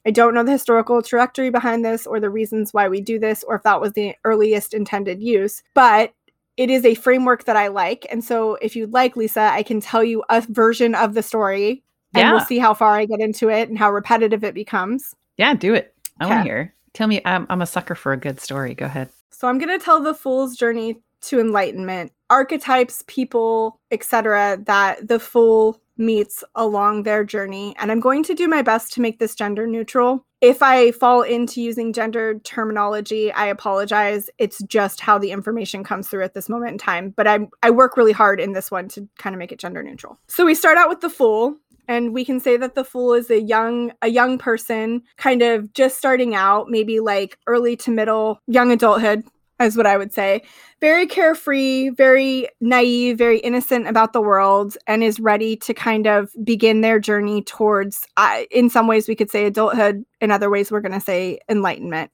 I 0.08 0.10
don't 0.10 0.32
know 0.32 0.42
the 0.42 0.52
historical 0.52 1.02
trajectory 1.02 1.50
behind 1.50 1.84
this 1.84 2.06
or 2.06 2.18
the 2.18 2.30
reasons 2.30 2.72
why 2.72 2.88
we 2.88 3.02
do 3.02 3.18
this 3.18 3.44
or 3.44 3.56
if 3.56 3.62
that 3.64 3.78
was 3.78 3.92
the 3.92 4.14
earliest 4.24 4.72
intended 4.72 5.22
use, 5.22 5.62
but 5.74 6.14
it 6.56 6.70
is 6.70 6.86
a 6.86 6.94
framework 6.94 7.44
that 7.44 7.58
I 7.58 7.68
like. 7.68 8.06
And 8.10 8.24
so 8.24 8.54
if 8.62 8.74
you'd 8.74 8.94
like, 8.94 9.18
Lisa, 9.18 9.42
I 9.52 9.62
can 9.62 9.82
tell 9.82 10.02
you 10.02 10.24
a 10.30 10.40
version 10.40 10.94
of 10.94 11.12
the 11.12 11.22
story 11.22 11.82
and 12.14 12.22
yeah. 12.22 12.32
we'll 12.32 12.40
see 12.40 12.58
how 12.58 12.72
far 12.72 12.96
I 12.96 13.04
get 13.04 13.20
into 13.20 13.50
it 13.50 13.68
and 13.68 13.76
how 13.76 13.90
repetitive 13.92 14.42
it 14.44 14.54
becomes. 14.54 15.14
Yeah, 15.36 15.52
do 15.52 15.74
it. 15.74 15.94
I 16.18 16.24
okay. 16.24 16.34
want 16.34 16.46
to 16.46 16.50
hear. 16.50 16.74
Tell 16.94 17.06
me, 17.06 17.20
I'm, 17.26 17.46
I'm 17.50 17.60
a 17.60 17.66
sucker 17.66 17.94
for 17.94 18.14
a 18.14 18.16
good 18.16 18.40
story. 18.40 18.72
Go 18.72 18.86
ahead. 18.86 19.10
So 19.28 19.46
I'm 19.46 19.58
going 19.58 19.78
to 19.78 19.84
tell 19.84 20.02
the 20.02 20.14
fool's 20.14 20.56
journey 20.56 20.96
to 21.20 21.38
enlightenment, 21.38 22.12
archetypes, 22.30 23.04
people, 23.08 23.78
etc. 23.90 24.58
that 24.64 25.06
the 25.06 25.20
fool 25.20 25.82
meets 25.98 26.42
along 26.54 27.02
their 27.02 27.24
journey. 27.24 27.74
And 27.78 27.90
I'm 27.90 28.00
going 28.00 28.22
to 28.24 28.34
do 28.34 28.48
my 28.48 28.62
best 28.62 28.92
to 28.94 29.00
make 29.00 29.18
this 29.18 29.34
gender 29.34 29.66
neutral. 29.66 30.24
If 30.40 30.62
I 30.62 30.92
fall 30.92 31.22
into 31.22 31.60
using 31.60 31.92
gendered 31.92 32.44
terminology, 32.44 33.32
I 33.32 33.46
apologize. 33.46 34.30
It's 34.38 34.62
just 34.62 35.00
how 35.00 35.18
the 35.18 35.32
information 35.32 35.82
comes 35.82 36.08
through 36.08 36.22
at 36.22 36.34
this 36.34 36.48
moment 36.48 36.72
in 36.72 36.78
time. 36.78 37.12
But 37.16 37.26
I 37.26 37.40
I 37.62 37.70
work 37.70 37.96
really 37.96 38.12
hard 38.12 38.40
in 38.40 38.52
this 38.52 38.70
one 38.70 38.88
to 38.90 39.08
kind 39.18 39.34
of 39.34 39.38
make 39.38 39.50
it 39.50 39.58
gender 39.58 39.82
neutral. 39.82 40.18
So 40.28 40.46
we 40.46 40.54
start 40.54 40.78
out 40.78 40.88
with 40.88 41.00
the 41.00 41.10
fool, 41.10 41.56
and 41.88 42.14
we 42.14 42.24
can 42.24 42.38
say 42.38 42.56
that 42.56 42.76
the 42.76 42.84
fool 42.84 43.14
is 43.14 43.30
a 43.30 43.40
young 43.40 43.92
a 44.02 44.08
young 44.08 44.38
person 44.38 45.02
kind 45.16 45.42
of 45.42 45.72
just 45.72 45.98
starting 45.98 46.36
out 46.36 46.70
maybe 46.70 47.00
like 47.00 47.38
early 47.48 47.76
to 47.78 47.90
middle 47.90 48.40
young 48.46 48.70
adulthood 48.70 49.24
is 49.60 49.76
what 49.76 49.86
I 49.86 49.96
would 49.96 50.12
say. 50.12 50.42
Very 50.80 51.06
carefree, 51.06 51.90
very 51.90 52.48
naive, 52.60 53.18
very 53.18 53.38
innocent 53.38 53.88
about 53.88 54.12
the 54.12 54.20
world, 54.20 54.76
and 54.86 55.02
is 55.02 55.18
ready 55.18 55.56
to 55.56 55.74
kind 55.74 56.06
of 56.06 56.30
begin 56.44 56.80
their 56.80 57.00
journey 57.00 57.42
towards, 57.42 58.06
uh, 58.16 58.42
in 58.50 58.70
some 58.70 58.86
ways, 58.86 59.08
we 59.08 59.16
could 59.16 59.30
say 59.30 59.46
adulthood. 59.46 60.04
In 60.20 60.30
other 60.30 60.50
ways, 60.50 60.70
we're 60.70 60.80
going 60.80 60.92
to 60.92 61.00
say 61.00 61.40
enlightenment. 61.48 62.10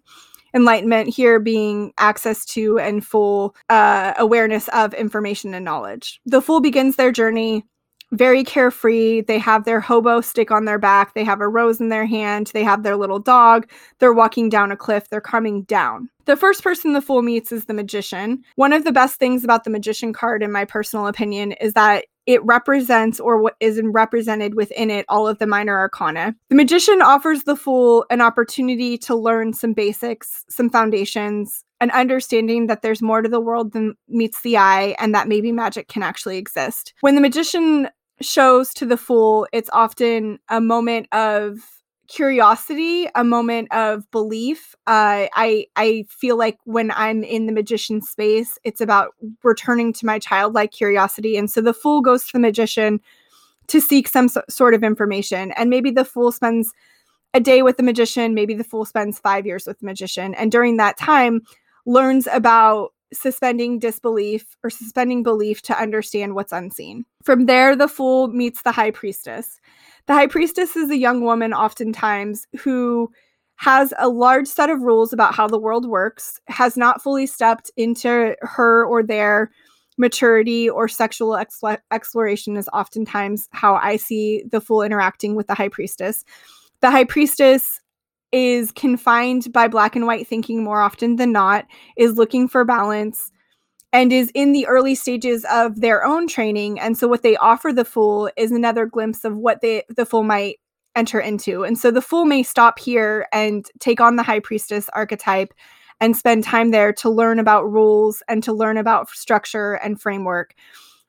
Enlightenment 0.54 1.08
here 1.08 1.40
being 1.40 1.92
access 1.98 2.44
to 2.44 2.78
and 2.78 3.04
full 3.04 3.56
uh, 3.68 4.14
awareness 4.18 4.68
of 4.68 4.94
information 4.94 5.52
and 5.52 5.64
knowledge. 5.64 6.20
The 6.26 6.40
fool 6.40 6.60
begins 6.60 6.96
their 6.96 7.10
journey 7.10 7.64
very 8.12 8.44
carefree. 8.44 9.22
They 9.22 9.38
have 9.38 9.64
their 9.64 9.80
hobo 9.80 10.20
stick 10.20 10.50
on 10.50 10.64
their 10.64 10.78
back. 10.78 11.14
They 11.14 11.24
have 11.24 11.40
a 11.40 11.48
rose 11.48 11.80
in 11.80 11.88
their 11.88 12.06
hand. 12.06 12.50
They 12.54 12.64
have 12.64 12.82
their 12.82 12.96
little 12.96 13.18
dog. 13.18 13.68
They're 13.98 14.12
walking 14.12 14.48
down 14.48 14.70
a 14.70 14.76
cliff. 14.76 15.08
They're 15.08 15.20
coming 15.20 15.62
down. 15.62 16.08
The 16.26 16.36
first 16.36 16.62
person 16.62 16.92
the 16.92 17.02
fool 17.02 17.22
meets 17.22 17.52
is 17.52 17.66
the 17.66 17.74
magician. 17.74 18.42
One 18.56 18.72
of 18.72 18.84
the 18.84 18.92
best 18.92 19.18
things 19.18 19.44
about 19.44 19.64
the 19.64 19.70
magician 19.70 20.12
card, 20.12 20.42
in 20.42 20.52
my 20.52 20.64
personal 20.64 21.06
opinion, 21.06 21.52
is 21.52 21.74
that 21.74 22.06
it 22.26 22.42
represents 22.44 23.20
or 23.20 23.40
what 23.40 23.56
is 23.60 23.80
represented 23.84 24.54
within 24.54 24.90
it 24.90 25.04
all 25.08 25.28
of 25.28 25.38
the 25.38 25.46
minor 25.46 25.78
arcana. 25.78 26.34
The 26.48 26.54
magician 26.54 27.02
offers 27.02 27.42
the 27.42 27.56
fool 27.56 28.06
an 28.08 28.22
opportunity 28.22 28.96
to 28.98 29.14
learn 29.14 29.52
some 29.52 29.74
basics, 29.74 30.44
some 30.48 30.70
foundations, 30.70 31.64
an 31.84 31.90
understanding 31.90 32.66
that 32.66 32.80
there's 32.80 33.02
more 33.02 33.20
to 33.20 33.28
the 33.28 33.40
world 33.40 33.72
than 33.72 33.94
meets 34.08 34.40
the 34.40 34.56
eye 34.56 34.96
and 34.98 35.14
that 35.14 35.28
maybe 35.28 35.52
magic 35.52 35.86
can 35.88 36.02
actually 36.02 36.38
exist. 36.38 36.94
When 37.02 37.14
the 37.14 37.20
magician 37.20 37.88
shows 38.22 38.72
to 38.74 38.86
the 38.86 38.96
fool, 38.96 39.46
it's 39.52 39.68
often 39.72 40.38
a 40.48 40.60
moment 40.60 41.08
of 41.12 41.58
curiosity, 42.08 43.06
a 43.14 43.22
moment 43.22 43.68
of 43.72 44.10
belief. 44.10 44.74
Uh, 44.86 45.28
I 45.34 45.66
I 45.76 46.04
feel 46.08 46.38
like 46.38 46.58
when 46.64 46.90
I'm 46.92 47.22
in 47.22 47.46
the 47.46 47.52
magician 47.52 48.00
space, 48.00 48.58
it's 48.64 48.80
about 48.80 49.14
returning 49.42 49.92
to 49.94 50.06
my 50.06 50.18
childlike 50.18 50.72
curiosity, 50.72 51.36
and 51.36 51.50
so 51.50 51.60
the 51.60 51.74
fool 51.74 52.00
goes 52.00 52.24
to 52.24 52.32
the 52.32 52.40
magician 52.40 53.00
to 53.66 53.80
seek 53.80 54.08
some 54.08 54.28
so- 54.28 54.42
sort 54.48 54.74
of 54.74 54.82
information, 54.82 55.52
and 55.52 55.68
maybe 55.68 55.90
the 55.90 56.04
fool 56.04 56.32
spends 56.32 56.72
a 57.34 57.40
day 57.40 57.62
with 57.62 57.76
the 57.76 57.82
magician, 57.82 58.32
maybe 58.32 58.54
the 58.54 58.64
fool 58.64 58.84
spends 58.84 59.18
five 59.18 59.44
years 59.44 59.66
with 59.66 59.78
the 59.80 59.86
magician, 59.86 60.34
and 60.34 60.52
during 60.52 60.76
that 60.78 60.96
time 60.96 61.42
learns 61.86 62.26
about 62.32 62.90
suspending 63.12 63.78
disbelief 63.78 64.56
or 64.64 64.70
suspending 64.70 65.22
belief 65.22 65.62
to 65.62 65.80
understand 65.80 66.34
what's 66.34 66.52
unseen. 66.52 67.04
From 67.22 67.46
there, 67.46 67.76
the 67.76 67.88
fool 67.88 68.28
meets 68.28 68.62
the 68.62 68.72
high 68.72 68.90
priestess. 68.90 69.60
The 70.06 70.14
high 70.14 70.26
priestess 70.26 70.74
is 70.76 70.90
a 70.90 70.98
young 70.98 71.22
woman, 71.22 71.54
oftentimes, 71.54 72.46
who 72.58 73.10
has 73.56 73.94
a 73.98 74.08
large 74.08 74.48
set 74.48 74.68
of 74.68 74.82
rules 74.82 75.12
about 75.12 75.34
how 75.34 75.46
the 75.46 75.60
world 75.60 75.86
works, 75.86 76.40
has 76.48 76.76
not 76.76 77.00
fully 77.00 77.26
stepped 77.26 77.70
into 77.76 78.34
her 78.40 78.84
or 78.84 79.02
their 79.02 79.52
maturity 79.96 80.68
or 80.68 80.88
sexual 80.88 81.38
exploration, 81.92 82.56
is 82.56 82.68
oftentimes 82.72 83.48
how 83.52 83.76
I 83.76 83.96
see 83.96 84.42
the 84.50 84.60
fool 84.60 84.82
interacting 84.82 85.36
with 85.36 85.46
the 85.46 85.54
high 85.54 85.68
priestess. 85.68 86.24
The 86.80 86.90
high 86.90 87.04
priestess 87.04 87.80
is 88.34 88.72
confined 88.72 89.52
by 89.52 89.68
black 89.68 89.94
and 89.94 90.08
white 90.08 90.26
thinking 90.26 90.64
more 90.64 90.80
often 90.80 91.14
than 91.16 91.30
not, 91.30 91.66
is 91.96 92.18
looking 92.18 92.48
for 92.48 92.64
balance, 92.64 93.30
and 93.92 94.12
is 94.12 94.32
in 94.34 94.50
the 94.50 94.66
early 94.66 94.96
stages 94.96 95.46
of 95.52 95.80
their 95.80 96.04
own 96.04 96.26
training. 96.26 96.80
And 96.80 96.98
so 96.98 97.06
what 97.06 97.22
they 97.22 97.36
offer 97.36 97.72
the 97.72 97.84
fool 97.84 98.28
is 98.36 98.50
another 98.50 98.86
glimpse 98.86 99.24
of 99.24 99.36
what 99.36 99.60
they 99.60 99.84
the 99.88 100.04
fool 100.04 100.24
might 100.24 100.56
enter 100.96 101.20
into. 101.20 101.64
And 101.64 101.78
so 101.78 101.92
the 101.92 102.02
fool 102.02 102.24
may 102.24 102.42
stop 102.42 102.80
here 102.80 103.28
and 103.32 103.64
take 103.78 104.00
on 104.00 104.16
the 104.16 104.24
high 104.24 104.40
priestess 104.40 104.90
archetype 104.94 105.54
and 106.00 106.16
spend 106.16 106.42
time 106.42 106.72
there 106.72 106.92
to 106.94 107.08
learn 107.08 107.38
about 107.38 107.70
rules 107.70 108.20
and 108.28 108.42
to 108.42 108.52
learn 108.52 108.78
about 108.78 109.08
structure 109.10 109.74
and 109.74 110.00
framework 110.00 110.54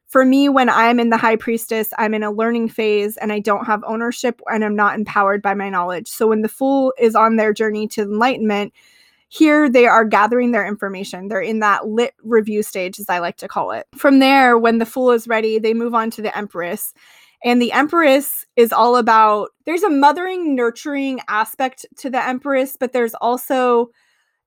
for 0.08 0.24
me, 0.24 0.50
when 0.50 0.70
I'm 0.70 1.00
in 1.00 1.10
the 1.10 1.18
high 1.18 1.36
priestess, 1.36 1.90
I'm 1.98 2.14
in 2.14 2.24
a 2.24 2.32
learning 2.32 2.70
phase 2.70 3.18
and 3.18 3.32
I 3.32 3.40
don't 3.40 3.66
have 3.66 3.84
ownership 3.86 4.42
and 4.52 4.64
I'm 4.64 4.76
not 4.76 4.96
empowered 4.96 5.42
by 5.42 5.54
my 5.54 5.70
knowledge. 5.70 6.08
So 6.08 6.28
when 6.28 6.42
the 6.42 6.50
fool 6.50 6.94
is 7.00 7.16
on 7.16 7.36
their 7.36 7.54
journey 7.54 7.88
to 7.90 8.04
enlightenment, 8.04 8.74
here 9.30 9.70
they 9.70 9.88
are 9.88 10.06
gathering 10.06 10.52
their 10.52 10.66
information. 10.66 11.28
They're 11.28 11.42
in 11.42 11.60
that 11.60 11.88
lit 11.88 12.14
review 12.24 12.64
stage, 12.64 13.00
as 13.00 13.10
I 13.10 13.20
like 13.20 13.38
to 13.38 13.48
call 13.48 13.72
it. 13.72 13.88
From 13.96 14.20
there, 14.20 14.58
when 14.58 14.78
the 14.78 14.86
fool 14.86 15.12
is 15.12 15.28
ready, 15.28 15.60
they 15.60 15.74
move 15.74 15.94
on 15.94 16.12
to 16.12 16.22
the 16.22 16.36
empress. 16.38 16.94
And 17.44 17.62
the 17.62 17.72
Empress 17.74 18.44
is 18.56 18.74
all 18.74 18.98
about 18.98 19.50
there's 19.66 19.84
a 19.84 19.90
mothering, 19.90 20.56
nurturing 20.56 21.20
aspect 21.28 21.86
to 21.98 22.10
the 22.10 22.26
Empress, 22.26 22.76
but 22.76 22.92
there's 22.92 23.14
also 23.16 23.92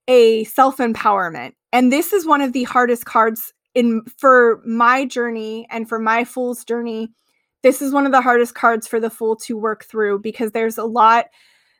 a 0.08 0.44
self 0.44 0.78
empowerment. 0.78 1.52
And 1.72 1.92
this 1.92 2.12
is 2.12 2.26
one 2.26 2.40
of 2.40 2.52
the 2.52 2.64
hardest 2.64 3.04
cards 3.04 3.52
in 3.74 4.02
for 4.16 4.62
my 4.66 5.04
journey 5.04 5.66
and 5.70 5.88
for 5.88 5.98
my 5.98 6.24
fool's 6.24 6.64
journey 6.64 7.10
this 7.62 7.82
is 7.82 7.92
one 7.92 8.06
of 8.06 8.12
the 8.12 8.20
hardest 8.20 8.54
cards 8.54 8.86
for 8.86 9.00
the 9.00 9.10
fool 9.10 9.34
to 9.34 9.56
work 9.56 9.84
through 9.84 10.18
because 10.20 10.52
there's 10.52 10.78
a 10.78 10.84
lot 10.84 11.26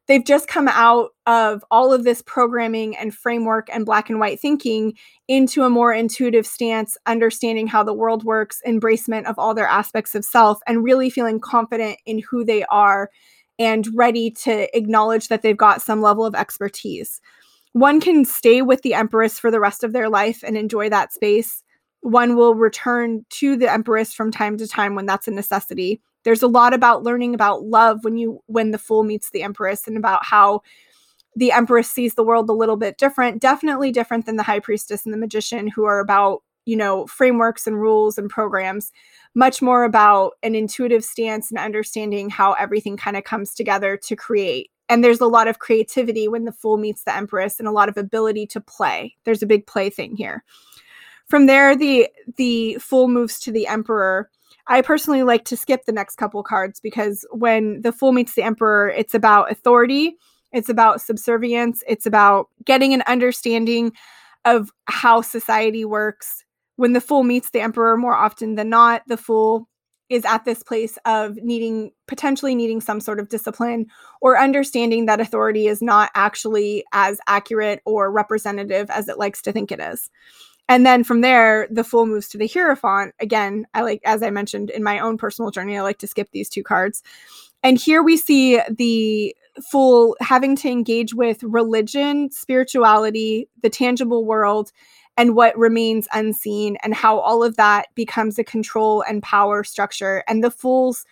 they've 0.08 0.24
just 0.24 0.48
come 0.48 0.68
out 0.68 1.10
of 1.26 1.62
all 1.70 1.92
of 1.92 2.02
this 2.02 2.22
programming 2.22 2.96
and 2.96 3.14
framework 3.14 3.68
and 3.72 3.86
black 3.86 4.10
and 4.10 4.18
white 4.18 4.40
thinking 4.40 4.94
into 5.28 5.62
a 5.62 5.70
more 5.70 5.92
intuitive 5.92 6.46
stance, 6.46 6.96
understanding 7.06 7.66
how 7.66 7.82
the 7.84 7.94
world 7.94 8.24
works, 8.24 8.60
embracement 8.66 9.26
of 9.26 9.38
all 9.38 9.54
their 9.54 9.68
aspects 9.68 10.14
of 10.14 10.24
self, 10.24 10.58
and 10.66 10.82
really 10.82 11.10
feeling 11.10 11.38
confident 11.38 11.98
in 12.06 12.20
who 12.30 12.44
they 12.44 12.64
are 12.64 13.10
and 13.58 13.88
ready 13.94 14.30
to 14.30 14.74
acknowledge 14.76 15.28
that 15.28 15.42
they've 15.42 15.56
got 15.56 15.82
some 15.82 16.00
level 16.00 16.24
of 16.24 16.34
expertise. 16.34 17.20
One 17.72 18.00
can 18.00 18.24
stay 18.24 18.62
with 18.62 18.82
the 18.82 18.94
Empress 18.94 19.38
for 19.38 19.50
the 19.50 19.60
rest 19.60 19.84
of 19.84 19.92
their 19.92 20.08
life 20.08 20.42
and 20.42 20.56
enjoy 20.56 20.88
that 20.88 21.12
space. 21.12 21.62
One 22.00 22.36
will 22.36 22.54
return 22.54 23.24
to 23.30 23.56
the 23.56 23.70
Empress 23.70 24.12
from 24.12 24.30
time 24.30 24.56
to 24.58 24.68
time 24.68 24.94
when 24.94 25.06
that's 25.06 25.28
a 25.28 25.32
necessity. 25.32 26.00
There's 26.24 26.42
a 26.42 26.48
lot 26.48 26.74
about 26.74 27.02
learning 27.02 27.34
about 27.34 27.64
love 27.64 28.04
when 28.04 28.16
you 28.16 28.40
when 28.46 28.70
the 28.70 28.78
fool 28.78 29.02
meets 29.02 29.30
the 29.30 29.42
empress 29.42 29.86
and 29.86 29.96
about 29.96 30.24
how 30.24 30.62
the 31.36 31.52
empress 31.52 31.90
sees 31.90 32.14
the 32.14 32.24
world 32.24 32.50
a 32.50 32.52
little 32.52 32.76
bit 32.76 32.98
different 32.98 33.40
definitely 33.40 33.92
different 33.92 34.26
than 34.26 34.36
the 34.36 34.42
high 34.42 34.58
priestess 34.58 35.04
and 35.04 35.14
the 35.14 35.18
magician 35.18 35.68
who 35.68 35.84
are 35.84 36.00
about 36.00 36.42
you 36.66 36.76
know 36.76 37.06
frameworks 37.06 37.66
and 37.66 37.80
rules 37.80 38.18
and 38.18 38.28
programs 38.28 38.92
much 39.34 39.62
more 39.62 39.84
about 39.84 40.32
an 40.42 40.54
intuitive 40.54 41.04
stance 41.04 41.50
and 41.50 41.58
understanding 41.58 42.28
how 42.28 42.54
everything 42.54 42.96
kind 42.96 43.16
of 43.16 43.24
comes 43.24 43.54
together 43.54 43.96
to 43.96 44.16
create. 44.16 44.70
And 44.88 45.04
there's 45.04 45.20
a 45.20 45.26
lot 45.26 45.48
of 45.48 45.58
creativity 45.58 46.28
when 46.28 46.44
the 46.44 46.52
fool 46.52 46.76
meets 46.76 47.04
the 47.04 47.14
empress 47.14 47.58
and 47.58 47.68
a 47.68 47.72
lot 47.72 47.88
of 47.88 47.96
ability 47.96 48.46
to 48.48 48.60
play. 48.60 49.14
There's 49.24 49.42
a 49.42 49.46
big 49.46 49.66
play 49.66 49.90
thing 49.90 50.16
here 50.16 50.44
from 51.28 51.46
there 51.46 51.76
the 51.76 52.08
the 52.36 52.76
fool 52.80 53.08
moves 53.08 53.38
to 53.38 53.52
the 53.52 53.66
emperor 53.66 54.30
I 54.68 54.82
personally 54.82 55.22
like 55.22 55.44
to 55.46 55.56
skip 55.56 55.86
the 55.86 55.92
next 55.92 56.16
couple 56.16 56.42
cards 56.42 56.78
because 56.78 57.26
when 57.30 57.80
the 57.80 57.92
Fool 57.92 58.12
meets 58.12 58.34
the 58.34 58.42
Emperor, 58.42 58.90
it's 58.90 59.14
about 59.14 59.50
authority, 59.50 60.16
it's 60.52 60.68
about 60.68 61.00
subservience, 61.00 61.82
it's 61.88 62.06
about 62.06 62.48
getting 62.64 62.92
an 62.92 63.02
understanding 63.06 63.92
of 64.44 64.70
how 64.84 65.22
society 65.22 65.84
works. 65.84 66.44
When 66.76 66.92
the 66.92 67.00
Fool 67.00 67.24
meets 67.24 67.50
the 67.50 67.60
Emperor, 67.60 67.96
more 67.96 68.14
often 68.14 68.56
than 68.56 68.68
not, 68.68 69.02
the 69.06 69.16
Fool 69.16 69.68
is 70.10 70.24
at 70.24 70.44
this 70.44 70.62
place 70.62 70.98
of 71.04 71.36
needing 71.36 71.90
potentially 72.06 72.54
needing 72.54 72.80
some 72.80 73.00
sort 73.00 73.20
of 73.20 73.28
discipline 73.28 73.86
or 74.22 74.38
understanding 74.38 75.04
that 75.04 75.20
authority 75.20 75.66
is 75.66 75.82
not 75.82 76.10
actually 76.14 76.82
as 76.92 77.20
accurate 77.26 77.82
or 77.84 78.10
representative 78.10 78.88
as 78.90 79.08
it 79.08 79.18
likes 79.18 79.42
to 79.42 79.52
think 79.52 79.70
it 79.70 79.80
is. 79.80 80.08
And 80.68 80.84
then 80.84 81.02
from 81.02 81.22
there, 81.22 81.66
the 81.70 81.84
fool 81.84 82.06
moves 82.06 82.28
to 82.28 82.38
the 82.38 82.46
Hierophant. 82.46 83.14
Again, 83.20 83.66
I 83.72 83.82
like, 83.82 84.02
as 84.04 84.22
I 84.22 84.30
mentioned 84.30 84.70
in 84.70 84.82
my 84.82 84.98
own 84.98 85.16
personal 85.16 85.50
journey, 85.50 85.78
I 85.78 85.82
like 85.82 85.98
to 85.98 86.06
skip 86.06 86.28
these 86.32 86.48
two 86.48 86.62
cards. 86.62 87.02
And 87.62 87.78
here 87.78 88.02
we 88.02 88.16
see 88.16 88.60
the 88.68 89.34
fool 89.70 90.16
having 90.20 90.54
to 90.56 90.68
engage 90.68 91.14
with 91.14 91.42
religion, 91.42 92.30
spirituality, 92.30 93.48
the 93.62 93.70
tangible 93.70 94.24
world, 94.24 94.70
and 95.16 95.34
what 95.34 95.58
remains 95.58 96.06
unseen, 96.12 96.76
and 96.84 96.94
how 96.94 97.18
all 97.18 97.42
of 97.42 97.56
that 97.56 97.86
becomes 97.96 98.38
a 98.38 98.44
control 98.44 99.02
and 99.08 99.22
power 99.22 99.64
structure. 99.64 100.22
And 100.28 100.44
the 100.44 100.50
fool's 100.50 101.04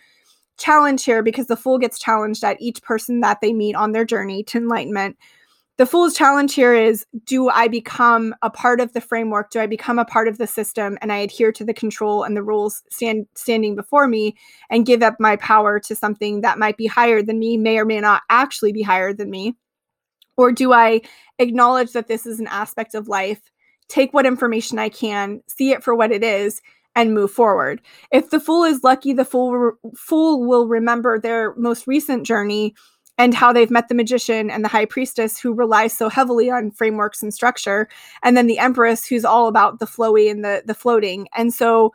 challenge 0.57 1.03
here, 1.03 1.21
because 1.21 1.47
the 1.47 1.57
fool 1.57 1.77
gets 1.77 1.99
challenged 1.99 2.43
at 2.43 2.61
each 2.61 2.81
person 2.81 3.19
that 3.19 3.41
they 3.41 3.51
meet 3.51 3.75
on 3.75 3.91
their 3.91 4.05
journey 4.05 4.43
to 4.43 4.59
enlightenment, 4.59 5.17
the 5.77 5.85
fool's 5.85 6.15
challenge 6.15 6.55
here 6.55 6.73
is 6.73 7.05
do 7.25 7.49
I 7.49 7.67
become 7.67 8.33
a 8.41 8.49
part 8.49 8.81
of 8.81 8.93
the 8.93 9.01
framework? 9.01 9.51
Do 9.51 9.59
I 9.59 9.67
become 9.67 9.99
a 9.99 10.05
part 10.05 10.27
of 10.27 10.39
the 10.39 10.47
system 10.47 10.97
and 11.01 11.11
I 11.11 11.17
adhere 11.17 11.51
to 11.51 11.63
the 11.63 11.73
control 11.73 12.23
and 12.23 12.35
the 12.35 12.41
rules 12.41 12.81
stand, 12.89 13.27
standing 13.35 13.75
before 13.75 14.07
me 14.07 14.35
and 14.71 14.87
give 14.87 15.03
up 15.03 15.15
my 15.19 15.35
power 15.35 15.79
to 15.81 15.95
something 15.95 16.41
that 16.41 16.57
might 16.57 16.77
be 16.77 16.87
higher 16.87 17.21
than 17.21 17.37
me, 17.37 17.57
may 17.57 17.77
or 17.77 17.85
may 17.85 17.99
not 17.99 18.23
actually 18.29 18.73
be 18.73 18.81
higher 18.81 19.13
than 19.13 19.29
me? 19.29 19.55
Or 20.35 20.51
do 20.51 20.73
I 20.73 21.01
acknowledge 21.37 21.91
that 21.91 22.07
this 22.07 22.25
is 22.25 22.39
an 22.39 22.47
aspect 22.47 22.95
of 22.95 23.07
life, 23.07 23.41
take 23.87 24.13
what 24.13 24.25
information 24.25 24.79
I 24.79 24.89
can, 24.89 25.41
see 25.47 25.71
it 25.71 25.83
for 25.83 25.93
what 25.93 26.11
it 26.11 26.23
is, 26.23 26.59
and 26.95 27.13
move 27.13 27.31
forward? 27.31 27.81
If 28.11 28.31
the 28.31 28.39
fool 28.39 28.63
is 28.63 28.83
lucky, 28.83 29.13
the 29.13 29.25
fool, 29.25 29.73
fool 29.95 30.43
will 30.43 30.67
remember 30.67 31.19
their 31.19 31.53
most 31.55 31.85
recent 31.85 32.25
journey 32.25 32.73
and 33.17 33.33
how 33.33 33.51
they've 33.51 33.71
met 33.71 33.87
the 33.87 33.95
magician 33.95 34.49
and 34.49 34.63
the 34.63 34.69
high 34.69 34.85
priestess 34.85 35.39
who 35.39 35.53
relies 35.53 35.95
so 35.95 36.09
heavily 36.09 36.49
on 36.49 36.71
frameworks 36.71 37.23
and 37.23 37.33
structure 37.33 37.87
and 38.23 38.37
then 38.37 38.47
the 38.47 38.59
empress 38.59 39.05
who's 39.05 39.25
all 39.25 39.47
about 39.47 39.79
the 39.79 39.87
flowy 39.87 40.29
and 40.29 40.43
the 40.43 40.63
the 40.65 40.75
floating. 40.75 41.27
And 41.35 41.53
so 41.53 41.93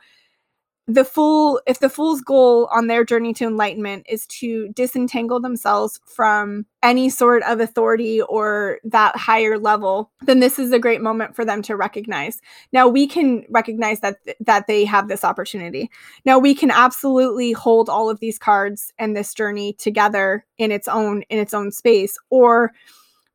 the 0.88 1.04
fool 1.04 1.60
if 1.66 1.78
the 1.78 1.88
fool's 1.88 2.20
goal 2.20 2.68
on 2.72 2.88
their 2.88 3.04
journey 3.04 3.32
to 3.32 3.44
enlightenment 3.44 4.04
is 4.08 4.26
to 4.26 4.68
disentangle 4.70 5.38
themselves 5.38 6.00
from 6.06 6.66
any 6.82 7.08
sort 7.08 7.42
of 7.44 7.60
authority 7.60 8.20
or 8.22 8.80
that 8.82 9.14
higher 9.16 9.58
level 9.58 10.10
then 10.22 10.40
this 10.40 10.58
is 10.58 10.72
a 10.72 10.80
great 10.80 11.00
moment 11.00 11.36
for 11.36 11.44
them 11.44 11.62
to 11.62 11.76
recognize. 11.76 12.40
Now 12.72 12.88
we 12.88 13.06
can 13.06 13.44
recognize 13.48 14.00
that 14.00 14.16
that 14.40 14.66
they 14.66 14.84
have 14.84 15.08
this 15.08 15.24
opportunity. 15.24 15.90
Now 16.24 16.38
we 16.38 16.54
can 16.54 16.70
absolutely 16.70 17.52
hold 17.52 17.88
all 17.88 18.10
of 18.10 18.20
these 18.20 18.38
cards 18.38 18.92
and 18.98 19.16
this 19.16 19.34
journey 19.34 19.74
together 19.74 20.44
in 20.58 20.72
its 20.72 20.88
own 20.88 21.22
in 21.30 21.38
its 21.38 21.54
own 21.54 21.70
space 21.70 22.18
or 22.30 22.72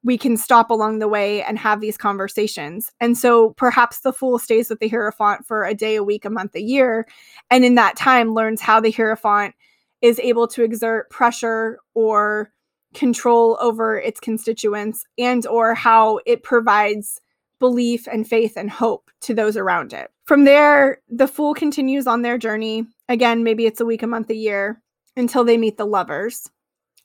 we 0.04 0.18
can 0.18 0.38
stop 0.38 0.70
along 0.70 1.00
the 1.00 1.08
way 1.08 1.44
and 1.44 1.58
have 1.58 1.82
these 1.82 1.98
conversations. 1.98 2.92
And 3.00 3.18
so 3.18 3.52
perhaps 3.52 4.00
the 4.00 4.14
fool 4.14 4.40
stays 4.40 4.70
with 4.70 4.80
the 4.80 4.88
Hierophant 4.88 5.46
for 5.46 5.66
a 5.66 5.74
day, 5.74 5.96
a 5.96 6.04
week, 6.04 6.24
a 6.24 6.30
month, 6.30 6.56
a 6.56 6.62
year, 6.62 7.08
and 7.50 7.66
in 7.66 7.76
that 7.76 7.98
time 7.98 8.34
learns 8.34 8.62
how 8.62 8.80
the 8.80 8.92
Hierophant 8.92 9.56
is 10.02 10.20
able 10.20 10.48
to 10.48 10.64
exert 10.64 11.10
pressure 11.10 11.80
or 11.94 12.52
control 12.94 13.58
over 13.60 13.98
its 13.98 14.20
constituents 14.20 15.06
and 15.18 15.46
or 15.48 15.74
how 15.74 16.20
it 16.26 16.44
provides 16.44 17.20
belief 17.60 18.08
and 18.08 18.28
faith 18.28 18.56
and 18.56 18.70
hope 18.70 19.10
to 19.22 19.34
those 19.34 19.58
around 19.58 19.94
it. 19.94 20.12
From 20.26 20.46
there, 20.46 21.02
the 21.10 21.28
fool 21.28 21.54
continues 21.54 22.08
on 22.08 22.22
their 22.22 22.38
journey. 22.38 22.86
Again, 23.10 23.44
maybe 23.44 23.66
it's 23.66 23.82
a 23.82 23.86
week, 23.86 24.04
a 24.04 24.08
month, 24.08 24.30
a 24.30 24.36
year 24.36 24.82
until 25.16 25.44
they 25.44 25.58
meet 25.58 25.78
the 25.78 25.86
lovers. 25.86 26.50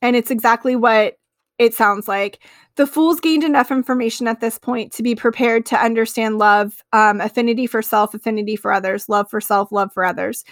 And 0.03 0.15
it's 0.15 0.31
exactly 0.31 0.77
what 0.77 1.17
it 1.63 1.75
sounds 1.75 2.09
like. 2.09 2.39
The 2.77 2.87
Fool's 2.87 3.21
gained 3.21 3.45
enough 3.45 3.71
information 3.71 4.27
at 4.27 4.41
this 4.41 4.59
point 4.59 4.93
to 4.93 5.03
be 5.03 5.15
prepared 5.15 5.67
to 5.67 5.77
understand 5.77 6.39
love, 6.39 6.83
um, 6.93 7.21
affinity 7.21 7.67
for 7.67 7.83
self, 7.83 8.15
affinity 8.15 8.57
for 8.57 8.73
others, 8.73 9.09
love 9.09 9.29
for 9.29 9.41
self, 9.41 9.71
love 9.73 9.93
for 9.93 10.05
others, 10.05 10.45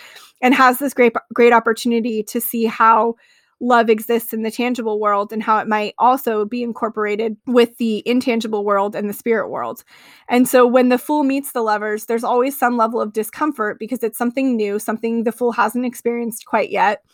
and 0.42 0.54
has 0.54 0.78
this 0.78 0.92
great, 0.92 1.14
great 1.32 1.52
opportunity 1.52 2.22
to 2.24 2.40
see 2.40 2.66
how 2.66 3.14
love 3.61 3.90
exists 3.90 4.32
in 4.32 4.42
the 4.42 4.50
tangible 4.50 4.98
world 4.98 5.32
and 5.32 5.42
how 5.42 5.58
it 5.58 5.68
might 5.68 5.94
also 5.98 6.46
be 6.46 6.62
incorporated 6.62 7.36
with 7.46 7.76
the 7.76 8.02
intangible 8.06 8.64
world 8.64 8.96
and 8.96 9.08
the 9.08 9.14
spirit 9.14 9.50
world. 9.50 9.84
And 10.28 10.48
so 10.48 10.66
when 10.66 10.88
the 10.88 10.98
fool 10.98 11.24
meets 11.24 11.52
the 11.52 11.62
lovers, 11.62 12.06
there's 12.06 12.24
always 12.24 12.58
some 12.58 12.78
level 12.78 13.00
of 13.00 13.12
discomfort 13.12 13.78
because 13.78 14.02
it's 14.02 14.16
something 14.16 14.56
new, 14.56 14.78
something 14.78 15.24
the 15.24 15.32
fool 15.32 15.52
hasn't 15.52 15.84
experienced 15.84 16.46
quite 16.46 16.70
yet, 16.70 17.04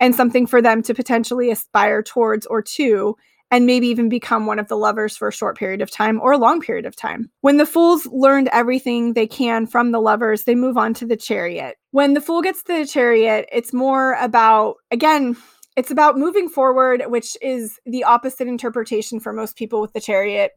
and 0.00 0.14
something 0.14 0.46
for 0.46 0.60
them 0.60 0.82
to 0.82 0.94
potentially 0.94 1.50
aspire 1.50 2.02
towards 2.02 2.46
or 2.46 2.62
to 2.62 3.16
and 3.52 3.66
maybe 3.66 3.86
even 3.86 4.08
become 4.08 4.46
one 4.46 4.58
of 4.58 4.68
the 4.68 4.78
lovers 4.78 5.14
for 5.14 5.28
a 5.28 5.32
short 5.32 5.58
period 5.58 5.82
of 5.82 5.90
time 5.90 6.18
or 6.20 6.32
a 6.32 6.38
long 6.38 6.60
period 6.60 6.86
of 6.86 6.96
time. 6.96 7.30
When 7.42 7.58
the 7.58 7.66
fools 7.66 8.06
learned 8.06 8.48
everything 8.50 9.12
they 9.12 9.26
can 9.26 9.66
from 9.66 9.92
the 9.92 10.00
lovers, 10.00 10.44
they 10.44 10.54
move 10.54 10.78
on 10.78 10.94
to 10.94 11.06
the 11.06 11.18
chariot. 11.18 11.76
When 11.90 12.14
the 12.14 12.22
fool 12.22 12.40
gets 12.40 12.62
to 12.64 12.78
the 12.78 12.86
chariot, 12.86 13.46
it's 13.52 13.74
more 13.74 14.14
about, 14.14 14.76
again, 14.90 15.36
it's 15.76 15.90
about 15.90 16.18
moving 16.18 16.48
forward, 16.48 17.04
which 17.08 17.36
is 17.42 17.78
the 17.84 18.04
opposite 18.04 18.48
interpretation 18.48 19.20
for 19.20 19.34
most 19.34 19.54
people 19.54 19.82
with 19.82 19.92
the 19.92 20.00
chariot 20.00 20.52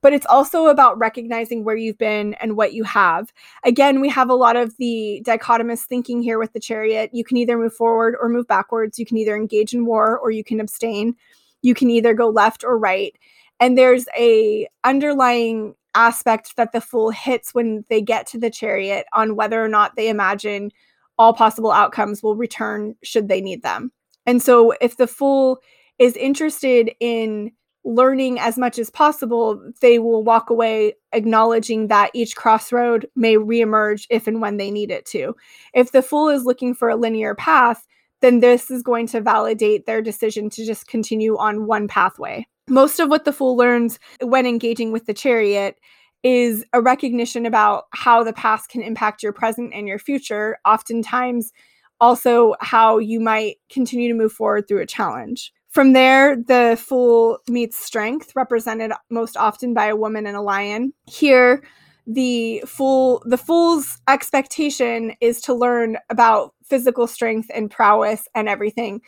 but 0.00 0.12
it's 0.12 0.26
also 0.26 0.66
about 0.68 0.96
recognizing 0.96 1.64
where 1.64 1.76
you've 1.76 1.98
been 1.98 2.34
and 2.34 2.56
what 2.56 2.72
you 2.72 2.84
have. 2.84 3.32
Again, 3.64 4.00
we 4.00 4.08
have 4.08 4.30
a 4.30 4.34
lot 4.34 4.54
of 4.54 4.76
the 4.76 5.20
dichotomous 5.26 5.80
thinking 5.80 6.22
here 6.22 6.38
with 6.38 6.52
the 6.52 6.60
chariot. 6.60 7.10
You 7.12 7.24
can 7.24 7.36
either 7.36 7.58
move 7.58 7.74
forward 7.74 8.14
or 8.20 8.28
move 8.28 8.46
backwards. 8.46 8.98
You 8.98 9.06
can 9.06 9.16
either 9.16 9.34
engage 9.34 9.74
in 9.74 9.86
war 9.86 10.16
or 10.16 10.30
you 10.30 10.44
can 10.44 10.60
abstain 10.60 11.16
you 11.62 11.74
can 11.74 11.90
either 11.90 12.14
go 12.14 12.28
left 12.28 12.64
or 12.64 12.78
right. 12.78 13.16
And 13.60 13.76
there's 13.76 14.06
a 14.16 14.68
underlying 14.84 15.74
aspect 15.94 16.56
that 16.56 16.72
the 16.72 16.80
fool 16.80 17.10
hits 17.10 17.54
when 17.54 17.84
they 17.88 18.00
get 18.00 18.26
to 18.28 18.38
the 18.38 18.50
chariot 18.50 19.06
on 19.12 19.36
whether 19.36 19.62
or 19.62 19.68
not 19.68 19.96
they 19.96 20.08
imagine 20.08 20.70
all 21.18 21.32
possible 21.32 21.72
outcomes 21.72 22.22
will 22.22 22.36
return 22.36 22.94
should 23.02 23.28
they 23.28 23.40
need 23.40 23.62
them. 23.62 23.90
And 24.26 24.40
so 24.42 24.74
if 24.80 24.96
the 24.96 25.08
fool 25.08 25.58
is 25.98 26.14
interested 26.16 26.92
in 27.00 27.50
learning 27.84 28.38
as 28.38 28.58
much 28.58 28.78
as 28.78 28.90
possible 28.90 29.60
they 29.80 29.98
will 29.98 30.22
walk 30.22 30.50
away 30.50 30.92
acknowledging 31.12 31.88
that 31.88 32.10
each 32.12 32.36
crossroad 32.36 33.08
may 33.16 33.36
reemerge 33.36 34.06
if 34.10 34.26
and 34.26 34.40
when 34.40 34.58
they 34.58 34.70
need 34.70 34.90
it 34.90 35.06
to. 35.06 35.34
If 35.74 35.92
the 35.92 36.02
fool 36.02 36.28
is 36.28 36.44
looking 36.44 36.74
for 36.74 36.90
a 36.90 36.96
linear 36.96 37.34
path 37.34 37.86
then 38.20 38.40
this 38.40 38.70
is 38.70 38.82
going 38.82 39.06
to 39.08 39.20
validate 39.20 39.86
their 39.86 40.02
decision 40.02 40.50
to 40.50 40.64
just 40.64 40.86
continue 40.86 41.36
on 41.36 41.66
one 41.66 41.88
pathway. 41.88 42.46
Most 42.68 43.00
of 43.00 43.08
what 43.08 43.24
the 43.24 43.32
fool 43.32 43.56
learns 43.56 43.98
when 44.20 44.46
engaging 44.46 44.92
with 44.92 45.06
the 45.06 45.14
chariot 45.14 45.76
is 46.22 46.64
a 46.72 46.80
recognition 46.80 47.46
about 47.46 47.84
how 47.92 48.24
the 48.24 48.32
past 48.32 48.68
can 48.68 48.82
impact 48.82 49.22
your 49.22 49.32
present 49.32 49.72
and 49.72 49.86
your 49.86 49.98
future, 49.98 50.58
oftentimes, 50.64 51.52
also 52.00 52.54
how 52.60 52.98
you 52.98 53.20
might 53.20 53.56
continue 53.70 54.08
to 54.08 54.14
move 54.14 54.32
forward 54.32 54.66
through 54.68 54.82
a 54.82 54.86
challenge. 54.86 55.52
From 55.68 55.92
there, 55.92 56.36
the 56.36 56.80
fool 56.80 57.38
meets 57.48 57.78
strength, 57.78 58.32
represented 58.34 58.92
most 59.10 59.36
often 59.36 59.74
by 59.74 59.86
a 59.86 59.96
woman 59.96 60.26
and 60.26 60.36
a 60.36 60.40
lion. 60.40 60.92
Here, 61.06 61.62
the 62.08 62.64
fool 62.66 63.22
the 63.26 63.36
fool's 63.36 63.98
expectation 64.08 65.12
is 65.20 65.42
to 65.42 65.52
learn 65.52 65.98
about 66.08 66.54
physical 66.64 67.06
strength 67.06 67.50
and 67.54 67.70
prowess 67.70 68.26
and 68.34 68.48
everything. 68.48 69.02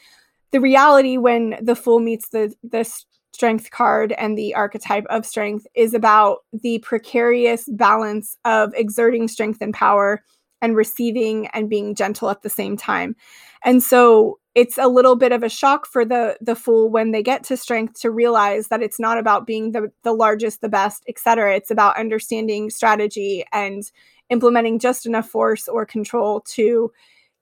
The 0.52 0.60
reality 0.60 1.16
when 1.16 1.56
the 1.62 1.74
fool 1.74 1.98
meets 1.98 2.28
the 2.28 2.54
the 2.62 2.84
strength 3.32 3.70
card 3.70 4.12
and 4.12 4.36
the 4.36 4.54
archetype 4.54 5.06
of 5.08 5.24
strength 5.24 5.66
is 5.74 5.94
about 5.94 6.40
the 6.52 6.78
precarious 6.80 7.64
balance 7.70 8.36
of 8.44 8.74
exerting 8.74 9.28
strength 9.28 9.62
and 9.62 9.72
power 9.72 10.22
and 10.60 10.76
receiving 10.76 11.46
and 11.48 11.70
being 11.70 11.94
gentle 11.94 12.28
at 12.28 12.42
the 12.42 12.50
same 12.50 12.76
time. 12.76 13.16
And 13.64 13.82
so 13.82 14.38
it's 14.54 14.78
a 14.78 14.88
little 14.88 15.16
bit 15.16 15.32
of 15.32 15.42
a 15.42 15.48
shock 15.48 15.86
for 15.86 16.04
the 16.04 16.36
the 16.40 16.56
fool 16.56 16.90
when 16.90 17.12
they 17.12 17.22
get 17.22 17.44
to 17.44 17.56
strength 17.56 18.00
to 18.00 18.10
realize 18.10 18.68
that 18.68 18.82
it's 18.82 18.98
not 18.98 19.18
about 19.18 19.46
being 19.46 19.72
the 19.72 19.90
the 20.02 20.12
largest, 20.12 20.60
the 20.60 20.68
best, 20.68 21.04
etc. 21.08 21.54
It's 21.54 21.70
about 21.70 21.98
understanding 21.98 22.70
strategy 22.70 23.44
and 23.52 23.84
implementing 24.28 24.78
just 24.78 25.06
enough 25.06 25.28
force 25.28 25.68
or 25.68 25.84
control 25.86 26.40
to 26.40 26.92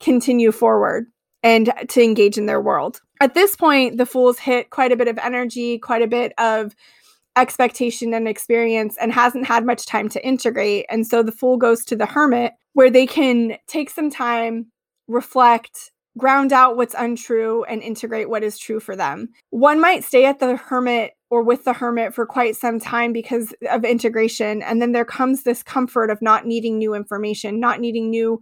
continue 0.00 0.52
forward 0.52 1.06
and 1.42 1.72
to 1.88 2.02
engage 2.02 2.36
in 2.36 2.46
their 2.46 2.60
world. 2.60 3.00
At 3.20 3.34
this 3.34 3.56
point, 3.56 3.96
the 3.96 4.06
fools 4.06 4.38
hit 4.38 4.70
quite 4.70 4.92
a 4.92 4.96
bit 4.96 5.08
of 5.08 5.18
energy, 5.18 5.78
quite 5.78 6.02
a 6.02 6.06
bit 6.06 6.32
of 6.38 6.74
expectation 7.36 8.12
and 8.14 8.26
experience, 8.26 8.96
and 9.00 9.12
hasn't 9.12 9.46
had 9.46 9.64
much 9.64 9.86
time 9.86 10.08
to 10.10 10.26
integrate. 10.26 10.86
And 10.88 11.06
so 11.06 11.22
the 11.22 11.32
fool 11.32 11.56
goes 11.56 11.84
to 11.86 11.96
the 11.96 12.06
hermit 12.06 12.54
where 12.72 12.90
they 12.90 13.06
can 13.06 13.56
take 13.66 13.90
some 13.90 14.10
time, 14.10 14.66
reflect, 15.06 15.92
ground 16.18 16.52
out 16.52 16.76
what's 16.76 16.94
untrue, 16.98 17.64
and 17.64 17.82
integrate 17.82 18.28
what 18.28 18.42
is 18.42 18.58
true 18.58 18.80
for 18.80 18.94
them. 18.94 19.30
One 19.50 19.80
might 19.80 20.04
stay 20.04 20.26
at 20.26 20.40
the 20.40 20.56
hermit 20.56 21.12
or 21.30 21.42
with 21.42 21.64
the 21.64 21.72
hermit 21.72 22.14
for 22.14 22.26
quite 22.26 22.56
some 22.56 22.80
time 22.80 23.12
because 23.12 23.54
of 23.70 23.84
integration. 23.84 24.62
And 24.62 24.82
then 24.82 24.92
there 24.92 25.04
comes 25.04 25.42
this 25.42 25.62
comfort 25.62 26.10
of 26.10 26.20
not 26.20 26.46
needing 26.46 26.78
new 26.78 26.94
information, 26.94 27.60
not 27.60 27.80
needing 27.80 28.10
new 28.10 28.40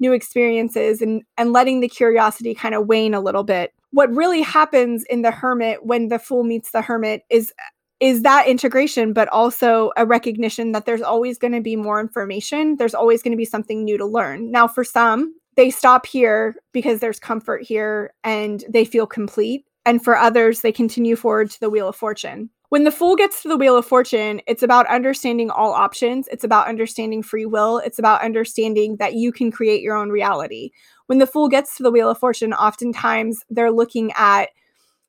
new 0.00 0.12
experiences 0.12 1.02
and 1.02 1.22
and 1.36 1.52
letting 1.52 1.80
the 1.80 1.88
curiosity 1.88 2.54
kind 2.54 2.74
of 2.74 2.86
wane 2.86 3.14
a 3.14 3.20
little 3.20 3.42
bit 3.42 3.72
what 3.90 4.14
really 4.14 4.42
happens 4.42 5.04
in 5.04 5.22
the 5.22 5.30
hermit 5.30 5.84
when 5.84 6.08
the 6.08 6.18
fool 6.18 6.44
meets 6.44 6.70
the 6.70 6.82
hermit 6.82 7.22
is 7.30 7.52
is 8.00 8.22
that 8.22 8.46
integration 8.46 9.12
but 9.12 9.28
also 9.28 9.90
a 9.96 10.06
recognition 10.06 10.72
that 10.72 10.86
there's 10.86 11.02
always 11.02 11.36
going 11.36 11.52
to 11.52 11.60
be 11.60 11.74
more 11.74 12.00
information 12.00 12.76
there's 12.76 12.94
always 12.94 13.22
going 13.22 13.32
to 13.32 13.36
be 13.36 13.44
something 13.44 13.84
new 13.84 13.98
to 13.98 14.06
learn 14.06 14.50
now 14.50 14.68
for 14.68 14.84
some 14.84 15.34
they 15.58 15.70
stop 15.70 16.06
here 16.06 16.54
because 16.72 17.00
there's 17.00 17.18
comfort 17.18 17.62
here 17.62 18.14
and 18.22 18.64
they 18.68 18.84
feel 18.84 19.06
complete 19.06 19.66
and 19.84 20.02
for 20.02 20.16
others 20.16 20.60
they 20.60 20.72
continue 20.72 21.16
forward 21.16 21.50
to 21.50 21.58
the 21.60 21.68
wheel 21.68 21.88
of 21.88 21.96
fortune 21.96 22.48
when 22.70 22.84
the 22.84 22.92
fool 22.92 23.16
gets 23.16 23.42
to 23.42 23.48
the 23.48 23.56
wheel 23.56 23.78
of 23.78 23.86
fortune, 23.86 24.42
it's 24.46 24.62
about 24.62 24.86
understanding 24.88 25.48
all 25.50 25.72
options. 25.72 26.28
It's 26.28 26.44
about 26.44 26.66
understanding 26.66 27.22
free 27.22 27.46
will. 27.46 27.78
It's 27.78 27.98
about 27.98 28.20
understanding 28.20 28.96
that 28.96 29.14
you 29.14 29.32
can 29.32 29.50
create 29.50 29.80
your 29.80 29.96
own 29.96 30.10
reality. 30.10 30.70
When 31.06 31.18
the 31.18 31.26
fool 31.26 31.48
gets 31.48 31.76
to 31.76 31.82
the 31.82 31.90
wheel 31.90 32.10
of 32.10 32.18
fortune, 32.18 32.52
oftentimes 32.52 33.42
they're 33.48 33.70
looking 33.70 34.12
at 34.16 34.50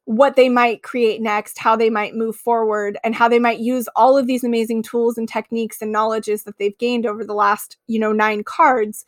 what 0.05 0.37
they 0.37 0.47
might 0.47 0.83
create 0.83 1.21
next, 1.21 1.59
how 1.59 1.75
they 1.75 1.89
might 1.89 2.15
move 2.15 2.35
forward, 2.35 2.97
and 3.03 3.13
how 3.13 3.27
they 3.27 3.39
might 3.39 3.59
use 3.59 3.89
all 3.95 4.17
of 4.17 4.25
these 4.25 4.45
amazing 4.45 4.81
tools 4.81 5.17
and 5.17 5.27
techniques 5.27 5.81
and 5.81 5.91
knowledges 5.91 6.43
that 6.43 6.57
they've 6.59 6.77
gained 6.77 7.05
over 7.05 7.25
the 7.25 7.33
last, 7.33 7.75
you 7.87 7.99
know, 7.99 8.13
nine 8.13 8.41
cards 8.41 9.05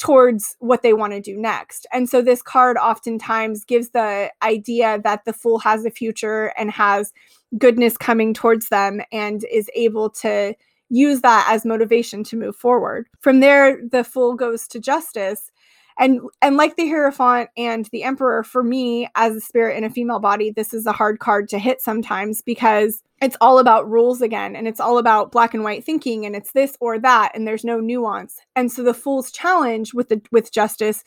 towards 0.00 0.56
what 0.60 0.82
they 0.82 0.94
want 0.94 1.12
to 1.12 1.20
do 1.20 1.36
next. 1.36 1.86
And 1.92 2.08
so 2.08 2.22
this 2.22 2.40
card 2.40 2.78
oftentimes 2.78 3.66
gives 3.66 3.90
the 3.90 4.32
idea 4.42 4.98
that 5.04 5.26
the 5.26 5.34
fool 5.34 5.58
has 5.58 5.84
a 5.84 5.90
future 5.90 6.54
and 6.56 6.70
has 6.70 7.12
goodness 7.58 7.98
coming 7.98 8.32
towards 8.32 8.70
them 8.70 9.02
and 9.12 9.44
is 9.52 9.68
able 9.74 10.08
to 10.08 10.54
use 10.88 11.20
that 11.20 11.46
as 11.50 11.66
motivation 11.66 12.24
to 12.24 12.36
move 12.36 12.56
forward. 12.56 13.08
From 13.20 13.40
there, 13.40 13.78
the 13.90 14.02
fool 14.02 14.34
goes 14.34 14.66
to 14.68 14.80
justice 14.80 15.50
and 15.98 16.20
and 16.40 16.56
like 16.56 16.76
the 16.76 16.88
hierophant 16.88 17.50
and 17.56 17.88
the 17.92 18.02
emperor 18.02 18.42
for 18.42 18.62
me 18.62 19.08
as 19.14 19.36
a 19.36 19.40
spirit 19.40 19.76
in 19.76 19.84
a 19.84 19.90
female 19.90 20.20
body 20.20 20.50
this 20.50 20.72
is 20.72 20.86
a 20.86 20.92
hard 20.92 21.18
card 21.18 21.48
to 21.48 21.58
hit 21.58 21.80
sometimes 21.80 22.42
because 22.42 23.02
it's 23.20 23.36
all 23.40 23.58
about 23.58 23.88
rules 23.88 24.22
again 24.22 24.56
and 24.56 24.66
it's 24.66 24.80
all 24.80 24.98
about 24.98 25.30
black 25.30 25.52
and 25.52 25.62
white 25.62 25.84
thinking 25.84 26.24
and 26.24 26.34
it's 26.34 26.52
this 26.52 26.76
or 26.80 26.98
that 26.98 27.32
and 27.34 27.46
there's 27.46 27.64
no 27.64 27.78
nuance. 27.78 28.38
And 28.56 28.72
so 28.72 28.82
the 28.82 28.94
fool's 28.94 29.30
challenge 29.30 29.92
with 29.92 30.08
the 30.08 30.22
with 30.32 30.52
justice 30.52 31.04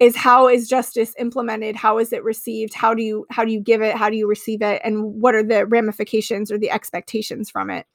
is 0.00 0.16
how 0.16 0.48
is 0.48 0.68
justice 0.68 1.14
implemented? 1.18 1.76
How 1.76 1.98
is 1.98 2.12
it 2.12 2.24
received? 2.24 2.74
How 2.74 2.94
do 2.94 3.02
you 3.02 3.26
how 3.30 3.44
do 3.44 3.52
you 3.52 3.60
give 3.60 3.82
it? 3.82 3.94
How 3.96 4.10
do 4.10 4.16
you 4.16 4.26
receive 4.26 4.62
it? 4.62 4.82
And 4.84 5.22
what 5.22 5.36
are 5.36 5.44
the 5.44 5.66
ramifications 5.66 6.50
or 6.50 6.58
the 6.58 6.70
expectations 6.70 7.50
from 7.50 7.70
it 7.70 7.86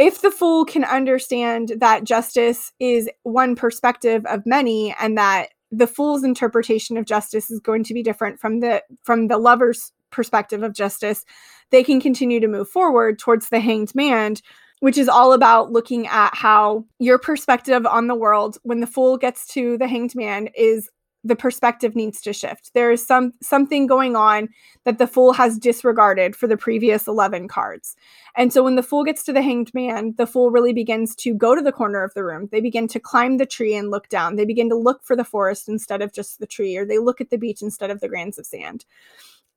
if 0.00 0.22
the 0.22 0.30
fool 0.30 0.64
can 0.64 0.82
understand 0.82 1.74
that 1.76 2.04
justice 2.04 2.72
is 2.80 3.08
one 3.22 3.54
perspective 3.54 4.24
of 4.24 4.46
many 4.46 4.94
and 4.98 5.18
that 5.18 5.50
the 5.70 5.86
fool's 5.86 6.24
interpretation 6.24 6.96
of 6.96 7.04
justice 7.04 7.50
is 7.50 7.60
going 7.60 7.84
to 7.84 7.94
be 7.94 8.02
different 8.02 8.40
from 8.40 8.58
the 8.60 8.82
from 9.02 9.28
the 9.28 9.38
lover's 9.38 9.92
perspective 10.10 10.64
of 10.64 10.74
justice 10.74 11.24
they 11.70 11.84
can 11.84 12.00
continue 12.00 12.40
to 12.40 12.48
move 12.48 12.68
forward 12.68 13.18
towards 13.18 13.48
the 13.50 13.60
hanged 13.60 13.94
man 13.94 14.34
which 14.80 14.96
is 14.96 15.08
all 15.08 15.34
about 15.34 15.70
looking 15.70 16.06
at 16.06 16.34
how 16.34 16.84
your 16.98 17.18
perspective 17.18 17.86
on 17.86 18.06
the 18.06 18.14
world 18.14 18.56
when 18.62 18.80
the 18.80 18.86
fool 18.86 19.16
gets 19.16 19.46
to 19.46 19.76
the 19.78 19.86
hanged 19.86 20.16
man 20.16 20.48
is 20.56 20.88
the 21.22 21.36
perspective 21.36 21.94
needs 21.94 22.20
to 22.22 22.32
shift. 22.32 22.72
There 22.72 22.90
is 22.90 23.06
some 23.06 23.32
something 23.42 23.86
going 23.86 24.16
on 24.16 24.48
that 24.84 24.98
the 24.98 25.06
fool 25.06 25.32
has 25.32 25.58
disregarded 25.58 26.34
for 26.34 26.46
the 26.46 26.56
previous 26.56 27.06
11 27.06 27.48
cards. 27.48 27.94
And 28.36 28.52
so 28.52 28.62
when 28.62 28.76
the 28.76 28.82
fool 28.82 29.04
gets 29.04 29.22
to 29.24 29.32
the 29.32 29.42
hanged 29.42 29.72
man, 29.74 30.14
the 30.16 30.26
fool 30.26 30.50
really 30.50 30.72
begins 30.72 31.14
to 31.16 31.34
go 31.34 31.54
to 31.54 31.60
the 31.60 31.72
corner 31.72 32.02
of 32.02 32.14
the 32.14 32.24
room. 32.24 32.48
They 32.50 32.60
begin 32.60 32.88
to 32.88 33.00
climb 33.00 33.36
the 33.36 33.46
tree 33.46 33.74
and 33.74 33.90
look 33.90 34.08
down. 34.08 34.36
They 34.36 34.46
begin 34.46 34.70
to 34.70 34.76
look 34.76 35.02
for 35.04 35.14
the 35.14 35.24
forest 35.24 35.68
instead 35.68 36.00
of 36.00 36.12
just 36.12 36.40
the 36.40 36.46
tree 36.46 36.76
or 36.76 36.86
they 36.86 36.98
look 36.98 37.20
at 37.20 37.30
the 37.30 37.38
beach 37.38 37.60
instead 37.60 37.90
of 37.90 38.00
the 38.00 38.08
grains 38.08 38.38
of 38.38 38.46
sand. 38.46 38.84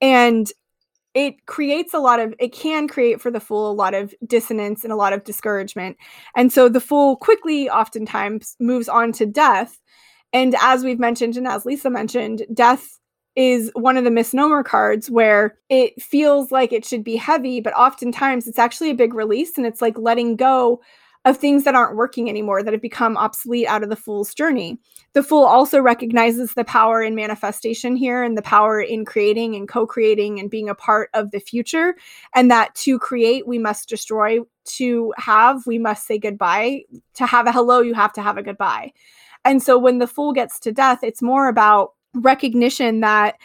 And 0.01 0.51
it 1.13 1.45
creates 1.45 1.93
a 1.93 1.99
lot 1.99 2.19
of 2.19 2.33
it 2.39 2.51
can 2.51 2.87
create 2.87 3.21
for 3.21 3.29
the 3.29 3.39
fool 3.39 3.69
a 3.69 3.73
lot 3.73 3.93
of 3.93 4.13
dissonance 4.25 4.83
and 4.83 4.91
a 4.91 4.97
lot 4.97 5.13
of 5.13 5.23
discouragement. 5.23 5.95
And 6.35 6.51
so 6.51 6.67
the 6.67 6.81
fool 6.81 7.15
quickly 7.15 7.69
oftentimes 7.69 8.55
moves 8.59 8.89
on 8.89 9.11
to 9.13 9.25
death 9.25 9.79
and 10.33 10.55
as 10.61 10.83
we've 10.83 10.99
mentioned, 10.99 11.37
and 11.37 11.47
as 11.47 11.65
Lisa 11.65 11.89
mentioned, 11.89 12.43
death 12.53 12.99
is 13.35 13.71
one 13.73 13.97
of 13.97 14.03
the 14.03 14.11
misnomer 14.11 14.63
cards 14.63 15.09
where 15.09 15.57
it 15.69 15.99
feels 16.01 16.51
like 16.51 16.71
it 16.71 16.85
should 16.85 17.03
be 17.03 17.15
heavy, 17.15 17.61
but 17.61 17.73
oftentimes 17.73 18.47
it's 18.47 18.59
actually 18.59 18.91
a 18.91 18.95
big 18.95 19.13
release 19.13 19.57
and 19.57 19.65
it's 19.65 19.81
like 19.81 19.97
letting 19.97 20.35
go 20.35 20.81
of 21.25 21.37
things 21.37 21.63
that 21.63 21.73
aren't 21.73 21.95
working 21.95 22.29
anymore 22.29 22.61
that 22.61 22.73
have 22.73 22.81
become 22.81 23.15
obsolete 23.15 23.67
out 23.67 23.81
of 23.81 23.89
the 23.89 23.95
fool's 23.95 24.33
journey. 24.33 24.77
The 25.13 25.23
fool 25.23 25.45
also 25.45 25.79
recognizes 25.79 26.53
the 26.53 26.65
power 26.65 27.01
in 27.01 27.15
manifestation 27.15 27.95
here 27.95 28.23
and 28.23 28.37
the 28.37 28.41
power 28.41 28.81
in 28.81 29.05
creating 29.05 29.55
and 29.55 29.67
co 29.67 29.87
creating 29.87 30.39
and 30.39 30.49
being 30.49 30.67
a 30.67 30.75
part 30.75 31.09
of 31.13 31.31
the 31.31 31.39
future. 31.39 31.95
And 32.35 32.51
that 32.51 32.75
to 32.75 32.99
create, 32.99 33.47
we 33.47 33.57
must 33.57 33.89
destroy. 33.89 34.39
To 34.77 35.13
have, 35.17 35.67
we 35.67 35.77
must 35.77 36.07
say 36.07 36.17
goodbye. 36.17 36.83
To 37.15 37.25
have 37.25 37.47
a 37.47 37.51
hello, 37.51 37.81
you 37.81 37.93
have 37.93 38.13
to 38.13 38.21
have 38.21 38.37
a 38.37 38.43
goodbye. 38.43 38.93
And 39.45 39.61
so 39.61 39.77
when 39.77 39.99
the 39.99 40.07
fool 40.07 40.33
gets 40.33 40.59
to 40.61 40.71
death, 40.71 41.03
it's 41.03 41.21
more 41.21 41.47
about 41.47 41.93
recognition 42.13 43.01
that 43.01 43.35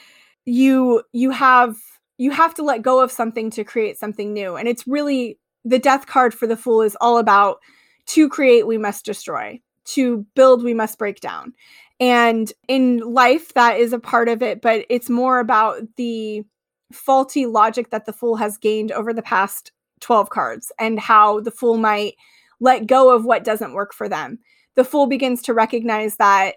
you 0.45 1.03
you 1.13 1.31
have 1.31 1.77
you 2.19 2.31
have 2.31 2.55
to 2.55 2.63
let 2.63 2.83
go 2.83 3.01
of 3.01 3.13
something 3.13 3.51
to 3.51 3.65
create 3.65 3.99
something 3.99 4.33
new. 4.33 4.57
And 4.57 4.69
it's 4.69 4.87
really 4.87 5.39
the 5.65 5.79
death 5.79 6.07
card 6.07 6.35
for 6.35 6.47
the 6.47 6.57
fool 6.57 6.83
is 6.83 6.97
all 7.01 7.19
about 7.19 7.59
to 8.07 8.29
create 8.29 8.67
we 8.67 8.79
must 8.79 9.05
destroy, 9.05 9.61
to 9.85 10.27
build 10.35 10.65
we 10.65 10.75
must 10.75 10.99
break 10.99 11.21
down. 11.21 11.53
And 12.01 12.53
in 12.69 12.99
life 12.99 13.55
that 13.55 13.79
is 13.79 13.93
a 13.93 13.99
part 13.99 14.29
of 14.29 14.43
it, 14.43 14.61
but 14.63 14.87
it's 14.89 15.11
more 15.11 15.41
about 15.41 15.83
the 15.97 16.45
faulty 16.93 17.47
logic 17.47 17.91
that 17.91 18.07
the 18.07 18.13
fool 18.13 18.37
has 18.37 18.57
gained 18.57 18.93
over 18.93 19.13
the 19.13 19.23
past 19.23 19.73
12 20.01 20.31
cards 20.31 20.73
and 20.79 20.99
how 20.99 21.41
the 21.41 21.51
fool 21.51 21.77
might 21.77 22.15
let 22.61 22.87
go 22.87 23.15
of 23.15 23.25
what 23.25 23.45
doesn't 23.45 23.75
work 23.75 23.93
for 23.93 24.09
them 24.09 24.39
the 24.79 24.85
fool 24.85 25.09
begins 25.09 25.43
to 25.43 25.53
recognize 25.53 26.19
that 26.19 26.55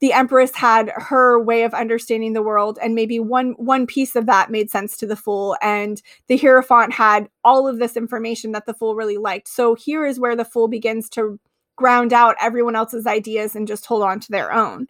the 0.00 0.12
empress 0.12 0.56
had 0.56 0.90
her 0.96 1.38
way 1.38 1.62
of 1.62 1.72
understanding 1.72 2.32
the 2.32 2.42
world 2.42 2.80
and 2.82 2.96
maybe 2.96 3.20
one 3.20 3.52
one 3.58 3.86
piece 3.86 4.16
of 4.16 4.26
that 4.26 4.50
made 4.50 4.68
sense 4.68 4.96
to 4.96 5.06
the 5.06 5.14
fool 5.14 5.56
and 5.62 6.02
the 6.26 6.36
hierophant 6.36 6.92
had 6.92 7.28
all 7.44 7.68
of 7.68 7.78
this 7.78 7.96
information 7.96 8.50
that 8.50 8.66
the 8.66 8.74
fool 8.74 8.96
really 8.96 9.18
liked. 9.18 9.46
So 9.46 9.76
here 9.76 10.04
is 10.04 10.18
where 10.18 10.34
the 10.34 10.44
fool 10.44 10.66
begins 10.66 11.08
to 11.10 11.38
ground 11.76 12.12
out 12.12 12.34
everyone 12.40 12.74
else's 12.74 13.06
ideas 13.06 13.54
and 13.54 13.68
just 13.68 13.86
hold 13.86 14.02
on 14.02 14.18
to 14.18 14.32
their 14.32 14.52
own. 14.52 14.88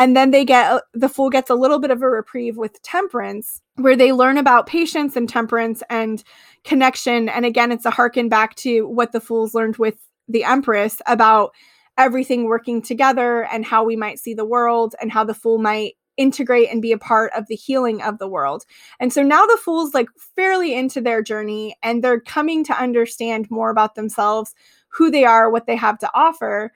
And 0.00 0.16
then 0.16 0.32
they 0.32 0.44
get 0.44 0.82
the 0.94 1.08
fool 1.08 1.30
gets 1.30 1.48
a 1.48 1.54
little 1.54 1.78
bit 1.78 1.92
of 1.92 2.02
a 2.02 2.10
reprieve 2.10 2.56
with 2.56 2.82
temperance 2.82 3.62
where 3.76 3.94
they 3.94 4.12
learn 4.12 4.36
about 4.36 4.66
patience 4.66 5.14
and 5.14 5.28
temperance 5.28 5.80
and 5.90 6.24
connection. 6.64 7.28
And 7.28 7.46
again 7.46 7.70
it's 7.70 7.86
a 7.86 7.90
harken 7.90 8.28
back 8.28 8.56
to 8.56 8.88
what 8.88 9.12
the 9.12 9.20
fools 9.20 9.54
learned 9.54 9.76
with 9.76 9.94
the 10.28 10.42
empress 10.42 11.00
about 11.06 11.52
everything 11.98 12.44
working 12.44 12.82
together 12.82 13.44
and 13.44 13.64
how 13.64 13.84
we 13.84 13.96
might 13.96 14.18
see 14.18 14.34
the 14.34 14.44
world 14.44 14.94
and 15.00 15.10
how 15.10 15.24
the 15.24 15.34
fool 15.34 15.58
might 15.58 15.94
integrate 16.16 16.70
and 16.70 16.80
be 16.80 16.92
a 16.92 16.98
part 16.98 17.32
of 17.36 17.46
the 17.46 17.54
healing 17.54 18.02
of 18.02 18.18
the 18.18 18.28
world. 18.28 18.64
And 19.00 19.12
so 19.12 19.22
now 19.22 19.44
the 19.44 19.58
fool's 19.62 19.94
like 19.94 20.08
fairly 20.34 20.74
into 20.74 21.00
their 21.00 21.22
journey 21.22 21.76
and 21.82 22.02
they're 22.02 22.20
coming 22.20 22.64
to 22.64 22.80
understand 22.80 23.50
more 23.50 23.70
about 23.70 23.94
themselves, 23.94 24.54
who 24.88 25.10
they 25.10 25.24
are, 25.24 25.50
what 25.50 25.66
they 25.66 25.76
have 25.76 25.98
to 25.98 26.10
offer 26.14 26.72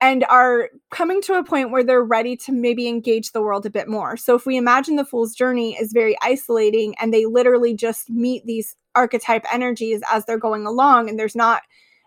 and 0.00 0.24
are 0.24 0.70
coming 0.90 1.22
to 1.22 1.34
a 1.34 1.44
point 1.44 1.70
where 1.70 1.82
they're 1.82 2.04
ready 2.04 2.36
to 2.36 2.52
maybe 2.52 2.88
engage 2.88 3.32
the 3.32 3.40
world 3.40 3.64
a 3.64 3.70
bit 3.70 3.88
more. 3.88 4.16
So 4.16 4.34
if 4.34 4.44
we 4.44 4.56
imagine 4.56 4.96
the 4.96 5.04
fool's 5.04 5.34
journey 5.34 5.76
is 5.80 5.92
very 5.92 6.16
isolating 6.22 6.94
and 7.00 7.12
they 7.12 7.26
literally 7.26 7.74
just 7.74 8.10
meet 8.10 8.44
these 8.44 8.76
archetype 8.94 9.44
energies 9.52 10.02
as 10.10 10.24
they're 10.24 10.38
going 10.38 10.66
along 10.66 11.08
and 11.08 11.18
there's 11.18 11.36
not 11.36 11.62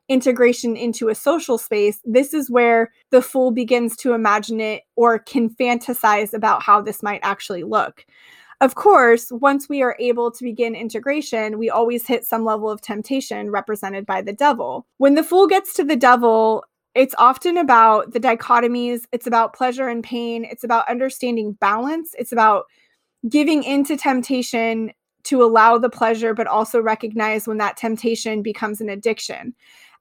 integration 0.10 0.76
into 0.76 1.10
a 1.10 1.16
social 1.16 1.58
space, 1.58 2.00
this 2.06 2.34
is 2.34 2.50
where 2.50 2.92
the 3.12 3.22
fool 3.22 3.52
begins 3.52 3.96
to 3.98 4.14
imagine 4.14 4.62
it 4.62 4.84
or 4.96 5.20
can 5.20 5.50
fantasize 5.50 6.34
about 6.34 6.64
how 6.64 6.82
this 6.82 7.04
might 7.04 7.20
actually 7.24 7.64
look. 7.64 8.06
Of 8.60 8.74
course, 8.74 9.32
once 9.32 9.70
we 9.70 9.84
are 9.84 9.96
able 10.00 10.32
to 10.32 10.44
begin 10.44 10.74
integration, 10.74 11.60
we 11.60 11.70
always 11.70 12.08
hit 12.08 12.26
some 12.26 12.44
level 12.44 12.70
of 12.70 12.82
temptation 12.82 13.52
represented 13.52 14.06
by 14.06 14.22
the 14.24 14.34
devil. 14.34 14.88
When 14.98 15.14
the 15.14 15.24
fool 15.24 15.46
gets 15.46 15.74
to 15.76 15.84
the 15.84 15.96
devil, 15.96 16.64
it's 16.96 17.14
often 17.20 17.58
about 17.58 18.14
the 18.14 18.20
dichotomies, 18.20 19.02
it's 19.12 19.28
about 19.28 19.54
pleasure 19.54 19.88
and 19.88 20.04
pain, 20.04 20.44
it's 20.44 20.64
about 20.64 20.90
understanding 20.90 21.52
balance, 21.54 22.16
it's 22.18 22.32
about 22.32 22.66
giving 23.30 23.64
into 23.64 23.96
temptation 23.96 24.92
to 25.26 25.44
allow 25.44 25.78
the 25.78 25.90
pleasure, 25.90 26.34
but 26.34 26.48
also 26.48 26.82
recognize 26.82 27.48
when 27.48 27.58
that 27.58 27.78
temptation 27.78 28.42
becomes 28.42 28.82
an 28.82 28.90
addiction. 28.90 29.54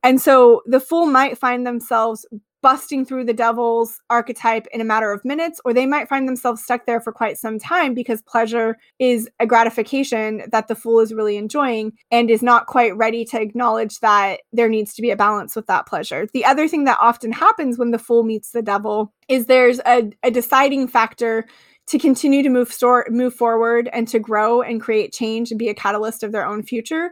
And 0.07 0.21
so 0.21 0.63
the 0.67 0.79
fool 0.79 1.07
might 1.07 1.37
find 1.37 1.67
themselves 1.67 2.25
busting 2.63 3.05
through 3.05 3.25
the 3.25 3.33
devil's 3.33 4.01
archetype 4.09 4.69
in 4.73 4.81
a 4.81 4.85
matter 4.85 5.11
of 5.11 5.25
minutes, 5.25 5.61
or 5.65 5.75
they 5.75 5.85
might 5.85 6.09
find 6.09 6.29
themselves 6.29 6.63
stuck 6.63 6.87
there 6.87 7.01
for 7.01 7.13
quite 7.13 7.37
some 7.39 7.59
time 7.59 7.93
because 7.93 8.23
pleasure 8.23 8.79
is 9.01 9.29
a 9.41 9.47
gratification 9.49 10.45
that 10.53 10.69
the 10.69 10.77
fool 10.77 11.01
is 11.01 11.13
really 11.13 11.37
enjoying 11.37 11.93
and 12.13 12.31
is 12.31 12.41
not 12.41 12.67
quite 12.67 12.97
ready 12.97 13.25
to 13.25 13.41
acknowledge 13.41 13.99
that 13.99 14.43
there 14.53 14.69
needs 14.69 14.95
to 14.95 15.03
be 15.03 15.11
a 15.11 15.17
balance 15.17 15.57
with 15.57 15.67
that 15.67 15.89
pleasure. 15.89 16.29
The 16.33 16.45
other 16.45 16.69
thing 16.69 16.85
that 16.85 16.99
often 17.01 17.33
happens 17.33 17.77
when 17.77 17.91
the 17.91 17.99
fool 17.99 18.23
meets 18.23 18.53
the 18.53 18.63
devil 18.63 19.13
is 19.27 19.47
there's 19.47 19.81
a, 19.87 20.13
a 20.23 20.31
deciding 20.31 20.87
factor 20.87 21.47
to 21.89 21.99
continue 21.99 22.45
to 22.45 22.49
move 22.49 22.73
store, 22.73 23.07
move 23.11 23.35
forward 23.35 23.89
and 23.93 24.07
to 24.09 24.21
grow 24.21 24.63
and 24.63 24.81
create 24.81 25.13
change 25.13 25.51
and 25.51 25.59
be 25.59 25.69
a 25.69 25.75
catalyst 25.75 26.23
of 26.23 26.31
their 26.31 26.47
own 26.47 26.63
future 26.63 27.11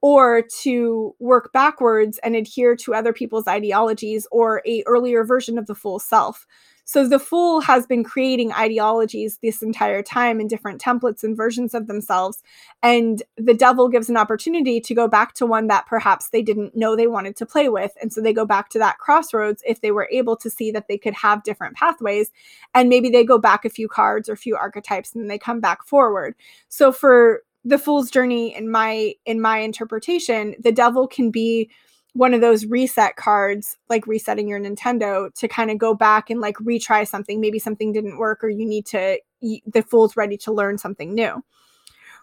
or 0.00 0.42
to 0.62 1.14
work 1.18 1.52
backwards 1.52 2.18
and 2.18 2.36
adhere 2.36 2.76
to 2.76 2.94
other 2.94 3.12
people's 3.12 3.48
ideologies 3.48 4.26
or 4.30 4.62
a 4.66 4.82
earlier 4.86 5.24
version 5.24 5.58
of 5.58 5.66
the 5.66 5.74
fool 5.74 5.98
self. 5.98 6.46
So 6.88 7.08
the 7.08 7.18
fool 7.18 7.60
has 7.62 7.84
been 7.84 8.04
creating 8.04 8.52
ideologies 8.52 9.40
this 9.42 9.60
entire 9.60 10.04
time 10.04 10.40
in 10.40 10.46
different 10.46 10.80
templates 10.80 11.24
and 11.24 11.36
versions 11.36 11.74
of 11.74 11.88
themselves 11.88 12.44
and 12.80 13.24
the 13.36 13.54
devil 13.54 13.88
gives 13.88 14.08
an 14.08 14.16
opportunity 14.16 14.80
to 14.80 14.94
go 14.94 15.08
back 15.08 15.34
to 15.34 15.46
one 15.46 15.66
that 15.66 15.86
perhaps 15.86 16.28
they 16.28 16.42
didn't 16.42 16.76
know 16.76 16.94
they 16.94 17.08
wanted 17.08 17.34
to 17.36 17.44
play 17.44 17.68
with 17.68 17.92
and 18.00 18.12
so 18.12 18.20
they 18.20 18.32
go 18.32 18.46
back 18.46 18.68
to 18.68 18.78
that 18.78 18.98
crossroads 18.98 19.64
if 19.66 19.80
they 19.80 19.90
were 19.90 20.08
able 20.12 20.36
to 20.36 20.48
see 20.48 20.70
that 20.70 20.86
they 20.86 20.96
could 20.96 21.14
have 21.14 21.42
different 21.42 21.74
pathways 21.74 22.30
and 22.72 22.88
maybe 22.88 23.10
they 23.10 23.24
go 23.24 23.36
back 23.36 23.64
a 23.64 23.70
few 23.70 23.88
cards 23.88 24.28
or 24.28 24.34
a 24.34 24.36
few 24.36 24.54
archetypes 24.54 25.12
and 25.12 25.20
then 25.20 25.28
they 25.28 25.38
come 25.38 25.58
back 25.58 25.84
forward. 25.84 26.36
So 26.68 26.92
for 26.92 27.42
the 27.66 27.78
fool's 27.78 28.10
journey 28.10 28.54
in 28.54 28.70
my 28.70 29.12
in 29.26 29.40
my 29.40 29.58
interpretation 29.58 30.54
the 30.60 30.70
devil 30.70 31.08
can 31.08 31.32
be 31.32 31.68
one 32.16 32.32
of 32.32 32.40
those 32.40 32.64
reset 32.64 33.16
cards 33.16 33.76
like 33.90 34.06
resetting 34.06 34.48
your 34.48 34.58
nintendo 34.58 35.32
to 35.34 35.46
kind 35.46 35.70
of 35.70 35.76
go 35.76 35.92
back 35.92 36.30
and 36.30 36.40
like 36.40 36.56
retry 36.56 37.06
something. 37.06 37.42
Maybe 37.42 37.58
something 37.58 37.92
didn't 37.92 38.16
work 38.16 38.42
or 38.42 38.48
you 38.48 38.64
need 38.64 38.86
to 38.86 39.18
the 39.42 39.82
fool's 39.82 40.16
ready 40.16 40.38
to 40.38 40.52
learn 40.52 40.78
something 40.78 41.14
new. 41.14 41.44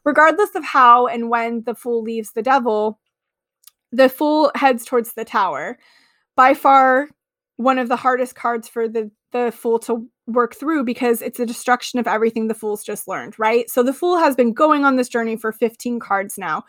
Regardless 0.04 0.56
of 0.56 0.64
how 0.64 1.06
and 1.06 1.30
when 1.30 1.62
the 1.64 1.76
fool 1.76 2.02
leaves 2.02 2.32
the 2.32 2.42
devil 2.42 3.00
the 3.92 4.10
fool 4.10 4.52
heads 4.56 4.84
towards 4.84 5.14
the 5.14 5.26
tower. 5.26 5.78
By 6.36 6.56
far 6.56 7.10
one 7.58 7.78
of 7.78 7.88
the 7.88 7.98
hardest 7.98 8.34
cards 8.34 8.68
for 8.68 8.88
the 8.88 9.12
the 9.34 9.52
fool 9.52 9.80
to 9.80 10.08
work 10.28 10.56
through 10.56 10.86
because 10.86 11.22
it's 11.22 11.40
a 11.40 11.46
destruction 11.46 12.00
of 12.00 12.08
everything 12.08 12.48
the 12.48 12.54
fool's 12.54 12.84
just 12.84 13.08
learned, 13.08 13.38
right? 13.38 13.70
So 13.70 13.84
the 13.84 13.94
fool 13.94 14.18
has 14.18 14.36
been 14.36 14.54
going 14.54 14.86
on 14.86 14.96
this 14.96 15.10
journey 15.10 15.36
for 15.36 15.52
15 15.52 16.00
cards 16.00 16.38
now, 16.38 16.64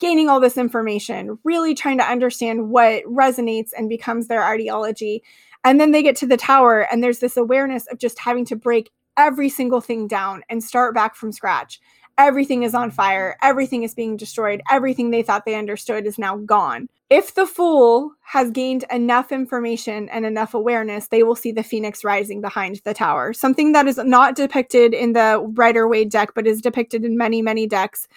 gaining 0.00 0.30
all 0.30 0.40
this 0.40 0.56
information, 0.56 1.38
really 1.44 1.74
trying 1.74 1.98
to 1.98 2.10
understand 2.10 2.70
what 2.70 3.04
resonates 3.04 3.70
and 3.76 3.88
becomes 3.88 4.28
their 4.28 4.42
ideology. 4.42 5.22
And 5.64 5.78
then 5.78 5.92
they 5.92 6.02
get 6.02 6.16
to 6.16 6.26
the 6.26 6.36
tower, 6.36 6.86
and 6.90 7.02
there's 7.02 7.18
this 7.18 7.36
awareness 7.36 7.86
of 7.88 7.98
just 7.98 8.18
having 8.18 8.46
to 8.46 8.56
break 8.56 8.90
every 9.18 9.48
single 9.48 9.80
thing 9.80 10.06
down 10.06 10.42
and 10.48 10.62
start 10.62 10.94
back 10.94 11.16
from 11.16 11.32
scratch 11.32 11.80
everything 12.18 12.62
is 12.62 12.74
on 12.74 12.90
fire, 12.90 13.36
everything 13.42 13.82
is 13.82 13.94
being 13.94 14.16
destroyed, 14.16 14.62
everything 14.70 15.10
they 15.10 15.22
thought 15.22 15.44
they 15.44 15.54
understood 15.54 16.06
is 16.06 16.18
now 16.18 16.36
gone. 16.38 16.88
If 17.08 17.34
the 17.34 17.46
fool 17.46 18.12
has 18.22 18.50
gained 18.50 18.84
enough 18.90 19.30
information 19.30 20.08
and 20.08 20.26
enough 20.26 20.54
awareness, 20.54 21.06
they 21.06 21.22
will 21.22 21.36
see 21.36 21.52
the 21.52 21.62
phoenix 21.62 22.02
rising 22.02 22.40
behind 22.40 22.80
the 22.84 22.94
tower. 22.94 23.32
Something 23.32 23.70
that 23.72 23.86
is 23.86 23.98
not 23.98 24.34
depicted 24.34 24.92
in 24.92 25.12
the 25.12 25.46
Rider 25.54 25.86
Waite 25.86 26.10
deck, 26.10 26.30
but 26.34 26.48
is 26.48 26.60
depicted 26.60 27.04
in 27.04 27.16
many, 27.16 27.42
many 27.42 27.68
decks. 27.68 28.08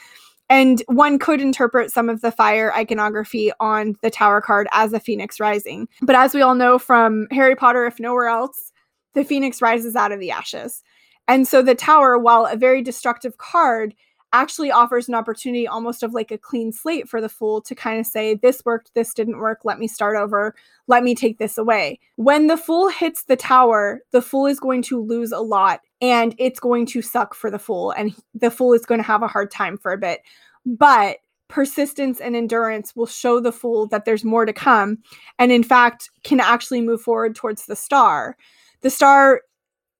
And 0.49 0.81
one 0.87 1.19
could 1.19 1.39
interpret 1.39 1.91
some 1.91 2.09
of 2.09 2.21
the 2.21 2.31
fire 2.31 2.73
iconography 2.73 3.51
on 3.59 3.95
the 4.01 4.09
tower 4.09 4.41
card 4.41 4.67
as 4.71 4.91
a 4.91 4.99
phoenix 4.99 5.39
rising. 5.39 5.87
But 6.01 6.15
as 6.15 6.33
we 6.33 6.41
all 6.41 6.55
know 6.55 6.79
from 6.79 7.27
Harry 7.29 7.55
Potter, 7.55 7.85
if 7.85 7.99
nowhere 7.99 8.29
else, 8.29 8.71
the 9.13 9.23
phoenix 9.23 9.61
rises 9.61 9.95
out 9.95 10.11
of 10.11 10.19
the 10.19 10.31
ashes. 10.31 10.81
And 11.27 11.47
so 11.47 11.61
the 11.61 11.75
tower, 11.75 12.17
while 12.17 12.47
a 12.47 12.55
very 12.55 12.81
destructive 12.81 13.37
card, 13.37 13.93
actually 14.33 14.71
offers 14.71 15.07
an 15.07 15.15
opportunity 15.15 15.67
almost 15.67 16.03
of 16.03 16.13
like 16.13 16.31
a 16.31 16.37
clean 16.37 16.71
slate 16.71 17.09
for 17.09 17.21
the 17.21 17.29
fool 17.29 17.61
to 17.61 17.75
kind 17.75 17.99
of 17.99 18.05
say, 18.05 18.35
This 18.35 18.63
worked, 18.65 18.93
this 18.93 19.13
didn't 19.13 19.39
work, 19.39 19.59
let 19.63 19.79
me 19.79 19.87
start 19.87 20.15
over, 20.15 20.55
let 20.87 21.03
me 21.03 21.15
take 21.15 21.39
this 21.39 21.57
away. 21.57 21.99
When 22.15 22.47
the 22.47 22.57
fool 22.57 22.89
hits 22.89 23.23
the 23.23 23.35
tower, 23.35 24.01
the 24.11 24.21
fool 24.21 24.45
is 24.45 24.59
going 24.59 24.81
to 24.83 25.01
lose 25.01 25.31
a 25.31 25.39
lot 25.39 25.81
and 26.01 26.35
it's 26.37 26.59
going 26.59 26.85
to 26.87 27.01
suck 27.01 27.33
for 27.33 27.51
the 27.51 27.59
fool, 27.59 27.91
and 27.91 28.15
the 28.33 28.51
fool 28.51 28.73
is 28.73 28.85
going 28.85 28.99
to 28.99 29.07
have 29.07 29.23
a 29.23 29.27
hard 29.27 29.51
time 29.51 29.77
for 29.77 29.91
a 29.91 29.97
bit. 29.97 30.21
But 30.65 31.17
persistence 31.49 32.21
and 32.21 32.35
endurance 32.35 32.95
will 32.95 33.07
show 33.07 33.39
the 33.39 33.51
fool 33.51 33.87
that 33.87 34.05
there's 34.05 34.23
more 34.23 34.45
to 34.45 34.53
come 34.53 34.99
and 35.39 35.51
in 35.51 35.63
fact 35.63 36.11
can 36.23 36.39
actually 36.39 36.79
move 36.79 37.01
forward 37.01 37.35
towards 37.35 37.65
the 37.65 37.75
star 37.75 38.37
the 38.81 38.89
star 38.89 39.41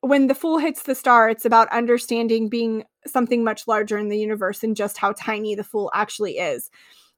when 0.01 0.27
the 0.27 0.35
fool 0.35 0.57
hits 0.57 0.83
the 0.83 0.95
star, 0.95 1.29
it's 1.29 1.45
about 1.45 1.71
understanding 1.71 2.49
being 2.49 2.83
something 3.05 3.43
much 3.43 3.67
larger 3.67 3.97
in 3.97 4.09
the 4.09 4.17
universe 4.17 4.63
and 4.63 4.75
just 4.75 4.97
how 4.97 5.13
tiny 5.17 5.55
the 5.55 5.63
fool 5.63 5.91
actually 5.93 6.37
is. 6.37 6.69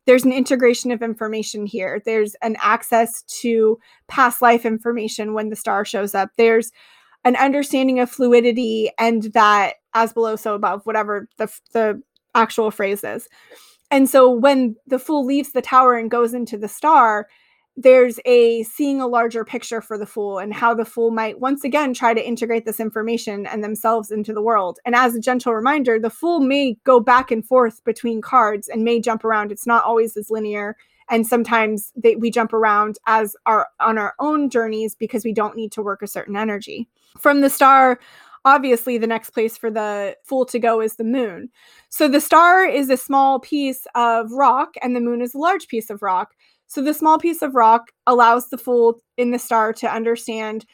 There's 0.05 0.25
an 0.25 0.33
integration 0.33 0.91
of 0.91 1.03
information 1.03 1.65
here. 1.65 2.01
There's 2.05 2.35
an 2.41 2.57
access 2.59 3.21
to 3.41 3.77
past 4.07 4.41
life 4.41 4.65
information 4.65 5.33
when 5.33 5.49
the 5.49 5.55
star 5.55 5.85
shows 5.85 6.15
up. 6.15 6.29
There's 6.37 6.71
an 7.23 7.35
understanding 7.35 7.99
of 7.99 8.09
fluidity 8.09 8.89
and 8.97 9.23
that 9.33 9.75
as 9.93 10.11
below, 10.11 10.35
so 10.35 10.55
above, 10.55 10.81
whatever 10.85 11.27
the, 11.37 11.51
the 11.73 12.01
actual 12.33 12.71
phrase 12.71 13.03
is. 13.03 13.27
And 13.91 14.09
so 14.09 14.31
when 14.31 14.75
the 14.87 14.97
fool 14.97 15.25
leaves 15.25 15.51
the 15.51 15.61
tower 15.61 15.97
and 15.97 16.09
goes 16.09 16.33
into 16.33 16.57
the 16.57 16.67
star, 16.69 17.27
there's 17.77 18.19
a 18.25 18.63
seeing 18.63 19.01
a 19.01 19.07
larger 19.07 19.45
picture 19.45 19.81
for 19.81 19.97
the 19.97 20.05
fool 20.05 20.39
and 20.39 20.53
how 20.53 20.73
the 20.73 20.85
fool 20.85 21.09
might 21.09 21.39
once 21.39 21.63
again 21.63 21.93
try 21.93 22.13
to 22.13 22.25
integrate 22.25 22.65
this 22.65 22.79
information 22.79 23.45
and 23.45 23.63
themselves 23.63 24.11
into 24.11 24.33
the 24.33 24.41
world. 24.41 24.79
And 24.85 24.93
as 24.93 25.15
a 25.15 25.21
gentle 25.21 25.53
reminder, 25.53 25.99
the 25.99 26.09
fool 26.09 26.41
may 26.41 26.77
go 26.83 26.99
back 26.99 27.31
and 27.31 27.45
forth 27.45 27.83
between 27.83 28.21
cards 28.21 28.67
and 28.67 28.83
may 28.83 28.99
jump 28.99 29.23
around. 29.23 29.51
It's 29.51 29.67
not 29.67 29.85
always 29.85 30.17
as 30.17 30.29
linear. 30.29 30.75
And 31.09 31.25
sometimes 31.25 31.91
they, 31.95 32.15
we 32.15 32.29
jump 32.29 32.53
around 32.53 32.97
as 33.07 33.35
our 33.45 33.67
on 33.79 33.97
our 33.97 34.15
own 34.19 34.49
journeys 34.49 34.95
because 34.95 35.25
we 35.25 35.33
don't 35.33 35.55
need 35.55 35.71
to 35.73 35.81
work 35.81 36.01
a 36.01 36.07
certain 36.07 36.35
energy. 36.35 36.87
From 37.17 37.41
the 37.41 37.49
star, 37.49 37.99
obviously 38.45 38.97
the 38.97 39.07
next 39.07 39.31
place 39.31 39.57
for 39.57 39.69
the 39.69 40.15
fool 40.23 40.45
to 40.45 40.59
go 40.59 40.81
is 40.81 40.95
the 40.95 41.03
moon. 41.03 41.49
So 41.89 42.07
the 42.07 42.21
star 42.21 42.65
is 42.65 42.89
a 42.89 42.97
small 42.97 43.39
piece 43.39 43.85
of 43.95 44.31
rock 44.31 44.75
and 44.81 44.95
the 44.95 45.01
moon 45.01 45.21
is 45.21 45.33
a 45.33 45.39
large 45.39 45.67
piece 45.67 45.89
of 45.89 46.01
rock. 46.01 46.33
So 46.71 46.81
the 46.81 46.93
small 46.93 47.19
piece 47.19 47.41
of 47.41 47.53
rock 47.53 47.91
allows 48.07 48.47
the 48.47 48.57
fool 48.57 49.01
in 49.17 49.31
the 49.31 49.39
star 49.39 49.73
to 49.73 49.93
understand 49.93 50.65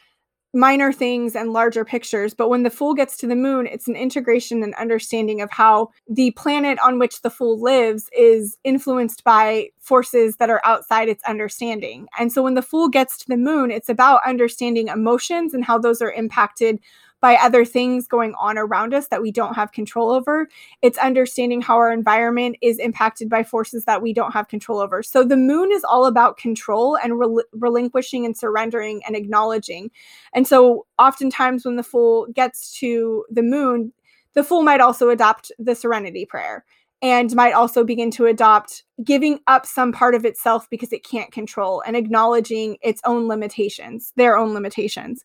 minor 0.54 0.92
things 0.92 1.34
and 1.34 1.52
larger 1.52 1.84
pictures. 1.84 2.34
But 2.34 2.50
when 2.50 2.62
the 2.62 2.70
fool 2.70 2.94
gets 2.94 3.16
to 3.16 3.26
the 3.26 3.34
moon, 3.34 3.66
it's 3.66 3.88
an 3.88 3.96
integration 3.96 4.62
and 4.62 4.76
understanding 4.76 5.40
of 5.40 5.50
how 5.50 5.88
the 6.08 6.30
planet 6.30 6.78
on 6.84 7.00
which 7.00 7.22
the 7.22 7.30
fool 7.30 7.60
lives 7.60 8.08
is 8.16 8.56
influenced 8.62 9.24
by 9.24 9.70
forces 9.80 10.36
that 10.36 10.50
are 10.50 10.60
outside 10.64 11.08
its 11.08 11.24
understanding. 11.24 12.06
And 12.16 12.32
so 12.32 12.44
when 12.44 12.54
the 12.54 12.62
fool 12.62 12.88
gets 12.88 13.18
to 13.18 13.26
the 13.26 13.36
moon, 13.36 13.72
it's 13.72 13.88
about 13.88 14.20
understanding 14.24 14.86
emotions 14.86 15.52
and 15.52 15.64
how 15.64 15.80
those 15.80 16.00
are 16.00 16.12
impacted 16.12 16.78
by 17.20 17.36
other 17.36 17.64
things 17.64 18.06
going 18.06 18.34
on 18.34 18.56
around 18.56 18.94
us 18.94 19.08
that 19.08 19.22
we 19.22 19.32
don't 19.32 19.54
have 19.54 19.72
control 19.72 20.10
over. 20.10 20.48
It's 20.82 20.98
understanding 20.98 21.60
how 21.60 21.76
our 21.76 21.92
environment 21.92 22.56
is 22.62 22.78
impacted 22.78 23.28
by 23.28 23.42
forces 23.42 23.84
that 23.86 24.02
we 24.02 24.12
don't 24.12 24.32
have 24.32 24.48
control 24.48 24.78
over. 24.78 25.02
So 25.02 25.24
the 25.24 25.36
moon 25.36 25.72
is 25.72 25.84
all 25.84 26.06
about 26.06 26.36
control 26.36 26.96
and 26.96 27.18
rel- 27.18 27.42
relinquishing 27.52 28.24
and 28.24 28.36
surrendering 28.36 29.02
and 29.06 29.16
acknowledging. 29.16 29.90
And 30.32 30.46
so 30.46 30.86
oftentimes 30.98 31.64
when 31.64 31.76
the 31.76 31.82
fool 31.82 32.28
gets 32.32 32.78
to 32.78 33.24
the 33.30 33.42
moon, 33.42 33.92
the 34.34 34.44
fool 34.44 34.62
might 34.62 34.80
also 34.80 35.08
adopt 35.08 35.50
the 35.58 35.74
serenity 35.74 36.24
prayer 36.24 36.64
and 37.00 37.34
might 37.34 37.52
also 37.52 37.84
begin 37.84 38.10
to 38.10 38.26
adopt 38.26 38.84
giving 39.04 39.38
up 39.46 39.64
some 39.64 39.92
part 39.92 40.14
of 40.14 40.24
itself 40.24 40.68
because 40.70 40.92
it 40.92 41.04
can't 41.04 41.30
control 41.30 41.82
and 41.86 41.96
acknowledging 41.96 42.76
its 42.82 43.00
own 43.04 43.28
limitations, 43.28 44.12
their 44.16 44.36
own 44.36 44.52
limitations. 44.52 45.24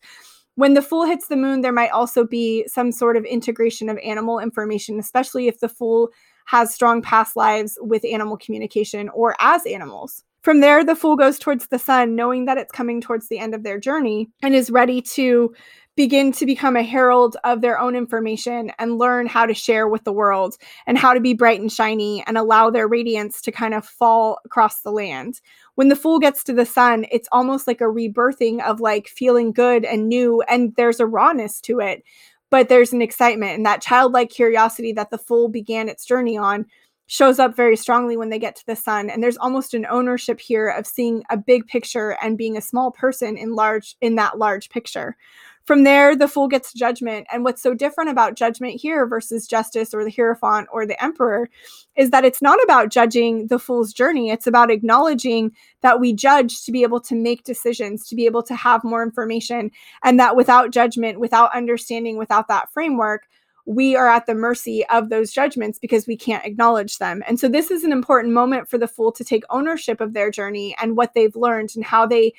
When 0.56 0.74
the 0.74 0.82
fool 0.82 1.04
hits 1.04 1.28
the 1.28 1.36
moon, 1.36 1.62
there 1.62 1.72
might 1.72 1.90
also 1.90 2.24
be 2.24 2.66
some 2.68 2.92
sort 2.92 3.16
of 3.16 3.24
integration 3.24 3.88
of 3.88 3.98
animal 3.98 4.38
information, 4.38 4.98
especially 4.98 5.48
if 5.48 5.60
the 5.60 5.68
fool 5.68 6.10
has 6.46 6.72
strong 6.72 7.02
past 7.02 7.36
lives 7.36 7.76
with 7.80 8.04
animal 8.04 8.36
communication 8.36 9.08
or 9.10 9.34
as 9.40 9.66
animals. 9.66 10.22
From 10.42 10.60
there, 10.60 10.84
the 10.84 10.94
fool 10.94 11.16
goes 11.16 11.38
towards 11.38 11.68
the 11.68 11.78
sun, 11.78 12.14
knowing 12.14 12.44
that 12.44 12.58
it's 12.58 12.70
coming 12.70 13.00
towards 13.00 13.28
the 13.28 13.38
end 13.38 13.54
of 13.54 13.62
their 13.62 13.80
journey 13.80 14.28
and 14.42 14.54
is 14.54 14.70
ready 14.70 15.00
to 15.00 15.54
begin 15.96 16.32
to 16.32 16.44
become 16.44 16.76
a 16.76 16.82
herald 16.82 17.36
of 17.44 17.62
their 17.62 17.78
own 17.78 17.96
information 17.96 18.70
and 18.78 18.98
learn 18.98 19.26
how 19.26 19.46
to 19.46 19.54
share 19.54 19.88
with 19.88 20.04
the 20.04 20.12
world 20.12 20.56
and 20.86 20.98
how 20.98 21.14
to 21.14 21.20
be 21.20 21.32
bright 21.32 21.60
and 21.60 21.72
shiny 21.72 22.22
and 22.26 22.36
allow 22.36 22.68
their 22.68 22.86
radiance 22.86 23.40
to 23.40 23.52
kind 23.52 23.72
of 23.72 23.86
fall 23.86 24.38
across 24.44 24.82
the 24.82 24.90
land. 24.90 25.40
When 25.76 25.88
the 25.88 25.96
fool 25.96 26.18
gets 26.18 26.44
to 26.44 26.52
the 26.52 26.66
sun, 26.66 27.06
it's 27.10 27.28
almost 27.32 27.66
like 27.66 27.80
a 27.80 27.84
rebirthing 27.84 28.62
of 28.62 28.80
like 28.80 29.08
feeling 29.08 29.52
good 29.52 29.84
and 29.84 30.08
new, 30.08 30.42
and 30.42 30.74
there's 30.76 31.00
a 31.00 31.06
rawness 31.06 31.60
to 31.62 31.80
it, 31.80 32.04
but 32.50 32.68
there's 32.68 32.92
an 32.92 33.02
excitement 33.02 33.56
and 33.56 33.66
that 33.66 33.82
childlike 33.82 34.30
curiosity 34.30 34.92
that 34.92 35.10
the 35.10 35.18
fool 35.18 35.48
began 35.48 35.88
its 35.88 36.04
journey 36.04 36.38
on 36.38 36.66
shows 37.06 37.38
up 37.38 37.54
very 37.54 37.76
strongly 37.76 38.16
when 38.16 38.30
they 38.30 38.38
get 38.38 38.56
to 38.56 38.66
the 38.66 38.76
sun 38.76 39.10
and 39.10 39.22
there's 39.22 39.36
almost 39.36 39.74
an 39.74 39.86
ownership 39.90 40.40
here 40.40 40.68
of 40.68 40.86
seeing 40.86 41.22
a 41.30 41.36
big 41.36 41.66
picture 41.66 42.16
and 42.22 42.38
being 42.38 42.56
a 42.56 42.62
small 42.62 42.90
person 42.90 43.36
in 43.36 43.54
large 43.54 43.96
in 44.00 44.14
that 44.14 44.38
large 44.38 44.70
picture 44.70 45.16
from 45.64 45.84
there, 45.84 46.14
the 46.14 46.28
fool 46.28 46.46
gets 46.46 46.74
judgment. 46.74 47.26
And 47.32 47.42
what's 47.42 47.62
so 47.62 47.72
different 47.72 48.10
about 48.10 48.34
judgment 48.34 48.80
here 48.80 49.06
versus 49.06 49.46
justice 49.46 49.94
or 49.94 50.04
the 50.04 50.10
Hierophant 50.10 50.68
or 50.70 50.84
the 50.84 51.02
Emperor 51.02 51.48
is 51.96 52.10
that 52.10 52.24
it's 52.24 52.42
not 52.42 52.62
about 52.62 52.90
judging 52.90 53.46
the 53.46 53.58
fool's 53.58 53.92
journey. 53.92 54.30
It's 54.30 54.46
about 54.46 54.70
acknowledging 54.70 55.52
that 55.80 56.00
we 56.00 56.12
judge 56.12 56.64
to 56.64 56.72
be 56.72 56.82
able 56.82 57.00
to 57.00 57.14
make 57.14 57.44
decisions, 57.44 58.06
to 58.08 58.14
be 58.14 58.26
able 58.26 58.42
to 58.42 58.54
have 58.54 58.84
more 58.84 59.02
information, 59.02 59.70
and 60.02 60.20
that 60.20 60.36
without 60.36 60.70
judgment, 60.70 61.18
without 61.18 61.54
understanding, 61.54 62.18
without 62.18 62.48
that 62.48 62.70
framework, 62.70 63.26
we 63.66 63.96
are 63.96 64.08
at 64.08 64.26
the 64.26 64.34
mercy 64.34 64.84
of 64.88 65.08
those 65.08 65.32
judgments 65.32 65.78
because 65.78 66.06
we 66.06 66.16
can't 66.16 66.44
acknowledge 66.44 66.98
them. 66.98 67.22
And 67.26 67.40
so, 67.40 67.48
this 67.48 67.70
is 67.70 67.84
an 67.84 67.92
important 67.92 68.34
moment 68.34 68.68
for 68.68 68.78
the 68.78 68.88
fool 68.88 69.12
to 69.12 69.24
take 69.24 69.44
ownership 69.50 70.00
of 70.00 70.12
their 70.12 70.30
journey 70.30 70.76
and 70.80 70.96
what 70.96 71.14
they've 71.14 71.36
learned 71.36 71.70
and 71.74 71.84
how 71.84 72.06
they 72.06 72.34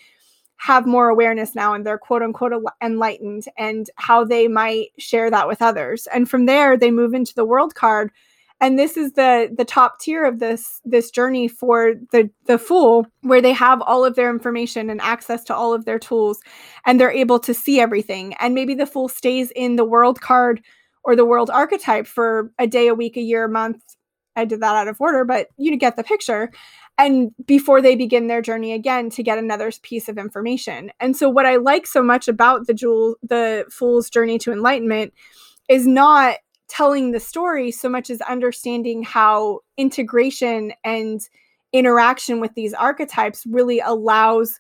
have 0.58 0.86
more 0.86 1.10
awareness 1.10 1.54
now 1.54 1.74
and 1.74 1.86
they're 1.86 1.98
quote 1.98 2.22
unquote 2.22 2.54
enlightened 2.82 3.44
and 3.58 3.90
how 3.96 4.24
they 4.24 4.48
might 4.48 4.88
share 4.98 5.30
that 5.30 5.48
with 5.48 5.62
others. 5.62 6.08
And 6.14 6.30
from 6.30 6.46
there 6.46 6.78
they 6.78 6.92
move 6.92 7.14
into 7.14 7.36
the 7.36 7.46
world 7.46 7.76
card 7.76 8.12
and 8.62 8.80
this 8.80 8.96
is 8.96 9.14
the 9.14 9.54
the 9.56 9.66
top 9.66 10.00
tier 10.00 10.24
of 10.24 10.40
this 10.40 10.82
this 10.86 11.12
journey 11.12 11.48
for 11.48 11.94
the 12.12 12.30
the 12.46 12.58
fool 12.58 13.06
where 13.22 13.42
they 13.42 13.52
have 13.52 13.82
all 13.82 14.06
of 14.06 14.16
their 14.16 14.30
information 14.30 14.90
and 14.90 15.02
access 15.02 15.44
to 15.44 15.56
all 15.56 15.74
of 15.74 15.86
their 15.86 16.00
tools 16.00 16.40
and 16.86 17.00
they're 17.00 17.12
able 17.12 17.40
to 17.40 17.54
see 17.54 17.80
everything 17.80 18.34
and 18.40 18.56
maybe 18.56 18.74
the 18.74 18.86
fool 18.86 19.08
stays 19.08 19.52
in 19.56 19.76
the 19.76 19.86
world 19.86 20.22
card 20.22 20.62
or 21.06 21.16
the 21.16 21.26
world 21.26 21.50
archetype 21.50 22.08
for 22.08 22.52
a 22.60 22.68
day 22.68 22.88
a 22.88 22.96
week 22.96 23.16
a 23.16 23.22
year 23.22 23.46
a 23.46 23.50
month 23.50 23.82
i 24.36 24.44
did 24.44 24.62
that 24.62 24.76
out 24.76 24.88
of 24.88 25.00
order 25.00 25.24
but 25.24 25.48
you 25.58 25.76
get 25.78 25.96
the 25.96 26.04
picture 26.04 26.52
and 26.98 27.32
before 27.46 27.82
they 27.82 27.96
begin 27.96 28.28
their 28.28 28.42
journey 28.42 28.72
again 28.72 29.10
to 29.12 29.24
get 29.24 29.38
another 29.38 29.72
piece 29.82 30.08
of 30.08 30.18
information. 30.18 30.92
And 31.00 31.16
so 31.16 31.30
what 31.30 31.46
I 31.46 31.58
like 31.58 31.88
so 31.88 32.02
much 32.02 32.28
about 32.28 32.68
the 32.68 32.74
jewel 32.74 33.16
the 33.22 33.66
fool's 33.70 34.10
journey 34.10 34.38
to 34.40 34.52
enlightenment 34.52 35.14
is 35.68 35.86
not 35.86 36.38
telling 36.68 37.12
the 37.12 37.20
story 37.20 37.70
so 37.72 37.90
much 37.90 38.10
as 38.10 38.22
understanding 38.22 39.04
how 39.04 39.60
integration 39.78 40.74
and 40.84 41.22
interaction 41.74 42.40
with 42.40 42.54
these 42.56 42.74
archetypes 42.74 43.46
really 43.46 43.80
allows 43.80 44.60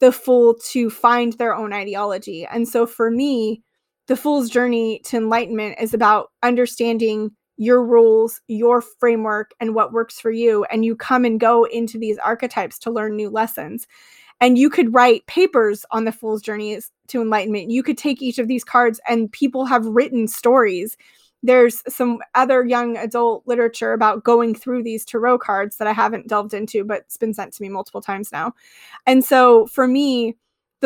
the 0.00 0.12
fool 0.12 0.54
to 0.54 0.90
find 0.90 1.34
their 1.34 1.54
own 1.54 1.72
ideology. 1.72 2.46
And 2.46 2.68
so 2.68 2.84
for 2.84 3.10
me, 3.10 3.62
the 4.06 4.16
fool's 4.16 4.48
journey 4.48 5.00
to 5.04 5.16
enlightenment 5.16 5.76
is 5.80 5.94
about 5.94 6.30
understanding 6.42 7.32
your 7.56 7.84
rules, 7.84 8.40
your 8.48 8.80
framework, 8.80 9.52
and 9.60 9.74
what 9.74 9.92
works 9.92 10.20
for 10.20 10.30
you. 10.30 10.64
And 10.64 10.84
you 10.84 10.94
come 10.94 11.24
and 11.24 11.40
go 11.40 11.64
into 11.64 11.98
these 11.98 12.18
archetypes 12.18 12.78
to 12.80 12.90
learn 12.90 13.16
new 13.16 13.30
lessons. 13.30 13.86
And 14.40 14.58
you 14.58 14.68
could 14.68 14.92
write 14.92 15.26
papers 15.26 15.86
on 15.90 16.04
the 16.04 16.12
Fool's 16.12 16.42
Journey 16.42 16.78
to 17.08 17.22
Enlightenment. 17.22 17.70
You 17.70 17.82
could 17.82 17.96
take 17.96 18.20
each 18.20 18.38
of 18.38 18.48
these 18.48 18.64
cards, 18.64 19.00
and 19.08 19.32
people 19.32 19.64
have 19.64 19.86
written 19.86 20.28
stories. 20.28 20.96
There's 21.42 21.82
some 21.88 22.18
other 22.34 22.64
young 22.64 22.96
adult 22.98 23.44
literature 23.46 23.92
about 23.92 24.24
going 24.24 24.54
through 24.54 24.82
these 24.82 25.04
tarot 25.04 25.38
cards 25.38 25.78
that 25.78 25.88
I 25.88 25.92
haven't 25.92 26.28
delved 26.28 26.52
into, 26.52 26.84
but 26.84 27.02
it's 27.02 27.16
been 27.16 27.32
sent 27.32 27.54
to 27.54 27.62
me 27.62 27.70
multiple 27.70 28.02
times 28.02 28.30
now. 28.30 28.52
And 29.06 29.24
so 29.24 29.66
for 29.66 29.86
me, 29.86 30.36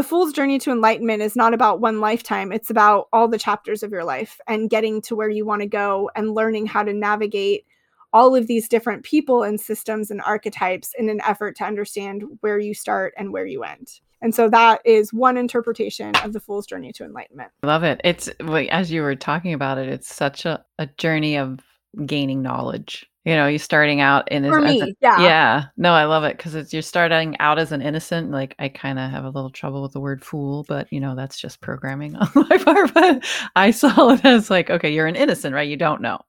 the 0.01 0.05
fool's 0.05 0.33
journey 0.33 0.59
to 0.59 0.71
enlightenment 0.71 1.21
is 1.21 1.37
not 1.37 1.53
about 1.53 1.83
one 1.83 2.01
lifetime. 2.01 2.53
It's 2.53 2.71
about 2.71 3.09
all 3.13 3.29
the 3.29 3.39
chapters 3.39 3.83
of 3.83 3.91
your 3.91 4.03
life 4.03 4.41
and 4.49 4.71
getting 4.71 5.03
to 5.03 5.15
where 5.15 5.29
you 5.29 5.45
want 5.45 5.61
to 5.61 5.69
go 5.69 6.11
and 6.17 6.35
learning 6.35 6.65
how 6.65 6.83
to 6.83 6.95
navigate 6.95 7.67
all 8.15 8.35
of 8.35 8.47
these 8.47 8.67
different 8.67 9.03
people 9.03 9.43
and 9.43 9.61
systems 9.61 10.11
and 10.11 10.23
archetypes 10.23 10.95
in 10.99 11.11
an 11.11 11.21
effort 11.21 11.55
to 11.57 11.65
understand 11.65 12.25
where 12.41 12.59
you 12.59 12.73
start 12.73 13.13
and 13.19 13.31
where 13.31 13.45
you 13.45 13.63
end. 13.63 14.01
And 14.23 14.35
so 14.35 14.49
that 14.49 14.81
is 14.87 15.13
one 15.13 15.37
interpretation 15.37 16.17
of 16.25 16.33
the 16.33 16.41
fool's 16.41 16.67
journey 16.67 16.95
to 16.95 17.05
enlightenment. 17.05 17.51
Love 17.63 17.83
it. 17.83 18.01
It's 18.03 18.31
like 18.41 18.71
as 18.71 18.91
you 18.91 19.03
were 19.03 19.17
talking 19.17 19.53
about 19.53 19.77
it 19.77 19.91
it's 19.91 20.09
such 20.09 20.47
a, 20.47 20.65
a 20.79 20.87
journey 20.97 21.37
of 21.37 21.61
gaining 22.07 22.41
knowledge 22.41 23.05
you 23.25 23.35
know, 23.35 23.47
you're 23.49 23.59
starting 23.59 24.01
out 24.01 24.31
in 24.33 24.45
For 24.45 24.59
as, 24.61 24.65
me, 24.65 24.81
a, 24.83 24.87
yeah. 25.01 25.21
yeah. 25.23 25.65
No, 25.77 25.93
I 25.93 26.05
love 26.05 26.25
it 26.25 26.37
because 26.37 26.55
it's 26.55 26.73
you're 26.73 26.81
starting 26.83 27.37
out 27.39 27.59
as 27.59 27.71
an 27.73 27.83
innocent. 27.83 28.31
Like 28.31 28.55
I 28.59 28.69
kind 28.69 28.99
of 28.99 29.11
have 29.11 29.25
a 29.25 29.31
little 29.31 29.51
trouble 29.51 29.83
with 29.83 29.93
the 29.93 30.01
word 30.01 30.25
fool, 30.25 30.65
but 30.69 30.91
you 30.93 31.01
know 31.01 31.15
that's 31.15 31.39
just 31.39 31.61
programming 31.61 32.17
on 32.17 32.29
my 32.35 32.59
part. 32.59 32.95
But 32.95 33.25
I 33.57 33.71
saw 33.73 34.11
it 34.15 34.25
as 34.25 34.49
like, 34.51 34.71
okay, 34.71 34.93
you're 34.93 35.07
an 35.07 35.17
innocent, 35.17 35.55
right? 35.55 35.69
You 35.69 35.77
don't 35.77 36.01
know, 36.01 36.21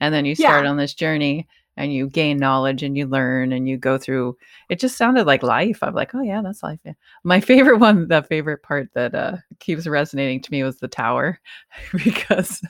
and 0.00 0.12
then 0.12 0.24
you 0.24 0.34
start 0.34 0.64
Yeah. 0.64 0.70
on 0.70 0.76
this 0.76 0.94
journey 0.94 1.46
and 1.78 1.92
you 1.92 2.08
gain 2.08 2.38
knowledge 2.38 2.82
and 2.82 2.96
you 2.96 3.06
learn 3.06 3.52
and 3.52 3.68
you 3.68 3.76
go 3.76 3.98
through. 3.98 4.34
It 4.70 4.80
just 4.80 4.96
sounded 4.96 5.26
like 5.26 5.42
life. 5.42 5.78
I'm 5.82 5.94
like, 5.94 6.14
oh 6.14 6.22
yeah, 6.22 6.40
that's 6.42 6.62
life. 6.62 6.80
Yeah. 6.84 6.94
My 7.22 7.38
favorite 7.40 7.78
one, 7.78 8.08
the 8.08 8.22
favorite 8.22 8.62
part 8.62 8.88
that 8.94 9.14
uh, 9.14 9.36
keeps 9.60 9.86
resonating 9.86 10.40
to 10.42 10.50
me 10.50 10.62
was 10.64 10.78
the 10.78 10.88
tower, 10.88 11.38
because 12.04 12.62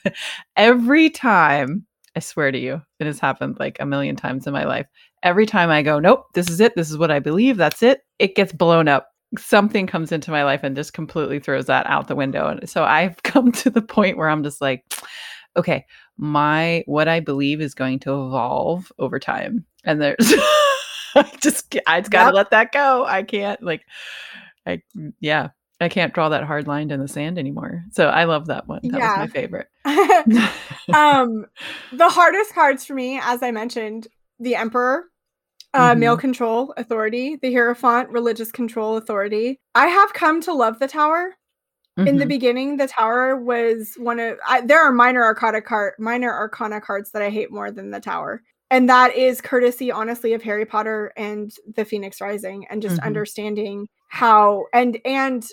every 0.56 1.08
time 1.08 1.86
I 2.16 2.20
swear 2.20 2.50
to 2.50 2.58
you, 2.58 2.80
it 2.98 3.06
has 3.06 3.20
happened 3.20 3.58
like 3.60 3.76
a 3.78 3.86
million 3.86 4.16
times 4.16 4.46
in 4.46 4.52
my 4.54 4.64
life. 4.64 4.86
Every 5.22 5.44
time 5.46 5.68
I 5.70 5.82
go, 5.82 5.98
nope, 5.98 6.24
this 6.34 6.48
is 6.48 6.60
it. 6.60 6.74
This 6.74 6.90
is 6.90 6.96
what 6.96 7.10
I 7.10 7.18
believe. 7.20 7.56
That's 7.58 7.82
it. 7.82 8.00
It 8.18 8.34
gets 8.34 8.52
blown 8.52 8.88
up. 8.88 9.08
Something 9.38 9.86
comes 9.86 10.12
into 10.12 10.30
my 10.30 10.42
life 10.44 10.60
and 10.62 10.74
just 10.74 10.94
completely 10.94 11.38
throws 11.40 11.66
that 11.66 11.86
out 11.86 12.08
the 12.08 12.16
window. 12.16 12.48
And 12.48 12.66
so 12.68 12.84
I've 12.84 13.22
come 13.22 13.52
to 13.52 13.70
the 13.70 13.82
point 13.82 14.16
where 14.16 14.30
I'm 14.30 14.42
just 14.42 14.60
like, 14.62 14.84
okay, 15.56 15.84
my 16.16 16.82
what 16.86 17.06
I 17.08 17.20
believe 17.20 17.60
is 17.60 17.74
going 17.74 17.98
to 18.00 18.12
evolve 18.12 18.90
over 18.98 19.18
time. 19.18 19.66
And 19.84 20.00
there's 20.00 20.16
I 21.14 21.30
just 21.42 21.76
I 21.86 22.00
just 22.00 22.10
gotta 22.10 22.28
Yep. 22.28 22.34
let 22.34 22.50
that 22.50 22.72
go. 22.72 23.04
I 23.04 23.22
can't 23.24 23.62
like 23.62 23.84
I 24.66 24.82
yeah. 25.20 25.48
I 25.80 25.88
can't 25.88 26.14
draw 26.14 26.28
that 26.30 26.44
hard 26.44 26.66
line 26.66 26.90
in 26.90 27.00
the 27.00 27.08
sand 27.08 27.38
anymore. 27.38 27.84
So 27.92 28.06
I 28.08 28.24
love 28.24 28.46
that 28.46 28.66
one. 28.66 28.80
That 28.84 28.92
was 29.00 29.10
Yeah. 29.10 29.16
my 29.18 29.26
favorite. 29.28 29.68
um 30.94 31.44
the 31.92 32.08
hardest 32.08 32.54
cards 32.54 32.84
for 32.84 32.94
me 32.94 33.18
as 33.22 33.42
i 33.42 33.50
mentioned 33.50 34.06
the 34.40 34.54
emperor 34.54 35.04
uh 35.74 35.94
Mhm. 35.94 35.98
male 35.98 36.16
control 36.16 36.72
authority 36.76 37.36
the 37.42 37.52
hierophant 37.52 38.08
religious 38.10 38.50
control 38.52 38.96
authority 38.96 39.58
i 39.74 39.86
have 39.88 40.12
come 40.12 40.40
to 40.42 40.52
love 40.52 40.78
the 40.78 40.88
tower 40.88 41.34
in 41.98 42.18
the 42.18 42.24
Mhm. 42.24 42.28
beginning 42.28 42.76
the 42.76 42.86
tower 42.88 43.36
was 43.36 43.94
one 43.96 44.18
of 44.20 44.38
I, 44.46 44.60
there 44.60 44.80
are 44.82 44.92
minor 44.92 45.22
arcana 45.24 45.60
card 45.62 45.94
minor 45.98 46.32
arcana 46.32 46.80
cards 46.80 47.10
that 47.12 47.22
i 47.22 47.30
hate 47.30 47.50
more 47.52 47.70
than 47.70 47.90
the 47.90 48.00
tower 48.00 48.42
and 48.70 48.88
that 48.88 49.14
is 49.16 49.40
courtesy 49.40 49.90
honestly 49.90 50.32
of 50.34 50.42
harry 50.42 50.66
potter 50.66 51.12
and 51.16 51.52
the 51.76 51.84
phoenix 51.84 52.20
rising 52.20 52.66
and 52.70 52.82
just 52.82 53.00
Mhm. 53.00 53.04
understanding 53.06 53.86
how 54.08 54.64
and 54.72 54.98
and 55.04 55.46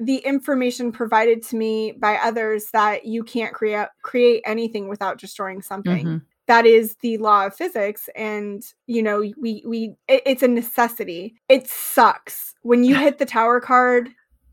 the 0.00 0.16
information 0.18 0.92
provided 0.92 1.42
to 1.42 1.56
me 1.56 1.92
by 1.92 2.16
others 2.16 2.70
that 2.72 3.04
you 3.04 3.24
can't 3.24 3.52
create 3.54 3.88
create 4.02 4.42
anything 4.46 4.88
without 4.88 5.18
destroying 5.18 5.60
something 5.62 6.06
Mhm. 6.06 6.22
that 6.46 6.64
is 6.66 6.96
the 7.02 7.18
law 7.18 7.46
of 7.46 7.54
physics 7.54 8.08
and 8.14 8.62
you 8.86 9.02
know 9.02 9.18
we 9.40 9.62
we 9.66 9.94
it, 10.08 10.22
it's 10.24 10.42
a 10.42 10.48
necessity 10.48 11.34
it 11.48 11.66
sucks 11.68 12.54
when 12.62 12.84
you 12.84 12.94
hit 12.94 13.18
the 13.18 13.26
tower 13.26 13.60
card 13.60 14.08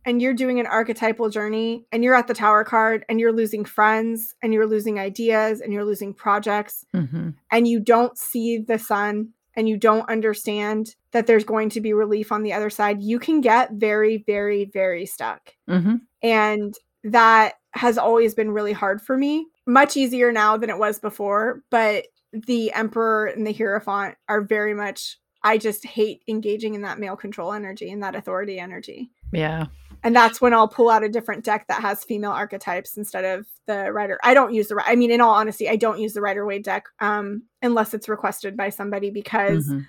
and 0.07 0.21
you're 0.21 0.33
doing 0.35 0.59
an 0.59 0.67
archetypal 0.67 1.29
journey 1.29 1.85
and 1.91 2.03
you're 2.03 2.13
at 2.15 2.27
the 2.27 2.33
tower 2.33 2.63
card 2.63 3.03
and 3.09 3.19
you're 3.19 3.31
losing 3.31 3.65
friends 3.65 4.35
and 4.43 4.53
you're 4.53 4.67
losing 4.67 4.99
ideas 4.99 5.61
and 5.61 5.73
you're 5.73 5.85
losing 5.85 6.13
projects 6.13 6.85
Mm-hmm. 6.93 7.29
and 7.51 7.67
you 7.67 7.79
don't 7.79 8.17
see 8.17 8.57
the 8.57 8.77
sun 8.79 9.29
and 9.55 9.69
you 9.69 9.77
don't 9.77 10.09
understand 10.09 10.95
that 11.11 11.27
there's 11.27 11.45
going 11.45 11.69
to 11.69 11.81
be 11.81 11.93
relief 11.93 12.31
on 12.31 12.43
the 12.43 12.53
other 12.53 12.69
side, 12.69 13.01
you 13.01 13.19
can 13.19 13.41
get 13.41 13.71
very, 13.73 14.23
very, 14.25 14.65
very 14.73 15.05
stuck. 15.05 15.53
Mm-hmm. 15.69 15.95
And 16.21 16.73
that 17.05 17.55
has 17.71 17.97
always 17.97 18.33
been 18.33 18.51
really 18.51 18.73
hard 18.73 19.01
for 19.01 19.17
me. 19.17 19.47
Much 19.67 19.97
easier 19.97 20.31
now 20.31 20.57
than 20.57 20.69
it 20.69 20.77
was 20.77 20.99
before, 20.99 21.61
but 21.69 22.07
the 22.33 22.71
Emperor 22.73 23.27
and 23.27 23.45
the 23.47 23.53
Hierophant 23.53 24.15
are 24.27 24.41
very 24.41 24.73
much, 24.73 25.17
I 25.43 25.57
just 25.57 25.85
hate 25.85 26.21
engaging 26.27 26.73
in 26.73 26.81
that 26.81 26.99
male 26.99 27.15
control 27.15 27.53
energy 27.53 27.91
and 27.91 28.03
that 28.03 28.15
authority 28.15 28.59
energy. 28.59 29.11
Yeah. 29.31 29.67
And 30.05 30.15
that's 30.15 30.39
when 30.39 30.53
I'll 30.53 30.67
pull 30.67 30.89
out 30.89 31.03
a 31.03 31.09
different 31.09 31.43
deck 31.43 31.67
that 31.67 31.81
has 31.81 32.03
female 32.05 32.31
archetypes 32.31 32.95
instead 32.95 33.25
of 33.25 33.47
the 33.65 33.91
Rider. 33.91 34.19
I 34.23 34.33
don't 34.35 34.53
use 34.53 34.67
the, 34.67 34.81
I 34.85 34.95
mean, 34.95 35.09
in 35.11 35.19
all 35.19 35.33
honesty, 35.33 35.67
I 35.67 35.75
don't 35.75 35.99
use 35.99 36.13
the 36.13 36.21
Rider 36.21 36.45
Waite 36.45 36.63
deck 36.63 36.85
um, 37.01 37.41
unless 37.63 37.93
it's 37.93 38.07
requested 38.07 38.55
by 38.55 38.69
somebody 38.69 39.09
because 39.09 39.67
Mhm. 39.67 39.85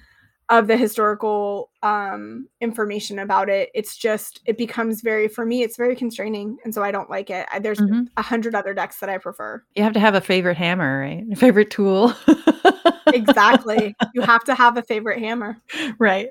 of 0.49 0.69
the 0.69 0.77
historical 0.77 1.71
um 1.83 2.47
information 2.61 3.19
about 3.19 3.49
it 3.49 3.69
it's 3.75 3.97
just 3.97 4.41
it 4.47 4.57
becomes 4.57 5.01
very 5.01 5.27
for 5.27 5.45
me 5.45 5.65
it's 5.65 5.77
very 5.77 5.97
constraining 5.97 6.57
and 6.65 6.73
so 6.73 6.85
i 6.85 6.93
don't 6.93 7.11
like 7.11 7.31
it 7.31 7.49
I, 7.53 7.59
there's 7.59 7.81
a 7.81 7.83
Mhm. 7.83 8.07
hundred 8.17 8.55
other 8.55 8.73
decks 8.73 9.01
that 9.01 9.09
i 9.09 9.19
prefer 9.19 9.61
You 9.75 9.83
have 9.83 9.93
to 9.95 9.99
have 9.99 10.15
a 10.15 10.21
favorite 10.21 10.57
hammer, 10.57 11.01
right? 11.01 11.25
A 11.33 11.35
favorite 11.35 11.71
tool. 11.73 12.15
exactly 13.13 13.97
you 14.15 14.21
have 14.23 14.45
to 14.45 14.55
have 14.55 14.77
a 14.77 14.83
favorite 14.83 15.19
hammer 15.19 15.57
right. 15.99 16.29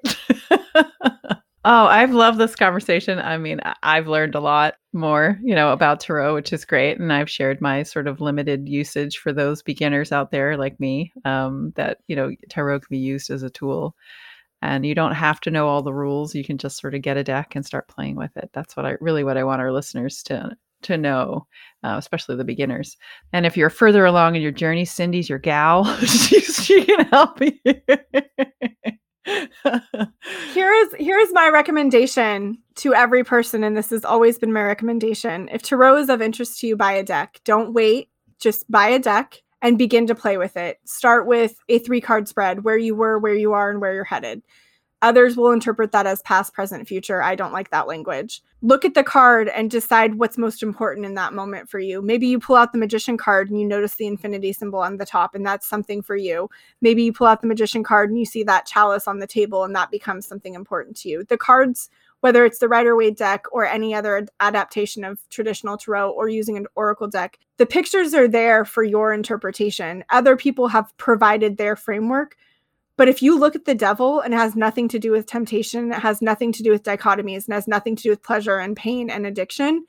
oh, 1.66 1.88
I've 1.88 2.14
loved 2.14 2.38
this 2.38 2.56
conversation. 2.56 3.20
I 3.20 3.38
mean, 3.38 3.60
I've 3.84 4.08
learned 4.08 4.36
a 4.36 4.40
lot 4.40 4.76
more, 4.94 5.38
you 5.44 5.56
know, 5.56 5.72
about 5.72 6.00
tarot, 6.00 6.36
which 6.36 6.54
is 6.54 6.64
great, 6.64 7.00
and 7.00 7.12
I've 7.12 7.30
shared 7.30 7.60
my 7.60 7.84
sort 7.84 8.08
of 8.08 8.22
limited 8.22 8.70
usage 8.70 9.18
for 9.18 9.34
those 9.34 9.64
beginners 9.64 10.12
out 10.12 10.32
there 10.32 10.56
like 10.58 10.80
me. 10.80 11.12
Um, 11.26 11.74
that 11.76 11.98
you 12.08 12.16
know, 12.16 12.32
tarot 12.50 12.82
can 12.82 12.88
be 12.92 13.00
used 13.00 13.32
as 13.32 13.44
a 13.44 13.50
tool, 13.50 13.96
and 14.62 14.86
you 14.86 14.96
don't 14.96 15.16
have 15.16 15.42
to 15.42 15.52
know 15.52 15.68
all 15.68 15.82
the 15.82 15.94
rules. 15.94 16.36
You 16.36 16.46
can 16.46 16.58
just 16.58 16.80
sort 16.80 16.96
of 16.96 17.02
get 17.02 17.18
a 17.18 17.24
deck 17.24 17.56
and 17.56 17.66
start 17.66 17.88
playing 17.88 18.16
with 18.16 18.36
it. 18.38 18.50
That's 18.54 18.78
what 18.78 18.86
I 18.86 18.96
really 19.02 19.24
what 19.24 19.38
I 19.38 19.44
want 19.44 19.62
our 19.62 19.74
listeners 19.74 20.24
to 20.24 20.56
to 20.84 20.98
know, 20.98 21.48
uh, 21.84 21.96
especially 21.98 22.36
the 22.36 22.44
beginners. 22.44 22.96
And 23.34 23.46
if 23.46 23.58
you're 23.58 23.72
further 23.72 24.06
along 24.06 24.36
in 24.36 24.44
your 24.44 24.52
journey, 24.52 24.86
Cyndi's 24.86 25.30
your 25.30 25.40
gal. 25.40 25.84
she, 26.06 26.42
she 26.42 26.86
can 26.86 27.06
help 27.08 27.42
you. 27.42 27.54
here 29.26 30.72
is 30.72 30.94
here 31.00 31.18
is 31.18 31.34
my 31.34 31.50
recommendation 31.50 32.58
to 32.76 32.94
every 32.94 33.24
person 33.24 33.64
and 33.64 33.76
this 33.76 33.90
has 33.90 34.06
always 34.06 34.38
been 34.38 34.54
my 34.54 34.62
recommendation. 34.62 35.50
If 35.52 35.64
tarot 35.64 35.98
is 35.98 36.10
of 36.10 36.22
interest 36.22 36.60
to 36.60 36.68
you 36.68 36.76
buy 36.76 36.94
a 36.94 37.04
deck. 37.04 37.42
Don't 37.44 37.74
wait. 37.74 38.10
Just 38.40 38.70
buy 38.70 38.88
a 38.90 39.00
deck 39.00 39.42
and 39.62 39.78
begin 39.78 40.06
to 40.08 40.16
play 40.16 40.38
with 40.38 40.58
it. 40.58 40.80
Start 40.86 41.26
with 41.26 41.58
a 41.70 41.80
three 41.80 42.02
card 42.02 42.28
spread 42.28 42.64
where 42.64 42.78
you 42.78 42.96
were 42.96 43.18
where 43.18 43.34
you 43.34 43.54
are 43.54 43.72
and 43.72 43.82
where 43.82 43.94
you're 43.94 44.04
headed 44.04 44.44
others 45.06 45.38
will 45.38 45.52
interpret 45.52 45.92
that 45.92 46.08
as 46.08 46.24
past 46.24 46.52
present 46.52 46.88
future. 46.88 47.22
I 47.22 47.36
don't 47.36 47.54
like 47.54 47.70
that 47.70 47.88
language. 47.88 48.42
Look 48.64 48.84
at 48.84 48.96
the 48.96 49.04
card 49.04 49.50
and 49.50 49.70
decide 49.70 50.16
what's 50.16 50.36
most 50.36 50.64
important 50.64 51.06
in 51.06 51.14
that 51.14 51.32
moment 51.32 51.70
for 51.70 51.78
you. 51.78 52.02
Maybe 52.02 52.26
you 52.26 52.40
pull 52.40 52.56
out 52.56 52.72
the 52.72 52.80
magician 52.80 53.16
card 53.16 53.52
and 53.52 53.60
you 53.60 53.68
notice 53.68 53.96
the 53.96 54.08
infinity 54.08 54.52
symbol 54.52 54.80
on 54.80 54.98
the 54.98 55.06
top 55.06 55.36
and 55.36 55.46
that's 55.46 55.68
something 55.68 56.02
for 56.02 56.16
you. 56.16 56.50
Maybe 56.82 57.04
you 57.04 57.14
pull 57.14 57.28
out 57.28 57.42
the 57.42 57.48
magician 57.48 57.84
card 57.84 58.10
and 58.10 58.18
you 58.18 58.26
see 58.26 58.42
that 58.46 58.66
chalice 58.66 59.08
on 59.08 59.20
the 59.20 59.28
table 59.28 59.64
and 59.64 59.76
that 59.76 59.92
becomes 59.92 60.26
something 60.26 60.56
important 60.56 60.98
to 60.98 61.10
you. 61.10 61.24
The 61.24 61.38
cards 61.38 61.90
whether 62.22 62.44
it's 62.44 62.58
the 62.58 62.68
rider 62.68 62.96
waite 62.96 63.18
deck 63.18 63.46
or 63.52 63.68
any 63.68 63.94
other 63.94 64.26
adaptation 64.40 65.04
of 65.04 65.20
traditional 65.30 65.78
tarot 65.78 66.10
or 66.10 66.28
using 66.28 66.58
an 66.58 66.66
oracle 66.74 67.08
deck 67.08 67.38
the 67.58 67.66
pictures 67.66 68.14
are 68.14 68.28
there 68.28 68.66
for 68.66 68.84
your 68.84 69.14
interpretation. 69.14 70.04
Other 70.10 70.36
people 70.36 70.68
have 70.68 70.96
provided 70.98 71.56
their 71.56 71.76
framework 71.76 72.36
but 72.98 73.10
if 73.10 73.22
you 73.22 73.38
look 73.38 73.56
at 73.56 73.66
the 73.66 73.76
devil 73.76 74.22
and 74.22 74.34
it 74.34 74.38
has 74.38 74.56
nothing 74.56 74.88
to 74.90 75.00
do 75.00 75.12
with 75.12 75.26
temptation. 75.26 75.92
It 75.92 76.00
has 76.00 76.22
nothing 76.22 76.52
to 76.54 76.64
do 76.64 76.72
with 76.72 76.84
dichotomies 76.84 77.46
and 77.46 77.54
has 77.54 77.68
nothing 77.68 77.96
to 77.96 78.04
do 78.04 78.10
with 78.10 78.24
pleasure 78.24 78.58
and 78.58 78.76
pain 78.76 79.10
and 79.10 79.26
addiction 79.26 79.86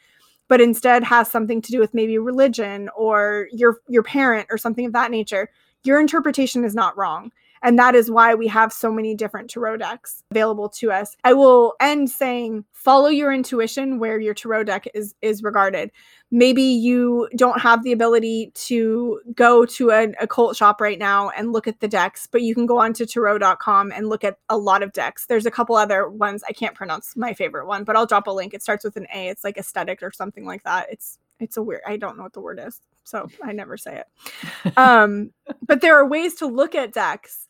but 0.48 0.60
instead 0.60 1.04
has 1.04 1.30
something 1.30 1.60
to 1.62 1.72
do 1.72 1.80
with 1.80 1.94
maybe 1.94 2.18
religion 2.18 2.88
or 2.96 3.48
your 3.52 3.80
your 3.88 4.02
parent 4.02 4.46
or 4.50 4.58
something 4.58 4.86
of 4.86 4.92
that 4.92 5.10
nature. 5.10 5.50
Your 5.82 6.00
interpretation 6.00 6.64
is 6.64 6.74
not 6.74 6.96
wrong 6.96 7.32
and 7.66 7.80
that 7.80 7.96
is 7.96 8.08
why 8.08 8.32
we 8.32 8.46
have 8.46 8.72
so 8.72 8.92
many 8.92 9.12
different 9.12 9.50
tarot 9.50 9.78
decks 9.78 10.22
available 10.30 10.68
to 10.68 10.92
us. 10.92 11.16
I 11.24 11.32
will 11.32 11.74
end 11.80 12.08
saying 12.08 12.64
follow 12.72 13.08
your 13.08 13.32
intuition 13.32 13.98
where 13.98 14.20
your 14.20 14.34
tarot 14.34 14.64
deck 14.64 14.86
is 14.94 15.16
is 15.20 15.42
regarded. 15.42 15.90
Maybe 16.30 16.62
you 16.62 17.28
don't 17.34 17.60
have 17.60 17.82
the 17.82 17.90
ability 17.90 18.52
to 18.54 19.20
go 19.34 19.66
to 19.66 19.90
an 19.90 20.14
occult 20.20 20.56
shop 20.56 20.80
right 20.80 20.98
now 20.98 21.30
and 21.30 21.52
look 21.52 21.66
at 21.66 21.80
the 21.80 21.88
decks 21.88 22.28
but 22.30 22.42
you 22.42 22.54
can 22.54 22.66
go 22.66 22.78
on 22.78 22.92
to 22.94 23.04
tarot.com 23.04 23.90
and 23.90 24.08
look 24.08 24.22
at 24.22 24.38
a 24.48 24.56
lot 24.56 24.84
of 24.84 24.92
decks. 24.92 25.26
There's 25.26 25.46
a 25.46 25.50
couple 25.50 25.74
other 25.74 26.08
ones. 26.08 26.44
I 26.48 26.52
can't 26.52 26.76
pronounce 26.76 27.16
my 27.16 27.34
favorite 27.34 27.66
one 27.66 27.82
but 27.82 27.96
i'll 27.96 28.06
drop 28.06 28.28
a 28.28 28.30
link. 28.30 28.54
It 28.54 28.62
starts 28.62 28.84
with 28.84 28.96
an 28.96 29.08
a. 29.12 29.26
It's 29.26 29.42
like 29.42 29.58
aesthetic 29.58 30.04
or 30.04 30.12
something 30.12 30.46
like 30.46 30.62
that. 30.62 30.86
It's 30.92 31.18
it's 31.38 31.56
a 31.58 31.62
weird 31.62 31.82
i 31.86 31.98
don't 31.98 32.16
know 32.16 32.22
what 32.22 32.32
the 32.32 32.40
word 32.40 32.58
is 32.64 32.80
so 33.04 33.28
i 33.44 33.52
never 33.52 33.76
say 33.76 34.02
it. 34.02 34.72
Um 34.76 35.32
but 35.66 35.80
there 35.80 35.96
are 35.96 36.06
ways 36.06 36.36
to 36.36 36.46
look 36.46 36.74
at 36.74 36.92
decks 36.92 37.45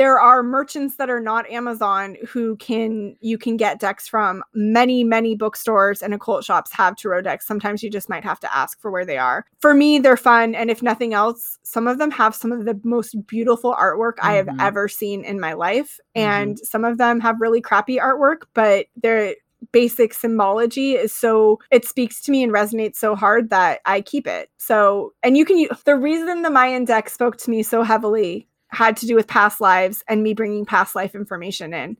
there 0.00 0.18
are 0.18 0.42
merchants 0.42 0.96
that 0.96 1.10
are 1.10 1.20
not 1.20 1.48
amazon 1.50 2.16
who 2.26 2.56
can 2.56 3.14
you 3.20 3.36
can 3.36 3.58
get 3.58 3.78
decks 3.78 4.08
from 4.08 4.42
many 4.54 5.04
many 5.04 5.36
bookstores 5.36 6.00
and 6.00 6.14
occult 6.14 6.42
shops 6.42 6.72
have 6.72 6.96
tarot 6.96 7.20
decks 7.20 7.46
sometimes 7.46 7.82
you 7.82 7.90
just 7.90 8.08
might 8.08 8.24
have 8.24 8.40
to 8.40 8.56
ask 8.56 8.80
for 8.80 8.90
where 8.90 9.04
they 9.04 9.18
are 9.18 9.44
for 9.58 9.74
me 9.74 9.98
they're 9.98 10.16
fun 10.16 10.54
and 10.54 10.70
if 10.70 10.82
nothing 10.82 11.12
else 11.12 11.58
some 11.64 11.86
of 11.86 11.98
them 11.98 12.10
have 12.10 12.34
some 12.34 12.50
of 12.50 12.64
the 12.64 12.80
most 12.82 13.14
beautiful 13.26 13.74
artwork 13.74 14.14
i 14.22 14.32
have 14.32 14.46
Mhm. 14.46 14.56
ever 14.60 14.88
seen 14.88 15.22
in 15.22 15.38
my 15.38 15.52
life 15.52 16.00
and 16.14 16.58
some 16.60 16.84
of 16.86 16.96
them 16.96 17.20
have 17.20 17.36
really 17.38 17.60
crappy 17.60 17.98
artwork 17.98 18.44
but 18.54 18.86
they're 19.02 19.34
basic 19.72 20.14
symbology 20.14 20.92
is 20.92 21.14
so 21.14 21.58
it 21.70 21.84
speaks 21.84 22.22
to 22.22 22.30
me 22.30 22.42
and 22.42 22.50
resonates 22.52 22.96
so 22.96 23.14
hard 23.14 23.50
that 23.50 23.80
I 23.84 24.00
keep 24.00 24.26
it. 24.26 24.48
So, 24.56 25.12
and 25.22 25.36
you 25.36 25.44
can 25.44 25.58
use 25.58 25.68
the 25.84 25.96
reason 25.96 26.40
the 26.40 26.48
Mayan 26.50 26.86
deck 26.86 27.10
spoke 27.10 27.36
to 27.36 27.50
me 27.50 27.62
so 27.62 27.82
heavily 27.82 28.48
had 28.72 28.96
to 28.98 29.06
do 29.06 29.14
with 29.14 29.26
past 29.26 29.60
lives 29.60 30.04
and 30.08 30.22
me 30.22 30.34
bringing 30.34 30.64
past 30.64 30.94
life 30.94 31.14
information 31.14 31.74
in. 31.74 31.96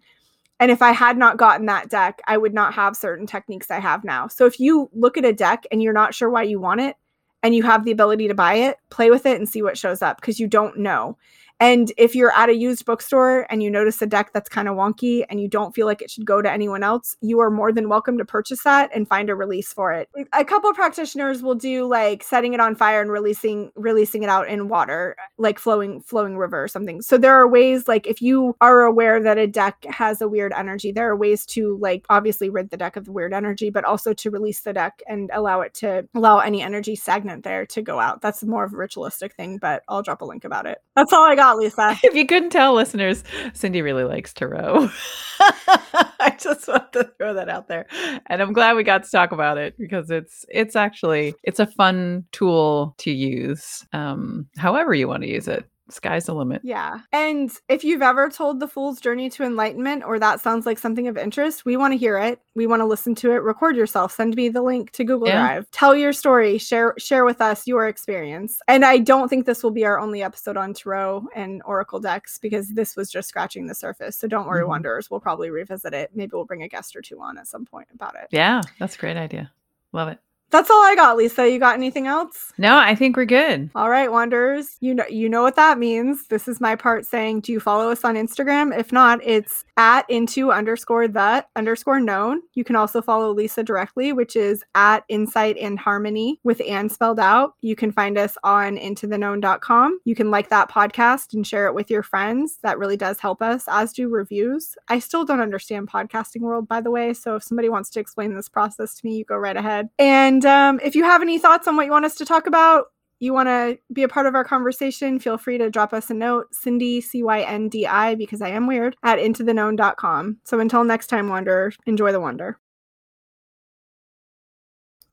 And 0.61 0.71
if 0.71 0.83
I 0.83 0.93
had 0.93 1.16
not 1.16 1.39
gotten 1.39 1.66
that 1.66 1.89
deck, 1.89 2.21
I 2.27 2.37
would 2.37 2.53
not 2.53 2.75
have 2.75 2.95
certain 2.95 3.27
techniques 3.27 3.71
I 3.71 3.81
have 3.81 4.05
now. 4.05 4.29
So 4.29 4.45
if 4.45 4.61
you 4.61 4.91
look 4.93 5.16
at 5.16 5.25
a 5.25 5.33
deck 5.33 5.64
and 5.73 5.83
you're 5.83 5.95
not 5.95 6.14
sure 6.14 6.29
why 6.29 6.43
you 6.43 6.61
want 6.61 6.83
it 6.83 6.97
and 7.43 7.55
you 7.55 7.62
have 7.62 7.85
the 7.85 7.91
ability 7.91 8.29
to 8.29 8.35
buy 8.35 8.55
it, 8.55 8.77
play 8.91 9.11
with 9.11 9.25
it 9.25 9.39
and 9.39 9.49
see 9.49 9.62
what 9.62 9.79
shows 9.79 10.03
up 10.03 10.21
because 10.21 10.39
you 10.39 10.47
don't 10.47 10.79
know. 10.79 11.16
And 11.61 11.93
if 11.99 12.15
you're 12.15 12.33
at 12.35 12.49
a 12.49 12.55
used 12.55 12.87
bookstore 12.87 13.47
and 13.51 13.63
you 13.63 13.71
notice 13.71 14.01
a 14.01 14.07
deck 14.07 14.33
that's 14.33 14.49
kind 14.49 14.67
of 14.67 14.77
wonky 14.77 15.25
and 15.29 15.41
you 15.41 15.47
don't 15.47 15.75
feel 15.75 15.87
like 15.87 16.01
it 16.01 16.11
should 16.11 16.25
go 16.25 16.41
to 16.41 16.51
anyone 16.51 16.83
else, 16.83 17.17
you 17.21 17.39
are 17.41 17.51
more 17.51 17.71
than 17.71 17.91
welcome 17.91 18.17
to 18.17 18.25
purchase 18.25 18.63
that 18.63 18.91
and 18.95 19.07
find 19.07 19.29
a 19.29 19.35
release 19.35 19.73
for 19.73 19.93
it. 19.93 20.09
A 20.33 20.45
couple 20.45 20.73
practitioners 20.73 21.43
will 21.43 21.55
do 21.55 21.87
like 21.87 22.23
setting 22.23 22.55
it 22.55 22.61
on 22.61 22.75
fire 22.75 23.03
and 23.03 23.13
releasing 23.13 23.71
releasing 23.77 24.23
it 24.23 24.31
out 24.31 24.49
in 24.49 24.69
water, 24.69 25.17
like 25.37 25.59
flowing 25.59 26.01
flowing 26.01 26.39
river 26.39 26.63
or 26.63 26.69
something. 26.69 27.03
So 27.03 27.19
there 27.19 27.35
are 27.35 27.47
ways 27.47 27.87
like 27.87 28.07
if 28.07 28.23
you 28.23 28.57
are 28.61 28.83
aware 28.83 29.23
that 29.23 29.37
a 29.37 29.47
deck 29.47 29.85
has 29.85 30.23
a 30.23 30.29
weird 30.29 30.55
energy, 30.55 30.93
there 30.93 31.11
are 31.11 31.17
ways 31.17 31.45
to 31.47 31.77
like 31.81 32.07
obviously 32.09 32.49
rid 32.49 32.71
the 32.71 32.79
deck 32.79 32.97
of 32.97 33.05
the 33.05 33.13
weird 33.13 33.35
energy, 33.35 33.69
but 33.69 33.85
also 33.85 34.15
to 34.15 34.31
release 34.31 34.61
the 34.61 34.73
deck 34.73 35.03
and 35.07 35.31
allow 35.35 35.61
it 35.61 35.75
to 35.75 36.09
allow 36.15 36.39
any 36.39 36.63
energy 36.63 36.97
stagnant 36.97 37.45
there 37.45 37.67
to 37.67 37.83
go 37.83 38.01
out. 38.01 38.23
That's 38.23 38.43
more 38.45 38.65
of 38.65 38.73
a 38.73 38.77
ritualistic 38.77 39.35
thing, 39.35 39.59
but 39.59 39.83
I'll 39.89 40.03
drop 40.03 40.23
a 40.23 40.25
link 40.25 40.45
about 40.45 40.67
it. 40.67 40.79
That's 40.97 41.13
all 41.13 41.25
I 41.25 41.35
got, 41.35 41.50
Lisa. 41.59 41.97
if 42.05 42.15
you 42.15 42.27
couldn't 42.27 42.51
tell, 42.51 42.75
listeners, 42.75 43.25
Cyndi 43.53 43.83
really 43.83 44.05
likes 44.05 44.33
tarot. 44.33 44.89
I 45.41 46.37
just 46.39 46.69
want 46.69 46.93
to 46.93 47.11
throw 47.17 47.35
that 47.35 47.49
out 47.49 47.69
there, 47.69 47.87
and 48.27 48.43
I'm 48.43 48.53
glad 48.53 48.77
we 48.77 48.85
got 48.85 49.05
to 49.05 49.11
talk 49.11 49.33
about 49.33 49.59
it 49.59 49.77
because 49.79 50.11
it's 50.11 50.45
it's 50.49 50.77
actually 50.77 51.35
it's 51.43 51.61
a 51.61 51.67
fun 51.67 52.25
tool 52.33 52.95
to 52.99 53.11
use, 53.11 53.87
um, 53.93 54.47
however 54.57 54.95
you 54.95 55.09
want 55.09 55.23
to 55.23 55.29
use 55.29 55.49
it. 55.49 55.65
Sky's 55.93 56.26
the 56.26 56.34
limit. 56.34 56.61
Yeah. 56.64 57.01
And 57.12 57.51
if 57.68 57.84
you've 57.84 58.03
ever 58.03 58.28
told 58.30 58.61
the 58.61 58.68
Fool's 58.68 59.01
Journey 59.01 59.28
to 59.30 59.45
Enlightenment 59.45 60.05
or 60.05 60.18
that 60.18 60.41
sounds 60.41 60.66
like 60.66 60.78
something 60.78 61.09
of 61.09 61.16
interest, 61.18 61.64
we 61.64 61.76
want 61.76 61.93
to 61.93 61.99
hear 61.99 62.18
it. 62.18 62.41
We 62.55 62.66
want 62.66 62.80
to 62.80 62.86
listen 62.86 63.14
to 63.16 63.32
it. 63.32 63.43
Record 63.43 63.76
yourself. 63.76 64.12
Send 64.12 64.34
me 64.36 64.49
the 64.49 64.62
link 64.62 64.91
to 64.93 65.05
Google 65.05 65.28
Yeah. 65.28 65.47
Drive. 65.47 65.70
Tell 65.70 65.95
your 65.95 66.12
story. 66.12 66.59
Share 66.59 66.95
share 66.99 67.24
with 67.24 67.41
us 67.41 67.66
your 67.66 67.88
experience. 67.88 68.61
And 68.68 68.84
I 68.84 68.99
don't 68.99 69.28
think 69.28 69.47
this 69.47 69.62
will 69.62 69.70
be 69.70 69.84
our 69.84 69.99
only 69.99 70.22
episode 70.22 70.57
on 70.57 70.74
tarot 70.74 71.26
and 71.34 71.62
oracle 71.64 72.01
decks 72.01 72.38
because 72.38 72.68
this 72.70 72.97
was 72.97 73.11
just 73.11 73.28
scratching 73.28 73.66
the 73.66 73.74
surface. 73.74 74.16
So 74.16 74.28
don't 74.28 74.47
worry, 74.47 74.64
Mhm. 74.64 74.68
Wanderers. 74.68 75.11
We'll 75.11 75.20
probably 75.20 75.51
revisit 75.51 75.95
it. 75.95 76.11
Maybe 76.14 76.30
we'll 76.34 76.45
bring 76.45 76.62
a 76.62 76.68
guest 76.68 76.95
or 76.97 77.03
two 77.03 77.20
on 77.20 77.38
at 77.38 77.47
some 77.47 77.64
point 77.64 77.88
about 77.95 78.14
it. 78.14 78.28
Yeah, 78.30 78.61
that's 78.78 78.97
a 78.97 78.99
great 78.99 79.16
idea. 79.16 79.53
Love 79.93 80.09
it. 80.09 80.18
That's 80.51 80.71
all 80.71 80.83
I 80.83 80.95
got, 80.97 81.17
Lisa. 81.17 81.49
You 81.49 81.59
got 81.59 81.75
anything 81.75 82.07
else? 82.07 82.53
No, 82.59 82.77
I 82.77 82.95
think 82.95 83.17
we're 83.17 83.25
good. 83.25 83.71
All 83.75 83.89
right, 83.89 84.11
Wanderers. 84.11 84.77
You 84.81 84.95
know 84.95 85.07
you 85.09 85.29
know 85.29 85.43
what 85.43 85.57
that 85.57 85.79
means. 85.79 86.27
This 86.27 86.49
is 86.49 86.61
my 86.61 86.75
part 86.77 87.07
saying, 87.07 87.41
do 87.41 87.53
you 87.53 87.61
follow 87.61 87.91
us 87.91 88.05
on 88.05 88.17
Instagram? 88.17 88.77
If 88.77 88.93
not, 88.93 89.21
it's 89.23 89.65
at 89.77 90.09
into 90.11 90.53
underscore 90.53 91.09
the 91.09 91.45
underscore 91.57 92.01
known. 92.01 92.43
You 92.55 92.65
can 92.65 92.77
also 92.77 93.01
follow 93.01 93.33
Lisa 93.33 93.63
directly, 93.63 94.13
which 94.13 94.37
is 94.37 94.63
at 94.75 95.05
insight 95.09 95.57
and 95.57 95.79
harmony 95.79 96.41
with 96.45 96.61
Anne 96.67 96.89
spelled 96.89 97.21
out. 97.21 97.55
You 97.61 97.77
can 97.77 97.93
find 97.93 98.19
us 98.19 98.37
on 98.45 98.77
intotheknown.com. 98.77 100.01
You 100.05 100.15
can 100.15 100.31
like 100.31 100.49
that 100.51 100.71
podcast 100.71 101.33
and 101.33 101.47
share 101.47 101.67
it 101.67 101.75
with 101.75 101.91
your 101.91 102.03
friends. 102.03 102.59
That 102.63 102.79
really 102.79 102.97
does 102.97 103.21
help 103.21 103.41
us, 103.41 103.65
as 103.69 103.93
do 103.93 104.09
reviews. 104.09 104.77
I 104.89 104.99
still 104.99 105.25
don't 105.25 105.41
understand 105.41 105.89
podcasting 105.89 106.41
world, 106.41 106.69
by 106.69 106.81
the 106.81 106.91
way. 106.91 107.15
So 107.15 107.37
if 107.37 107.45
somebody 107.45 107.69
wants 107.69 107.91
to 107.91 108.01
explain 108.01 108.35
this 108.35 108.49
process 108.49 108.95
to 108.97 109.07
me, 109.07 109.17
you 109.17 109.25
go 109.25 109.37
right 109.37 109.57
ahead. 109.57 109.89
And 109.99 110.39
um, 110.45 110.80
if 110.82 110.95
you 110.95 111.05
have 111.05 111.22
any 111.22 111.38
thoughts 111.38 111.66
on 111.68 111.76
what 111.76 111.86
you 111.86 111.93
want 111.93 112.05
us 112.05 112.14
to 112.16 112.24
talk 112.24 112.47
about, 112.47 112.86
you 113.20 113.34
want 113.34 113.49
to 113.49 113.78
be 113.93 114.03
a 114.03 114.09
part 114.09 114.26
of 114.26 114.34
our 114.34 114.45
conversation, 114.45 115.18
feel 115.18 115.36
free 115.36 115.59
to 115.59 115.70
drop 115.70 115.93
us 115.93 116.09
a 116.09 116.14
note, 116.14 116.47
Cyndi, 116.55 117.03
C 117.03 117.22
Y 117.22 117.43
N 117.43 117.68
D 117.68 117.86
I, 117.86 118.14
because 118.14 118.41
I 118.41 118.49
am 118.49 118.66
weird, 118.66 118.97
at 119.03 119.18
intotheknown.com. 119.18 120.38
So 120.45 120.59
until 120.59 120.84
next 120.84 121.09
time, 121.09 121.28
Wanderer, 121.28 121.72
enjoy 121.86 122.12
the 122.12 122.20
wonder. 122.20 122.59